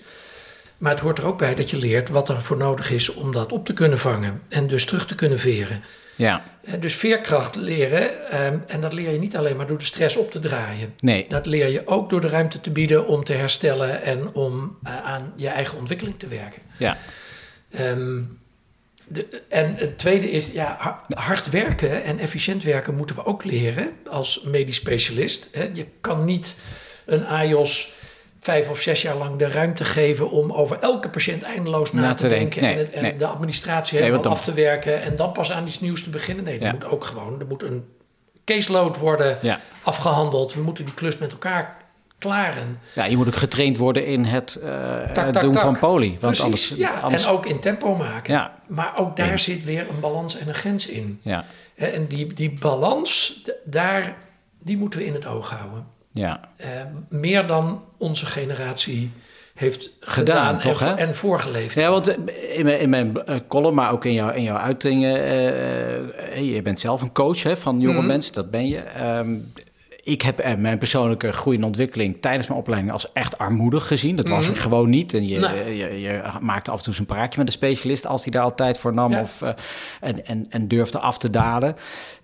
Maar 0.79 0.93
het 0.93 1.01
hoort 1.01 1.19
er 1.19 1.27
ook 1.27 1.39
bij 1.39 1.55
dat 1.55 1.71
je 1.71 1.77
leert 1.77 2.09
wat 2.09 2.29
er 2.29 2.43
voor 2.43 2.57
nodig 2.57 2.91
is 2.91 3.15
om 3.15 3.33
dat 3.33 3.53
op 3.53 3.67
te 3.67 3.73
kunnen 3.73 3.99
vangen. 3.99 4.43
En 4.49 4.67
dus 4.67 4.85
terug 4.85 5.07
te 5.07 5.15
kunnen 5.15 5.39
veren. 5.39 5.83
Ja, 6.19 6.43
Eh, 6.65 6.75
Dus 6.81 6.97
veerkracht 6.97 7.55
leren. 7.57 8.31
ehm, 8.31 8.59
en 8.67 8.81
dat 8.81 8.93
leer 8.93 9.11
je 9.13 9.19
niet 9.19 9.37
alleen 9.37 9.57
maar 9.57 9.67
door 9.67 9.79
de 9.79 9.85
stress 9.85 10.17
op 10.17 10.31
te 10.31 10.39
draaien. 10.39 10.95
nee. 10.99 11.27
Dat 11.29 11.47
leer 11.47 11.69
je 11.69 11.87
ook 11.87 12.11
door 12.11 12.21
de 12.21 12.29
ruimte 12.29 12.61
te 12.61 12.71
bieden 12.71 13.07
om 13.07 13.25
te 13.25 13.33
herstellen 13.33 14.03
en 14.03 14.35
om 14.35 14.79
eh, 14.83 15.03
aan 15.05 15.33
je 15.37 15.49
eigen 15.49 15.79
ontwikkeling 15.79 16.19
te 16.19 16.27
werken. 16.29 16.63
Ja, 16.77 16.97
Ehm, 17.71 18.21
de, 19.09 19.43
en 19.49 19.75
het 19.77 19.99
tweede 19.99 20.31
is, 20.31 20.47
ja, 20.53 20.77
ha- 20.79 21.05
hard 21.09 21.51
werken 21.51 22.05
en 22.05 22.19
efficiënt 22.19 22.63
werken 22.63 22.95
moeten 22.97 23.17
we 23.17 23.25
ook 23.25 23.45
leren 23.45 23.91
als 24.11 24.43
medisch 24.45 24.77
specialist. 24.77 25.49
Je 25.73 25.87
kan 26.01 26.25
niet 26.25 26.57
een 27.07 27.27
AJOS 27.27 27.93
vijf 28.41 28.69
of 28.71 28.81
zes 28.81 29.03
jaar 29.03 29.17
lang 29.17 29.37
de 29.39 29.49
ruimte 29.49 29.85
geven 29.85 30.31
om 30.31 30.53
over 30.53 30.79
elke 30.81 31.11
patiënt 31.11 31.43
eindeloos 31.43 31.93
na, 31.93 32.01
Na 32.01 32.15
te 32.15 32.29
denken. 32.29 32.63
Nee, 32.63 32.73
en, 32.73 32.79
het- 32.79 32.91
en 32.91 33.03
nee. 33.03 33.17
de 33.17 33.27
administratie 33.27 33.99
helemaal 33.99 34.25
af 34.25 34.45
te 34.45 34.53
werken 34.55 35.03
en 35.03 35.17
dan 35.17 35.33
pas 35.33 35.53
aan 35.53 35.65
iets 35.67 35.81
nieuws 35.81 36.03
te 36.03 36.11
beginnen. 36.11 36.45
Nee, 36.45 36.61
Ja. 36.61 36.73
moet 36.73 36.85
ook 36.85 37.05
gewoon, 37.05 37.41
er 37.41 37.47
moet 37.47 37.63
een 37.63 37.85
caseload 38.45 38.99
worden 38.99 39.39
ja. 39.43 39.61
afgehandeld. 39.83 40.55
We 40.55 40.61
moeten 40.63 40.85
die 40.85 40.95
klus 40.95 41.19
met 41.19 41.33
elkaar 41.33 41.77
klaren. 42.19 42.81
ja, 42.95 43.05
je 43.05 43.17
moet 43.17 43.27
ook 43.27 43.37
getraind 43.37 43.77
worden 43.77 44.07
in 44.07 44.25
het, 44.25 44.55
eh, 44.55 44.71
Tak, 45.13 45.25
het 45.25 45.33
tak, 45.35 45.43
doen 45.43 45.53
tak. 45.53 45.63
van 45.63 45.79
poli. 45.79 46.09
Want 46.09 46.21
Precies, 46.21 46.43
anders, 46.45 46.69
ja, 46.77 47.01
anders, 47.01 47.25
en 47.25 47.31
ook 47.31 47.47
in 47.47 47.61
tempo 47.61 47.95
maken. 47.95 48.35
Ja. 48.35 48.55
Maar 48.67 48.93
ook 48.99 49.17
daar 49.17 49.39
zit 49.39 49.65
weer 49.65 49.89
een 49.89 50.01
balans 50.01 50.39
en 50.39 50.49
een 50.49 50.55
grens 50.55 50.87
in. 50.87 51.21
Ja, 51.23 51.45
En 51.75 52.07
die, 52.07 52.33
die 52.35 52.59
balans, 52.61 53.43
daar, 53.65 54.17
die 54.63 54.77
moeten 54.77 54.99
we 54.99 55.07
in 55.07 55.15
het 55.15 55.27
oog 55.27 55.51
houden. 55.51 55.87
Ja. 56.19 56.41
Eh, 56.57 56.69
meer 57.09 57.47
dan 57.47 57.83
onze 57.99 58.27
generatie 58.27 59.11
heeft 59.55 59.91
Gedaan, 60.01 60.61
gedaan, 60.61 60.61
toch, 60.73 60.83
en, 60.83 60.97
en 60.97 61.15
voorgeleefd. 61.15 61.75
Ja, 61.75 61.91
want 61.91 62.09
in 62.57 62.65
mijn, 62.65 62.81
in 62.81 62.89
mijn 62.91 63.25
eh, 63.25 63.37
column, 63.49 63.75
maar 63.75 63.93
ook 63.93 64.05
in, 64.05 64.13
jouw 64.13 64.31
in 64.31 64.43
jouw 64.43 64.57
uitingen... 64.57 65.15
eh, 65.25 66.55
je 66.55 66.63
bent 66.63 66.81
zelf 66.81 67.03
een 67.03 67.13
coach 67.13 67.43
hè, 67.43 67.57
van 67.57 67.81
jonge 67.81 67.99
Mhm. 67.99 68.07
mensen, 68.07 68.35
dat 68.35 68.51
ben 68.51 68.69
je. 68.69 68.79
Ehm, 68.79 69.37
ik 70.03 70.23
heb 70.23 70.57
mijn 70.59 70.79
persoonlijke 70.79 71.33
groei 71.33 71.57
en 71.57 71.65
ontwikkeling 71.65 72.17
tijdens 72.21 72.47
mijn 72.47 72.61
opleiding 72.61 72.93
als 72.93 73.13
echt 73.13 73.39
armoedig 73.39 73.87
gezien. 73.87 74.17
Dat 74.17 74.29
was 74.29 74.45
Mhm. 74.45 74.55
ik 74.55 74.61
gewoon 74.61 74.91
niet. 74.91 75.15
En 75.15 75.29
je, 75.29 75.39
Nee. 75.39 75.77
je, 75.77 76.01
je 76.01 76.21
maakte 76.41 76.71
af 76.71 76.79
en 76.79 76.85
toe 76.85 76.95
een 76.99 77.07
praatje 77.07 77.39
met 77.39 77.47
een 77.47 77.53
specialist 77.53 78.07
als 78.07 78.23
die 78.23 78.33
daar 78.33 78.43
altijd 78.43 78.79
voor 78.79 78.95
nam 78.95 79.11
Ja. 79.11 79.21
of, 79.21 79.43
en, 80.01 80.27
en, 80.27 80.47
en 80.51 80.69
durfde 80.69 80.99
af 80.99 81.19
te 81.19 81.31
dalen. 81.31 81.77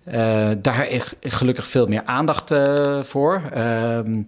Eh, 0.05 0.51
daar 0.59 0.89
is 0.89 1.03
gelukkig 1.21 1.67
veel 1.67 1.87
meer 1.87 2.03
aandacht 2.05 2.51
eh, 2.51 3.03
voor. 3.03 3.43
Ehm, 3.53 4.23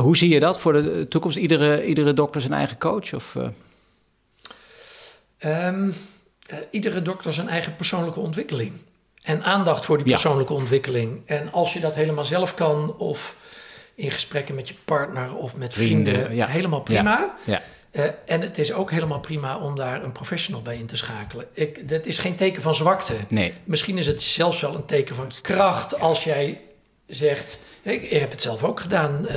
hoe 0.00 0.16
zie 0.16 0.28
je 0.28 0.40
dat 0.40 0.58
voor 0.60 0.72
de 0.72 1.06
toekomst? 1.08 1.36
Iedere, 1.36 1.86
iedere 1.86 2.14
dokter 2.14 2.40
zijn 2.40 2.52
eigen 2.52 2.78
coach? 2.78 3.14
Of, 3.14 3.36
eh? 3.36 3.46
Ehm, 5.38 5.90
eh, 6.46 6.58
iedere 6.70 7.02
dokter 7.02 7.32
zijn 7.32 7.48
eigen 7.48 7.76
persoonlijke 7.76 8.20
ontwikkeling. 8.20 8.72
En 9.22 9.42
aandacht 9.42 9.84
voor 9.84 9.96
die 9.96 10.06
Ja. 10.06 10.12
persoonlijke 10.12 10.52
ontwikkeling. 10.52 11.22
En 11.26 11.52
als 11.52 11.72
je 11.72 11.80
dat 11.80 11.94
helemaal 11.94 12.24
zelf 12.24 12.54
kan, 12.54 12.96
of 12.96 13.36
in 13.94 14.10
gesprekken 14.10 14.54
met 14.54 14.68
je 14.68 14.74
partner 14.84 15.34
of 15.36 15.56
met 15.56 15.74
vrienden, 15.74 16.14
Vrienden, 16.14 16.34
ja. 16.36 16.46
helemaal 16.46 16.80
prima. 16.80 17.34
Ja. 17.44 17.62
Eh, 17.92 18.04
en 18.26 18.40
het 18.40 18.58
is 18.58 18.72
ook 18.72 18.90
helemaal 18.90 19.20
prima 19.20 19.58
om 19.58 19.76
daar 19.76 20.04
een 20.04 20.12
professional 20.12 20.62
bij 20.62 20.76
in 20.76 20.86
te 20.86 20.96
schakelen. 20.96 21.46
Ik, 21.52 21.88
dat 21.88 22.06
is 22.06 22.18
geen 22.18 22.34
teken 22.34 22.62
van 22.62 22.74
zwakte. 22.74 23.14
Nee. 23.28 23.54
Misschien 23.64 23.98
is 23.98 24.06
het 24.06 24.22
zelfs 24.22 24.60
wel 24.60 24.74
een 24.74 24.86
teken 24.86 25.16
van 25.16 25.30
kracht 25.42 26.00
als 26.00 26.24
jij 26.24 26.60
zegt. 27.06 27.58
Ik, 27.82 28.02
ik 28.02 28.20
heb 28.20 28.30
het 28.30 28.42
zelf 28.42 28.64
ook 28.64 28.80
gedaan. 28.80 29.26
eh, 29.28 29.36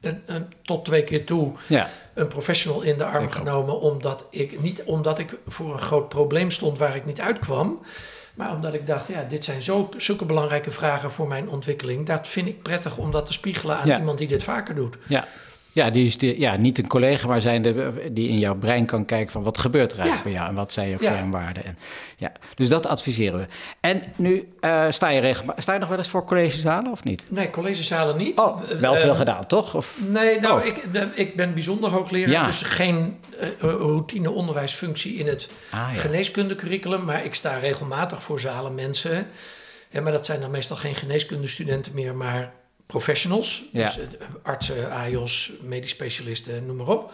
een, 0.00 0.22
een, 0.26 0.52
tot 0.62 0.84
twee 0.84 1.04
keer 1.04 1.24
toe 1.26 1.52
Ja. 1.68 1.88
een 2.14 2.28
professional 2.28 2.80
in 2.82 2.98
de 2.98 3.04
arm 3.04 3.22
Ik 3.24 3.28
ook. 3.28 3.34
genomen. 3.34 3.80
Omdat 3.80 4.26
ik, 4.30 4.60
niet 4.60 4.82
omdat 4.82 5.18
ik 5.18 5.38
voor 5.46 5.72
een 5.72 5.80
groot 5.80 6.08
probleem 6.08 6.50
stond 6.50 6.78
waar 6.78 6.96
ik 6.96 7.04
niet 7.06 7.20
uitkwam. 7.20 7.80
Maar 8.34 8.54
omdat 8.54 8.74
ik 8.74 8.86
dacht, 8.86 9.08
ja, 9.08 9.22
dit 9.22 9.44
zijn 9.44 9.62
zo, 9.62 9.88
zulke 9.96 10.24
belangrijke 10.24 10.70
vragen 10.70 11.12
voor 11.12 11.28
mijn 11.28 11.48
ontwikkeling. 11.48 12.06
Dat 12.06 12.28
vind 12.28 12.48
ik 12.48 12.62
prettig 12.62 12.96
om 12.96 13.10
dat 13.10 13.26
te 13.26 13.32
spiegelen 13.32 13.76
aan 13.76 13.86
Ja. 13.86 13.98
iemand 13.98 14.18
die 14.18 14.28
dit 14.28 14.44
vaker 14.44 14.74
doet. 14.74 14.96
Ja. 15.06 15.26
Ja, 15.74 15.90
die 15.90 16.06
is 16.06 16.18
de, 16.18 16.38
ja, 16.40 16.56
niet 16.56 16.78
een 16.78 16.86
collega, 16.86 17.26
maar 17.26 17.40
zijn 17.40 17.62
de, 17.62 17.92
die 18.12 18.28
in 18.28 18.38
jouw 18.38 18.54
brein 18.54 18.86
kan 18.86 19.04
kijken 19.04 19.32
van 19.32 19.42
wat 19.42 19.58
gebeurt 19.58 19.92
er 19.92 19.98
eigenlijk 19.98 20.26
Ja. 20.28 20.30
bij 20.32 20.38
jou 20.40 20.48
en 20.52 20.56
wat 20.56 20.72
zijn 20.72 20.88
je 20.88 20.96
Ja. 21.00 21.10
kernwaarden. 21.12 21.64
En, 21.64 21.78
ja. 22.16 22.32
Dus 22.54 22.68
dat 22.68 22.86
adviseren 22.86 23.38
we. 23.40 23.46
En 23.80 24.02
nu 24.16 24.48
eh, 24.60 24.86
sta, 24.90 25.08
je 25.08 25.20
regelmatig, 25.20 25.62
sta 25.62 25.72
je 25.72 25.78
nog 25.78 25.88
wel 25.88 25.98
eens 25.98 26.08
voor 26.08 26.24
collegezalen 26.24 26.90
of 26.90 27.04
niet? 27.04 27.22
Nee, 27.28 27.50
collegezalen 27.50 28.16
niet. 28.16 28.38
Oh, 28.38 28.60
wel 28.80 28.94
Eh, 28.94 29.00
veel 29.00 29.14
gedaan, 29.14 29.46
toch? 29.46 29.74
Of, 29.74 29.98
Nee, 30.08 30.40
nou, 30.40 30.60
Oh. 30.60 30.66
ik, 30.66 30.88
ben- 30.92 31.12
ik 31.14 31.36
ben 31.36 31.54
bijzonder 31.54 31.90
hoogleraar, 31.90 32.30
Ja. 32.30 32.46
dus 32.46 32.62
geen 32.62 33.16
eh, 33.38 33.48
routine 33.58 34.30
onderwijsfunctie 34.30 35.14
in 35.14 35.26
het 35.26 35.48
ah, 35.70 35.88
geneeskundecurriculum, 35.94 37.04
maar 37.04 37.24
ik 37.24 37.34
sta 37.34 37.58
regelmatig 37.58 38.22
voor 38.22 38.40
zalen 38.40 38.74
mensen. 38.74 39.26
Maar 40.02 40.12
dat 40.12 40.26
zijn 40.26 40.40
dan 40.40 40.50
meestal 40.50 40.76
geen 40.76 40.94
geneeskundestudenten 40.94 41.94
meer, 41.94 42.14
maar 42.14 42.52
professionals. 42.92 43.64
Ja. 43.72 43.84
Dus 43.84 43.98
eh, 43.98 44.04
artsen, 44.42 44.90
AIOS, 44.90 45.52
medisch 45.62 45.90
specialisten, 45.90 46.66
noem 46.66 46.76
maar 46.76 46.88
op. 46.88 47.12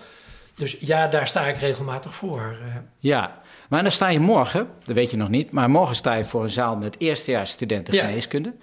Dus 0.57 0.77
ja, 0.81 1.07
daar 1.07 1.27
sta 1.29 1.47
ik 1.47 1.57
regelmatig 1.57 2.15
voor. 2.15 2.59
eh. 2.63 2.75
ja, 2.99 3.41
maar 3.69 3.83
dan 3.83 3.93
sta 3.93 4.09
je 4.09 4.21
morgen, 4.21 4.69
dat 4.83 4.95
weet 4.95 5.11
je 5.11 5.17
nog 5.17 5.29
niet, 5.29 5.51
maar 5.51 5.71
morgen 5.71 5.97
sta 5.97 6.15
je 6.15 6.25
voor 6.25 6.43
een 6.43 6.51
zaal 6.51 6.77
met 6.77 6.95
eerstejaars 7.01 7.51
studenten 7.51 7.95
Ja. 7.95 8.05
geneeskunde. 8.05 8.55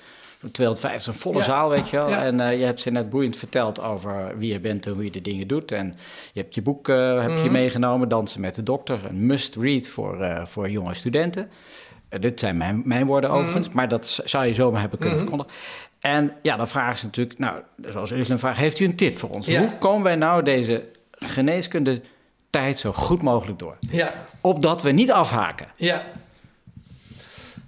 250, 0.51 1.13
een 1.13 1.20
volle 1.20 1.38
Ja. 1.38 1.43
zaal, 1.43 1.70
weet 1.70 1.89
je 1.89 1.95
wel. 1.95 2.09
Ja. 2.09 2.24
En 2.24 2.39
eh, 2.39 2.59
je 2.59 2.66
hebt 2.66 2.82
ze 2.82 2.91
net 2.91 3.09
boeiend 3.09 3.38
verteld 3.38 3.82
over 3.82 4.38
wie 4.38 4.51
je 4.51 4.59
bent 4.59 4.86
en 4.86 4.93
hoe 4.93 5.03
je 5.03 5.11
de 5.11 5.22
dingen 5.22 5.47
doet. 5.47 5.72
En 5.72 5.95
je 6.34 6.41
hebt 6.41 6.55
je 6.55 6.61
boek 6.61 6.88
heb 6.88 7.30
je 7.30 7.43
Mhm. 7.43 7.51
meegenomen, 7.51 8.09
Dansen 8.09 8.41
met 8.41 8.55
de 8.55 8.63
Dokter. 8.63 8.99
Een 9.05 9.26
must-read 9.26 9.88
voor, 9.88 10.41
voor 10.47 10.70
jonge 10.70 10.93
studenten. 10.93 11.49
Dit 12.20 12.39
zijn 12.39 12.57
mijn, 12.57 12.82
mijn 12.86 13.05
woorden 13.05 13.30
Mhm. 13.30 13.39
overigens, 13.39 13.70
maar 13.70 13.88
dat 13.88 14.20
zou 14.24 14.45
je 14.45 14.53
zomaar 14.53 14.82
hebben 14.82 14.99
kunnen 14.99 15.18
Mhm. 15.18 15.28
verkondigen. 15.28 15.61
En 16.06 16.32
ja, 16.41 16.56
dan 16.58 16.68
vragen 16.68 16.97
ze 16.97 17.06
natuurlijk, 17.06 17.39
nou, 17.39 17.60
zoals 17.88 18.12
Ursula 18.12 18.38
vraagt, 18.38 18.58
heeft 18.58 18.80
u 18.80 18.86
een 18.86 18.95
tip 18.95 19.18
voor 19.18 19.30
ons? 19.30 19.47
Ja. 19.47 19.60
Hoe 19.60 19.78
komen 19.78 20.03
wij 20.03 20.16
nou 20.16 20.43
deze 20.43 20.84
geneeskunde 21.12 22.01
tijd 22.49 22.78
zo 22.78 22.91
goed 22.93 23.22
mogelijk 23.22 23.60
door? 23.60 23.78
Ja, 23.80 24.14
Opdat 24.41 24.82
we 24.82 24.91
niet 24.91 25.12
afhaken. 25.12 25.68
ja. 25.76 26.03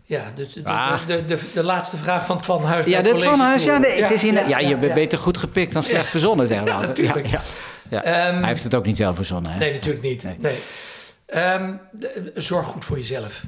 Ja, 0.05 0.23
dus 0.35 0.53
de, 0.53 0.63
Ah. 0.63 1.05
de, 1.07 1.25
de, 1.25 1.39
de, 1.53 1.63
laatste 1.63 1.97
vraag 1.97 2.25
van 2.25 2.41
Twan 2.41 2.63
Huis. 2.63 2.85
Ja, 2.85 3.01
College 3.01 3.25
van 3.29 3.39
huis, 3.39 3.63
ja, 3.63 3.77
nee, 3.77 4.01
het 4.01 4.11
is 4.11 4.23
in, 4.23 4.33
ja, 4.33 4.59
je 4.59 4.67
ja, 4.67 4.75
bent 4.75 4.88
ja. 4.88 4.93
beter 4.93 5.17
goed 5.17 5.38
gepikt 5.38 5.73
dan 5.73 5.83
slecht 5.83 6.03
Ja. 6.05 6.09
verzonnen, 6.11 6.47
zeggen 6.53 6.93
we 6.93 7.03
Ja. 7.03 7.11
Ja, 7.29 7.41
ja. 7.89 8.03
Ehm, 8.03 8.38
Hij 8.38 8.47
heeft 8.47 8.63
het 8.63 8.75
ook 8.75 8.85
niet 8.85 8.97
zelf 8.97 9.15
verzonnen, 9.15 9.51
hè? 9.51 9.57
Nee, 9.59 9.73
natuurlijk 9.73 10.03
niet. 10.03 10.23
Nee. 10.23 10.35
Nee. 10.39 10.59
Ehm, 11.25 11.73
de- 11.91 12.31
zorg 12.35 12.65
goed 12.67 12.85
voor 12.85 12.97
jezelf. 12.97 13.43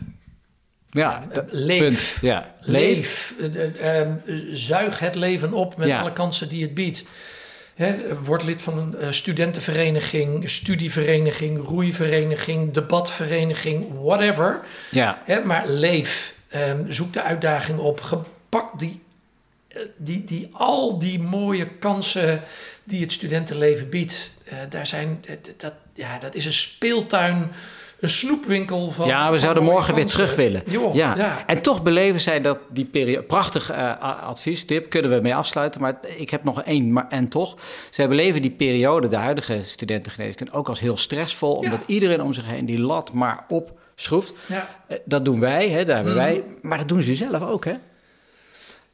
Ja, 1.00 1.28
leef. 1.50 2.22
Ja, 2.22 2.56
leef. 2.60 3.34
Eh, 3.39 3.45
eh, 3.56 4.00
ehm, 4.00 4.12
eh, 4.26 4.36
zuig 4.52 5.00
het 5.00 5.16
leven 5.16 5.54
op 5.54 5.78
met 5.78 5.91
alle 5.91 6.14
kansen 6.14 6.50
die 6.50 6.62
het 6.62 6.74
biedt. 6.74 7.04
Word 8.24 8.43
lid 8.43 8.62
van 8.62 8.78
een 8.78 8.97
eh, 8.97 9.12
studentenvereniging, 9.12 10.50
studievereniging, 10.50 11.68
roeivereniging, 11.68 12.74
debatvereniging, 12.74 13.86
whatever. 14.02 14.62
Ja, 14.91 15.24
maar 15.43 15.68
leef. 15.68 16.34
Ehm, 16.50 16.91
zoek 16.91 17.14
de 17.14 17.22
uitdaging 17.22 17.80
op. 17.80 18.02
Gepak 18.02 18.80
die, 18.80 19.02
die, 19.97 20.24
die, 20.24 20.50
al 20.52 21.00
die 21.00 21.20
mooie 21.20 21.68
kansen 21.68 22.41
die 22.84 23.02
het 23.02 23.12
studentenleven 23.12 23.89
biedt. 23.89 24.32
Daar 24.70 24.88
zijn, 24.88 25.26
dat, 25.58 25.74
ja, 25.93 26.20
dat 26.20 26.36
is 26.36 26.45
een 26.45 26.54
speeltuin, 26.54 27.52
een 28.00 28.10
snoepwinkel 28.10 28.89
van. 28.89 29.08
ja 29.08 29.24
we 29.24 29.30
van 29.30 29.39
zouden 29.39 29.64
morgen 29.64 29.95
weer 29.95 30.06
terug 30.06 30.36
willen. 30.36 30.64
Joh, 30.66 30.95
ja. 30.95 31.14
ja. 31.18 31.43
En 31.45 31.62
toch 31.62 31.84
beleven 31.84 32.22
zij 32.22 32.41
dat 32.41 32.58
die 32.70 32.86
periode... 32.86 33.24
Prachtig 33.24 33.72
a- 33.72 34.20
advies, 34.24 34.66
tip, 34.66 34.89
kunnen 34.89 35.12
we 35.12 35.20
mee 35.22 35.36
afsluiten. 35.36 35.82
Maar 35.82 36.00
ik 36.18 36.30
heb 36.30 36.43
nog 36.43 36.62
één, 36.64 36.93
maar 36.93 37.08
en 37.10 37.28
toch. 37.30 37.56
Zij 37.89 38.08
beleven 38.08 38.41
die 38.41 38.52
periode, 38.52 39.08
de 39.08 39.16
huidige 39.18 39.60
studentengeneeskunde... 39.64 40.52
ook 40.52 40.70
als 40.70 40.80
heel 40.80 40.97
stressvol. 40.97 41.52
Omdat 41.54 41.80
iedereen 41.86 42.22
om 42.22 42.34
zich 42.34 42.45
heen 42.45 42.66
die 42.66 42.80
lat 42.80 43.14
maar 43.14 43.45
opschroeft. 43.47 44.34
Ja. 44.47 44.70
Eh, 44.88 44.97
Dat 45.06 45.26
doen 45.26 45.39
wij, 45.39 45.70
hè, 45.70 45.86
daar 45.86 45.95
hebben 45.95 46.14
Mhm. 46.16 46.24
wij. 46.24 46.43
Maar 46.62 46.78
dat 46.78 46.88
doen 46.88 47.02
ze 47.02 47.16
zelf 47.16 47.41
ook, 47.41 47.66
hè? 47.66 47.74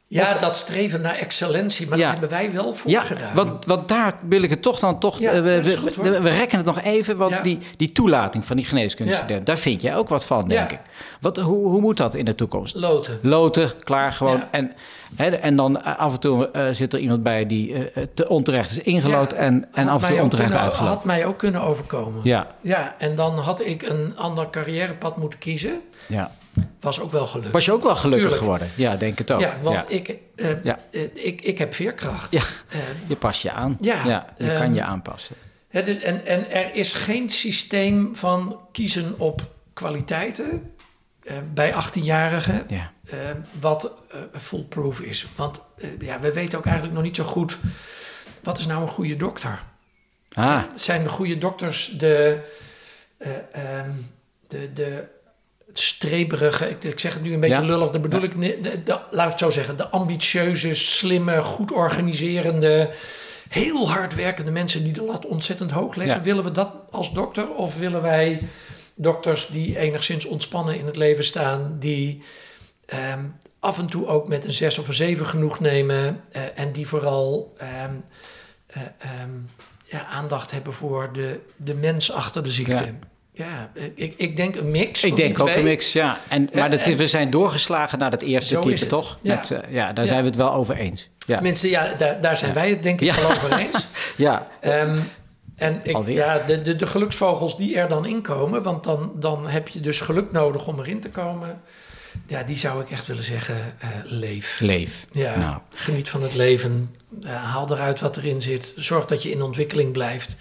Ja, 0.08 0.34
Of- 0.34 0.40
dat 0.40 0.58
streven 0.58 1.02
naar 1.02 1.16
excellentie, 1.16 1.88
maar 1.88 1.98
Ja. 1.98 2.04
dat 2.12 2.20
hebben 2.20 2.38
wij 2.38 2.52
wel 2.52 2.74
voor 2.74 2.92
Ja, 2.92 3.02
gedaan. 3.02 3.36
want, 3.36 3.66
want 3.66 3.88
daar 3.88 4.14
wil 4.28 4.42
ik 4.42 4.50
het 4.50 4.62
toch 4.62 4.80
dan 4.80 5.00
toch. 5.00 5.20
Ja, 5.20 5.32
eh, 5.32 5.42
we, 5.42 5.62
dat 5.64 5.74
we, 5.74 5.78
goed, 5.80 5.96
hoor. 5.96 6.06
we- 6.06 6.22
we 6.22 6.30
rekken 6.30 6.58
het 6.58 6.66
nog 6.68 6.82
even, 6.82 7.18
want 7.18 7.32
Ja. 7.32 7.42
die, 7.42 7.58
die 7.78 7.92
toelating 7.92 8.46
van 8.46 8.56
die 8.56 8.66
geneeskundestudent, 8.66 9.46
daar 9.46 9.58
vind 9.58 9.82
jij 9.82 9.96
ook 9.96 10.10
wat 10.10 10.26
van, 10.26 10.48
denk 10.48 10.72
Ja. 10.72 10.76
ik. 10.78 10.82
Wat, 11.22 11.38
hoe, 11.38 11.68
hoe 11.70 11.82
moet 11.82 11.98
dat 11.98 12.14
in 12.16 12.26
de 12.26 12.36
toekomst? 12.36 12.76
Loten. 12.76 13.20
Loten, 13.22 13.72
klaar 13.84 14.12
gewoon. 14.12 14.44
En, 14.52 14.72
hè, 15.16 15.30
en 15.30 15.56
dan 15.56 15.82
eh, 15.82 15.98
af 15.98 16.14
en 16.14 16.20
toe 16.20 16.52
eh, 16.52 16.68
zit 16.72 16.94
er 16.94 17.00
iemand 17.00 17.24
bij 17.24 17.46
die 17.46 17.92
te 18.14 18.28
onterecht 18.30 18.72
is 18.72 18.78
ingelood 18.80 19.32
en, 19.34 19.68
en 19.74 19.88
af 19.88 20.02
en 20.04 20.08
toe 20.10 20.22
onterecht 20.22 20.48
kunnen- 20.50 20.64
uitgeloot. 20.68 20.94
Had 20.94 21.04
mij 21.06 21.26
ook 21.26 21.38
kunnen 21.38 21.62
overkomen. 21.62 22.20
Ja, 22.24 22.48
Ja, 22.62 22.96
en 22.98 23.16
dan 23.16 23.38
had 23.40 23.66
ik 23.66 23.82
een 23.82 24.14
ander 24.18 24.50
carrièrepad 24.50 25.18
moeten 25.18 25.40
kiezen. 25.40 25.82
ja. 26.08 26.32
Was 26.80 27.00
ook 27.00 27.12
wel 27.12 27.28
gelukt. 27.28 27.52
Was 27.52 27.66
je 27.66 27.72
ook 27.72 27.84
wel 27.84 27.96
gelukkig 27.96 28.20
Tuurlijk. 28.22 28.42
geworden? 28.42 28.70
Ja, 28.76 28.96
denk 28.96 29.18
het 29.18 29.32
ook. 29.32 29.40
ja, 29.40 29.58
want 29.62 29.76
ja. 29.76 29.96
Ik, 29.96 30.18
eh, 30.36 30.64
Ja. 30.64 30.80
eh, 30.92 31.02
ik, 31.14 31.42
ik 31.42 31.58
heb 31.58 31.74
veerkracht. 31.74 32.32
Ja. 32.32 32.42
Eh, 32.70 32.80
Je 33.08 33.16
past 33.16 33.42
je 33.42 33.52
aan. 33.52 33.78
Ja, 33.82 34.26
je 34.38 34.56
kan 34.58 34.74
je 34.74 34.84
aanpassen. 34.84 35.36
hè, 35.70 35.82
dus- 35.84 36.02
en, 36.02 36.26
en 36.26 36.52
er 36.52 36.74
is 36.76 36.94
geen 36.94 37.30
systeem 37.30 38.16
van 38.16 38.60
kiezen 38.72 39.20
op 39.20 39.54
kwaliteiten 39.74 40.72
bij 41.54 41.74
18-jarigen 41.74 42.66
Ja. 42.68 42.92
wat 43.60 43.92
foolproof 44.38 45.00
is. 45.00 45.28
Want 45.36 45.62
ja, 46.00 46.20
we 46.20 46.34
weten 46.34 46.58
ook 46.58 46.66
eigenlijk 46.66 46.96
nog 46.96 47.04
niet 47.04 47.16
zo 47.16 47.24
goed 47.24 47.58
wat 48.44 48.58
is 48.60 48.66
nou 48.68 48.82
een 48.82 48.88
goede 48.88 49.16
dokter. 49.16 49.64
Ah, 50.34 50.64
Zijn 50.76 51.04
de 51.04 51.10
goede 51.10 51.38
dokters 51.38 51.86
de, 51.98 52.42
eh, 53.18 53.32
ehm, 53.52 53.90
de, 54.48 54.74
de 54.74 55.08
streberige, 55.80 56.70
ik, 56.70 56.84
ik 56.84 57.00
zeg 57.00 57.14
het 57.14 57.24
nu 57.24 57.34
een 57.34 57.40
beetje 57.40 57.56
Ja. 57.56 57.62
lullig, 57.62 57.90
dat 57.90 58.02
bedoel 58.02 58.22
ik, 58.24 58.42
de, 58.42 58.84
de- 58.84 59.00
laat 59.12 59.26
ik 59.26 59.32
het 59.32 59.40
zo 59.40 59.50
zeggen, 59.50 59.78
de 59.78 59.88
ambitieuze, 59.90 60.74
slimme, 60.74 61.42
goed 61.42 61.72
organiserende, 61.72 62.92
heel 63.50 63.90
hard 63.90 64.16
werkende 64.16 64.52
mensen 64.52 64.84
die 64.84 64.94
de 64.94 65.04
lat 65.04 65.26
ontzettend 65.26 65.72
hoog 65.72 65.96
leggen. 65.96 66.18
Ja. 66.18 66.24
Willen 66.24 66.44
we 66.44 66.52
dat 66.52 66.72
als 66.92 67.14
dokter 67.14 67.50
of 67.50 67.78
willen 67.78 68.02
wij 68.02 68.42
dokters 68.96 69.48
die 69.48 69.78
enigszins 69.78 70.26
ontspannen 70.26 70.78
in 70.80 70.86
het 70.86 70.96
leven 70.96 71.24
staan, 71.24 71.76
die 71.80 72.24
ehm, 72.86 73.24
af 73.60 73.80
en 73.80 73.88
toe 73.88 74.08
ook 74.08 74.28
met 74.28 74.46
een 74.46 74.54
zes 74.54 74.78
of 74.78 74.88
een 74.88 74.94
zeven 74.94 75.26
genoeg 75.28 75.60
nemen 75.60 76.22
eh, 76.32 76.42
en 76.56 76.72
die 76.72 76.88
vooral 76.88 77.54
ehm, 77.58 77.94
eh, 78.68 78.82
ehm, 78.98 79.30
ja, 79.86 80.06
aandacht 80.06 80.52
hebben 80.52 80.74
voor 80.74 81.14
de, 81.14 81.40
de 81.56 81.74
mens 81.74 82.12
achter 82.12 82.44
de 82.44 82.52
ziekte. 82.52 82.94
Ja. 83.36 83.72
Ik, 83.96 84.14
ik 84.18 84.36
denk 84.36 84.56
een 84.56 84.72
mix. 84.72 85.04
ik 85.04 85.16
denk 85.16 85.42
ook 85.42 85.48
twee. 85.48 85.60
een 85.60 85.66
mix, 85.66 85.94
ja. 85.94 86.20
En, 86.28 86.50
maar 86.54 86.72
En- 86.72 86.96
we 86.98 87.08
zijn 87.08 87.30
doorgeslagen 87.30 88.00
naar 88.00 88.12
dat 88.12 88.22
eerste 88.22 88.60
type, 88.60 88.80
het. 88.80 88.90
toch? 88.90 89.18
Ja. 89.22 89.36
Met, 89.36 89.52
eh, 89.52 89.60
ja, 89.74 89.94
daar 89.94 90.04
Ja. 90.06 90.10
zijn 90.12 90.22
we 90.22 90.28
het 90.28 90.36
wel 90.38 90.54
over 90.54 90.76
eens. 90.76 91.10
Ja, 91.28 91.36
Tenminste, 91.36 91.70
ja, 91.70 91.94
daar, 91.94 92.22
daar 92.22 92.38
zijn 92.38 92.54
wij 92.54 92.70
het 92.70 92.84
denk 92.84 93.02
ik 93.02 93.12
wel 93.14 93.30
over 93.32 93.58
eens. 93.60 93.88
ja. 94.16 94.48
Ehm, 94.62 95.00
en 95.56 95.80
ik, 95.84 96.08
ja, 96.08 96.40
de, 96.48 96.62
de, 96.62 96.76
de 96.76 96.88
geluksvogels 96.88 97.58
die 97.58 97.78
er 97.78 97.88
dan 97.90 98.06
inkomen, 98.06 98.64
want 98.64 98.84
dan, 98.84 99.12
dan 99.16 99.48
heb 99.48 99.68
je 99.68 99.80
dus 99.80 100.00
geluk 100.02 100.32
nodig 100.32 100.68
om 100.68 100.80
erin 100.80 101.00
te 101.00 101.10
komen. 101.10 101.62
Ja, 102.28 102.44
die 102.44 102.58
zou 102.58 102.82
ik 102.82 102.90
echt 102.90 103.08
willen 103.08 103.24
zeggen, 103.24 103.56
eh, 103.80 103.88
leef. 104.04 104.60
leef. 104.60 105.06
Ja, 105.12 105.38
Nou. 105.38 105.58
geniet 105.76 106.10
van 106.10 106.22
het 106.24 106.34
leven. 106.34 106.96
Eh, 107.24 107.44
haal 107.44 107.72
eruit 107.72 108.00
wat 108.00 108.18
erin 108.18 108.42
zit. 108.42 108.74
Zorg 108.76 109.06
dat 109.06 109.24
je 109.24 109.32
in 109.32 109.42
ontwikkeling 109.42 109.92
blijft. 109.92 110.36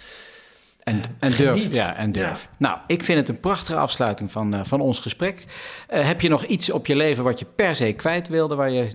En, 0.85 1.01
en 1.19 1.31
durf. 1.31 1.57
geniet. 1.57 1.75
Ja, 1.75 1.95
en 1.95 2.11
durf. 2.11 2.41
Ja. 2.41 2.49
Nou, 2.57 2.77
ik 2.87 3.03
vind 3.03 3.19
het 3.19 3.29
een 3.29 3.39
prachtige 3.39 3.77
afsluiting 3.79 4.31
van, 4.31 4.53
eh, 4.53 4.59
van 4.63 4.81
ons 4.81 4.99
gesprek. 4.99 5.45
Eh, 5.87 6.05
heb 6.05 6.21
je 6.21 6.29
nog 6.29 6.43
iets 6.43 6.69
op 6.71 6.85
je 6.85 6.95
leven 6.95 7.23
wat 7.23 7.39
je 7.39 7.45
per 7.55 7.75
se 7.75 7.93
kwijt 7.93 8.27
wilde, 8.27 8.55
waar 8.55 8.69
je 8.69 8.87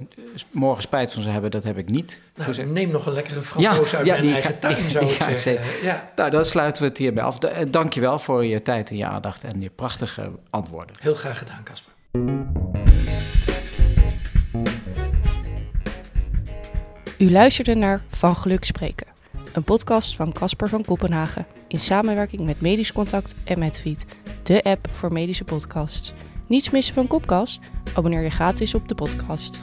morgen 0.50 0.82
spijt 0.82 1.12
van 1.12 1.20
zou 1.22 1.32
hebben? 1.32 1.50
Dat 1.50 1.64
heb 1.64 1.78
ik 1.78 1.88
niet. 1.88 2.20
Nou, 2.34 2.64
neem 2.66 2.90
nog 2.90 3.06
een 3.06 3.12
lekkere 3.12 3.42
framboos 3.42 3.94
uit 3.94 4.06
ja, 4.06 4.12
mijn 4.12 4.24
die 4.24 4.32
eigen 4.32 4.50
ga- 4.52 4.58
tuin, 4.58 4.76
die- 4.80 4.90
zou 4.90 5.04
die 5.04 5.14
ik 5.14 5.38
zeggen. 5.38 5.60
Ja, 5.82 6.10
Nou, 6.16 6.30
dan 6.30 6.44
sluiten 6.44 6.82
we 6.82 6.88
het 6.88 6.98
hierbij 6.98 7.24
af. 7.24 7.38
Eh, 7.38 7.66
Dank 7.70 7.92
je 7.92 8.00
wel 8.00 8.18
voor 8.18 8.44
je 8.44 8.62
tijd 8.62 8.90
en 8.90 8.96
je 8.96 9.06
aandacht 9.06 9.44
en 9.44 9.60
je 9.60 9.70
prachtige 9.70 10.30
antwoorden. 10.50 10.94
heel 11.00 11.14
graag 11.14 11.38
gedaan, 11.38 11.62
Casper. 11.62 11.92
U 17.18 17.30
luisterde 17.30 17.74
naar 17.74 18.02
Van 18.08 18.36
Geluk 18.36 18.64
Spreken, 18.64 19.06
een 19.52 19.64
podcast 19.64 20.16
van 20.16 20.32
Casper 20.32 20.68
van 20.68 20.84
Kopenhagen 20.84 21.46
in 21.72 21.78
samenwerking 21.78 22.44
met 22.44 22.60
Medisch 22.60 22.92
Contact 22.92 23.34
en 23.44 23.58
Medfeed, 23.58 24.06
de 24.42 24.62
app 24.62 24.90
voor 24.90 25.12
medische 25.12 25.44
podcasts. 25.44 26.12
Niets 26.46 26.70
missen 26.70 26.94
van 26.94 27.06
Kopkast? 27.06 27.58
Abonneer 27.94 28.22
je 28.22 28.30
gratis 28.30 28.74
op 28.74 28.88
de 28.88 28.94
podcast. 28.94 29.60